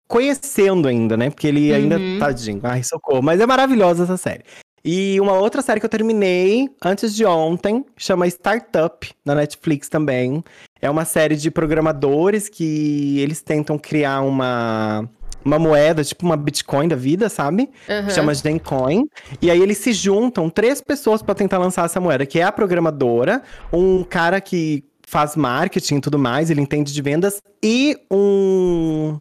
conhecendo 0.09 0.89
ainda, 0.89 1.17
né? 1.17 1.29
Porque 1.29 1.47
ele 1.47 1.73
ainda, 1.73 1.99
uhum. 1.99 2.19
tadinho, 2.19 2.61
ai, 2.63 2.83
socorro. 2.83 3.23
Mas 3.23 3.41
é 3.41 3.47
maravilhosa 3.47 4.05
essa 4.05 4.17
série. 4.17 4.45
E 4.85 5.19
uma 5.19 5.33
outra 5.33 5.63
série 5.63 5.81
que 5.81 5.87
eu 5.87 5.91
terminei 5.91 6.69
antes 6.83 7.15
de 7.15 7.25
ontem, 7.25 7.85
chama 7.97 8.27
Startup, 8.27 9.11
na 9.25 9.35
Netflix 9.35 9.89
também. 9.89 10.45
É 10.81 10.91
uma 10.91 11.07
série 11.07 11.37
de 11.37 11.51
programadores 11.51 12.49
que 12.51 13.19
eles 13.19 13.41
tentam 13.41 13.79
criar 13.79 14.21
uma, 14.21 15.09
uma 15.45 15.59
moeda, 15.59 16.03
tipo 16.03 16.25
uma 16.25 16.37
Bitcoin 16.37 16.89
da 16.89 16.97
vida, 16.97 17.29
sabe? 17.29 17.71
Uhum. 17.89 18.11
Chama 18.11 18.35
Gencoin. 18.35 19.09
E 19.43 19.51
aí 19.51 19.61
eles 19.61 19.79
se 19.79 19.93
juntam, 19.93 20.49
três 20.49 20.81
pessoas 20.81 21.23
para 21.23 21.35
tentar 21.35 21.59
lançar 21.59 21.85
essa 21.85 22.01
moeda, 22.01 22.25
que 22.25 22.39
é 22.39 22.43
a 22.43 22.53
programadora, 22.53 23.43
um 23.73 24.03
cara 24.03 24.41
que 24.41 24.85
faz 25.07 25.37
marketing 25.37 25.97
e 25.97 26.01
tudo 26.01 26.19
mais, 26.19 26.51
ele 26.51 26.61
entende 26.61 26.93
de 26.93 27.03
vendas, 27.03 27.41
e 27.63 27.97
um 28.11 29.19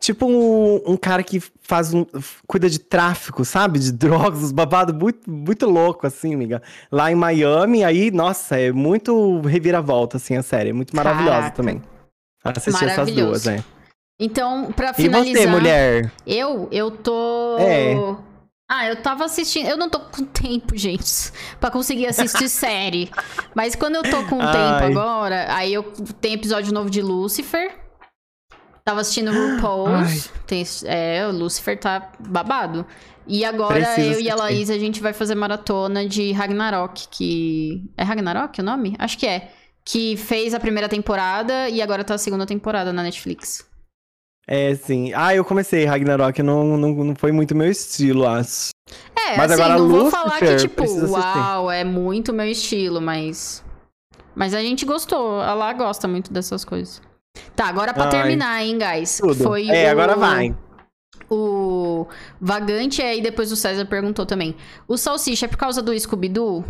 Tipo 0.00 0.26
um, 0.26 0.92
um, 0.92 0.96
cara 0.96 1.24
que 1.24 1.42
faz 1.60 1.92
um. 1.92 2.06
cuida 2.46 2.70
de 2.70 2.78
tráfico, 2.78 3.44
sabe? 3.44 3.80
De 3.80 3.90
drogas, 3.90 4.44
os 4.44 4.52
babados 4.52 4.94
muito, 4.94 5.28
muito 5.28 5.68
louco, 5.68 6.06
assim, 6.06 6.34
amiga. 6.34 6.62
Lá 6.90 7.10
em 7.10 7.16
Miami, 7.16 7.82
aí, 7.82 8.10
nossa, 8.12 8.56
é 8.56 8.70
muito 8.70 9.40
reviravolta, 9.40 10.16
assim, 10.16 10.36
a 10.36 10.42
série. 10.42 10.70
É 10.70 10.72
muito 10.72 10.94
maravilhosa 10.94 11.50
também. 11.50 11.82
Assistir 12.44 12.84
essas 12.84 13.10
duas, 13.10 13.46
é. 13.48 13.64
Então, 14.20 14.72
pra 14.72 14.92
finalizar. 14.92 15.42
E 15.42 15.44
você, 15.44 15.46
mulher? 15.46 16.12
Eu, 16.26 16.68
eu 16.72 16.90
tô. 16.90 17.56
É. 17.60 17.94
Ah, 18.68 18.86
eu 18.86 18.96
tava 18.96 19.24
assistindo. 19.24 19.66
Eu 19.66 19.76
não 19.76 19.88
tô 19.88 20.00
com 20.00 20.24
tempo, 20.26 20.76
gente, 20.76 21.32
para 21.60 21.70
conseguir 21.70 22.06
assistir 22.06 22.48
série. 22.50 23.10
Mas 23.54 23.74
quando 23.74 23.96
eu 23.96 24.02
tô 24.02 24.24
com 24.24 24.40
Ai. 24.40 24.52
tempo 24.52 24.98
agora, 24.98 25.54
aí 25.54 25.72
eu 25.72 25.84
tenho 26.20 26.34
episódio 26.34 26.72
novo 26.72 26.90
de 26.90 27.00
Lucifer. 27.00 27.74
Tava 28.84 29.02
assistindo 29.02 29.30
RuPaul's. 29.30 30.30
Tem, 30.46 30.64
é, 30.86 31.26
o 31.26 31.30
Lucifer 31.30 31.78
tá 31.78 32.10
babado. 32.18 32.86
E 33.26 33.44
agora 33.44 33.84
Preciso 33.84 34.14
eu 34.14 34.20
e 34.20 34.30
a 34.30 34.34
Laís, 34.34 34.70
a 34.70 34.78
gente 34.78 35.02
vai 35.02 35.12
fazer 35.12 35.34
maratona 35.34 36.08
de 36.08 36.32
Ragnarok, 36.32 37.06
que. 37.08 37.84
É 37.96 38.02
Ragnarok 38.02 38.60
o 38.60 38.64
nome? 38.64 38.96
Acho 38.98 39.18
que 39.18 39.26
é. 39.26 39.52
Que 39.84 40.16
fez 40.16 40.54
a 40.54 40.60
primeira 40.60 40.88
temporada 40.88 41.68
e 41.68 41.80
agora 41.82 42.02
tá 42.02 42.14
a 42.14 42.18
segunda 42.18 42.46
temporada 42.46 42.92
na 42.92 43.02
Netflix. 43.02 43.67
É, 44.50 44.74
sim. 44.74 45.12
Ah, 45.14 45.34
eu 45.34 45.44
comecei 45.44 45.84
Ragnarok, 45.84 46.42
não, 46.42 46.78
não, 46.78 46.88
não 46.94 47.14
foi 47.14 47.30
muito 47.30 47.54
meu 47.54 47.70
estilo, 47.70 48.26
acho. 48.26 48.70
É, 49.14 49.36
mas 49.36 49.52
assim, 49.52 49.60
agora 49.60 49.78
não 49.78 49.86
Lucifer, 49.86 50.00
vou 50.00 50.10
falar 50.10 50.38
que, 50.38 50.56
tipo, 50.56 50.84
uau, 51.10 51.70
é 51.70 51.84
muito 51.84 52.32
meu 52.32 52.46
estilo, 52.46 52.98
mas. 52.98 53.62
Mas 54.34 54.54
a 54.54 54.62
gente 54.62 54.86
gostou. 54.86 55.42
A 55.42 55.52
Lá 55.52 55.74
gosta 55.74 56.08
muito 56.08 56.32
dessas 56.32 56.64
coisas. 56.64 57.02
Tá, 57.54 57.66
agora 57.66 57.92
pra 57.92 58.04
Ai, 58.04 58.10
terminar, 58.10 58.62
hein, 58.62 58.78
guys? 58.78 59.18
Tudo. 59.18 59.44
Foi 59.44 59.68
é, 59.68 59.88
o... 59.88 59.90
agora 59.90 60.16
vai. 60.16 60.56
O 61.30 62.06
Vagante, 62.40 63.02
aí 63.02 63.20
depois 63.20 63.52
o 63.52 63.56
César 63.56 63.84
perguntou 63.84 64.24
também. 64.24 64.56
O 64.86 64.96
Salsicha 64.96 65.44
é 65.44 65.48
por 65.48 65.58
causa 65.58 65.82
do 65.82 65.98
Scooby-Doo? 65.98 66.64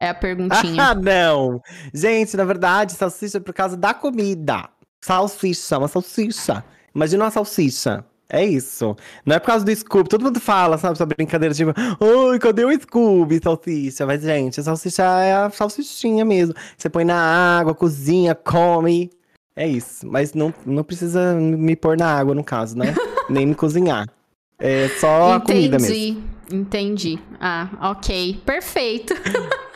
É 0.00 0.08
a 0.08 0.14
perguntinha. 0.14 0.82
Ah, 0.82 0.94
não. 0.96 1.62
Gente, 1.94 2.36
na 2.36 2.44
verdade, 2.44 2.92
salsicha 2.92 3.38
é 3.38 3.40
por 3.40 3.54
causa 3.54 3.76
da 3.76 3.94
comida. 3.94 4.68
Salsicha, 5.00 5.78
uma 5.78 5.86
salsicha. 5.86 6.64
Imagina 6.98 7.26
uma 7.26 7.30
salsicha. 7.30 8.04
É 8.28 8.44
isso. 8.44 8.96
Não 9.24 9.36
é 9.36 9.38
por 9.38 9.46
causa 9.46 9.64
do 9.64 9.74
Scooby. 9.74 10.08
Todo 10.08 10.24
mundo 10.24 10.40
fala, 10.40 10.76
sabe, 10.76 10.94
essa 10.94 11.06
brincadeira 11.06 11.54
tipo, 11.54 11.72
oi, 12.00 12.40
cadê 12.40 12.64
o 12.64 12.72
Scooby, 12.72 13.38
salsicha? 13.40 14.04
Mas, 14.04 14.22
gente, 14.22 14.58
a 14.58 14.64
salsicha 14.64 15.04
é 15.04 15.32
a 15.32 15.48
salsichinha 15.48 16.24
mesmo. 16.24 16.56
Você 16.76 16.90
põe 16.90 17.04
na 17.04 17.14
água, 17.16 17.72
cozinha, 17.72 18.34
come. 18.34 19.12
É 19.54 19.64
isso. 19.64 20.08
Mas 20.08 20.34
não, 20.34 20.52
não 20.66 20.82
precisa 20.82 21.34
me 21.34 21.76
pôr 21.76 21.96
na 21.96 22.12
água, 22.12 22.34
no 22.34 22.42
caso, 22.42 22.76
né? 22.76 22.92
Nem 23.30 23.46
me 23.46 23.54
cozinhar. 23.54 24.08
É 24.58 24.88
só 24.98 25.34
a 25.34 25.40
comida 25.40 25.78
mesmo. 25.78 25.94
Entendi, 25.94 26.22
entendi. 26.52 27.18
Ah, 27.40 27.68
ok. 27.92 28.42
Perfeito. 28.44 29.14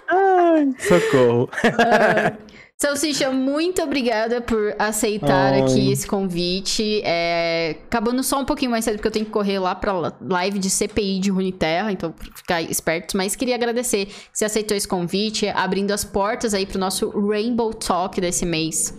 Ai, 0.09 0.75
socorro. 0.81 1.45
Uh, 1.45 2.37
Salsicha, 2.83 3.31
muito 3.31 3.81
obrigada 3.81 4.41
por 4.41 4.75
aceitar 4.77 5.53
Ai. 5.53 5.63
aqui 5.63 5.93
esse 5.93 6.05
convite. 6.05 7.01
É, 7.05 7.77
acabando 7.85 8.25
só 8.25 8.41
um 8.41 8.45
pouquinho 8.45 8.73
mais 8.73 8.85
cedo, 8.85 8.95
porque 8.95 9.07
eu 9.07 9.13
tenho 9.13 9.25
que 9.25 9.31
correr 9.31 9.61
lá 9.61 9.73
pra 9.73 9.93
live 10.21 10.59
de 10.59 10.69
CPI 10.69 11.21
de 11.21 11.31
Runeterra, 11.31 11.93
então 11.93 12.13
ficar 12.35 12.61
esperto. 12.61 13.17
Mas 13.17 13.37
queria 13.37 13.55
agradecer 13.55 14.07
que 14.07 14.15
você 14.33 14.47
aceitou 14.47 14.77
esse 14.77 14.89
convite, 14.89 15.47
abrindo 15.47 15.93
as 15.93 16.03
portas 16.03 16.55
aí 16.55 16.67
pro 16.67 16.77
nosso 16.77 17.09
Rainbow 17.11 17.73
Talk 17.73 18.21
desse 18.21 18.45
mês. 18.45 18.93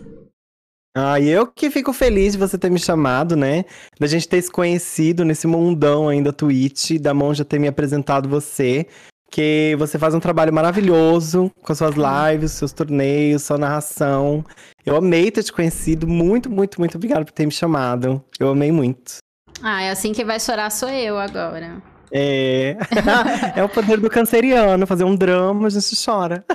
Ah, 0.96 1.20
e 1.20 1.28
eu 1.28 1.46
que 1.46 1.70
fico 1.70 1.92
feliz 1.92 2.32
de 2.32 2.40
você 2.40 2.58
ter 2.58 2.72
me 2.72 2.80
chamado, 2.80 3.36
né? 3.36 3.66
Da 4.00 4.08
gente 4.08 4.30
ter 4.30 4.42
se 4.42 4.50
conhecido 4.50 5.26
nesse 5.26 5.46
mundão 5.46 6.08
ainda 6.08 6.32
Twitch, 6.32 7.02
da 7.02 7.14
Monja 7.14 7.44
ter 7.44 7.60
me 7.60 7.68
apresentado 7.68 8.30
você. 8.30 8.88
Que 9.34 9.76
você 9.80 9.98
faz 9.98 10.14
um 10.14 10.20
trabalho 10.20 10.54
maravilhoso 10.54 11.52
com 11.64 11.72
as 11.72 11.80
suas 11.80 11.96
lives, 11.96 12.52
seus 12.52 12.72
torneios, 12.72 13.42
sua 13.42 13.58
narração. 13.58 14.46
Eu 14.86 14.96
amei 14.96 15.32
ter 15.32 15.42
te 15.42 15.52
conhecido. 15.52 16.08
Muito, 16.08 16.52
muito, 16.52 16.80
muito 16.80 16.98
obrigado 16.98 17.26
por 17.26 17.32
ter 17.32 17.48
me 17.48 17.52
chamado. 17.52 18.24
Eu 18.40 18.50
amei 18.50 18.72
muito. 18.72 19.18
Ah, 19.64 19.82
é 19.82 19.90
assim 19.90 20.14
que 20.14 20.24
vai 20.24 20.40
chorar 20.40 20.70
sou 20.70 20.88
eu 20.88 21.18
agora. 21.18 21.82
É. 22.12 22.78
é 23.58 23.64
o 23.64 23.70
poder 23.70 24.00
do 24.00 24.08
canceriano, 24.08 24.86
fazer 24.86 25.04
um 25.04 25.16
drama, 25.16 25.66
a 25.66 25.70
gente 25.72 25.96
chora. 26.06 26.46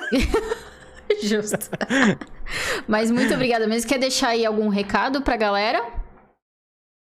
Justo. 1.20 1.68
Mas 2.86 3.10
muito 3.10 3.34
obrigada 3.34 3.66
mesmo. 3.66 3.88
Quer 3.88 3.98
deixar 3.98 4.28
aí 4.28 4.46
algum 4.46 4.68
recado 4.68 5.20
pra 5.20 5.36
galera? 5.36 5.84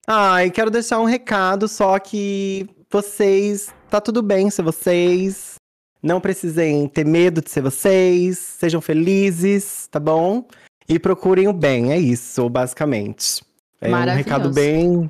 Ai, 0.07 0.49
quero 0.49 0.71
deixar 0.71 1.01
um 1.01 1.05
recado, 1.05 1.67
só 1.67 1.99
que 1.99 2.69
vocês. 2.91 3.73
Tá 3.89 4.01
tudo 4.01 4.21
bem 4.21 4.49
ser 4.49 4.63
vocês. 4.63 5.55
Não 6.01 6.21
precisem 6.21 6.87
ter 6.87 7.05
medo 7.05 7.41
de 7.41 7.49
ser 7.49 7.61
vocês. 7.61 8.37
Sejam 8.37 8.81
felizes, 8.81 9.87
tá 9.91 9.99
bom? 9.99 10.45
E 10.87 10.97
procurem 10.97 11.47
o 11.47 11.53
bem, 11.53 11.91
é 11.91 11.97
isso, 11.97 12.47
basicamente. 12.49 13.43
É 13.81 13.89
um 13.89 14.15
recado 14.15 14.49
bem. 14.49 15.09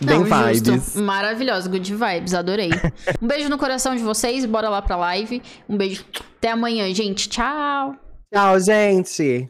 Bem 0.00 0.18
Não, 0.18 0.24
vibes. 0.24 0.62
Justo. 0.64 1.02
Maravilhoso, 1.02 1.68
good 1.68 1.94
vibes, 1.94 2.34
adorei. 2.34 2.70
um 3.20 3.26
beijo 3.26 3.48
no 3.48 3.58
coração 3.58 3.96
de 3.96 4.02
vocês, 4.02 4.44
bora 4.44 4.68
lá 4.68 4.80
pra 4.80 4.96
live. 4.96 5.42
Um 5.68 5.76
beijo. 5.76 6.04
Até 6.38 6.50
amanhã, 6.50 6.92
gente. 6.94 7.28
Tchau. 7.28 7.96
Tchau, 8.32 8.60
gente. 8.60 9.44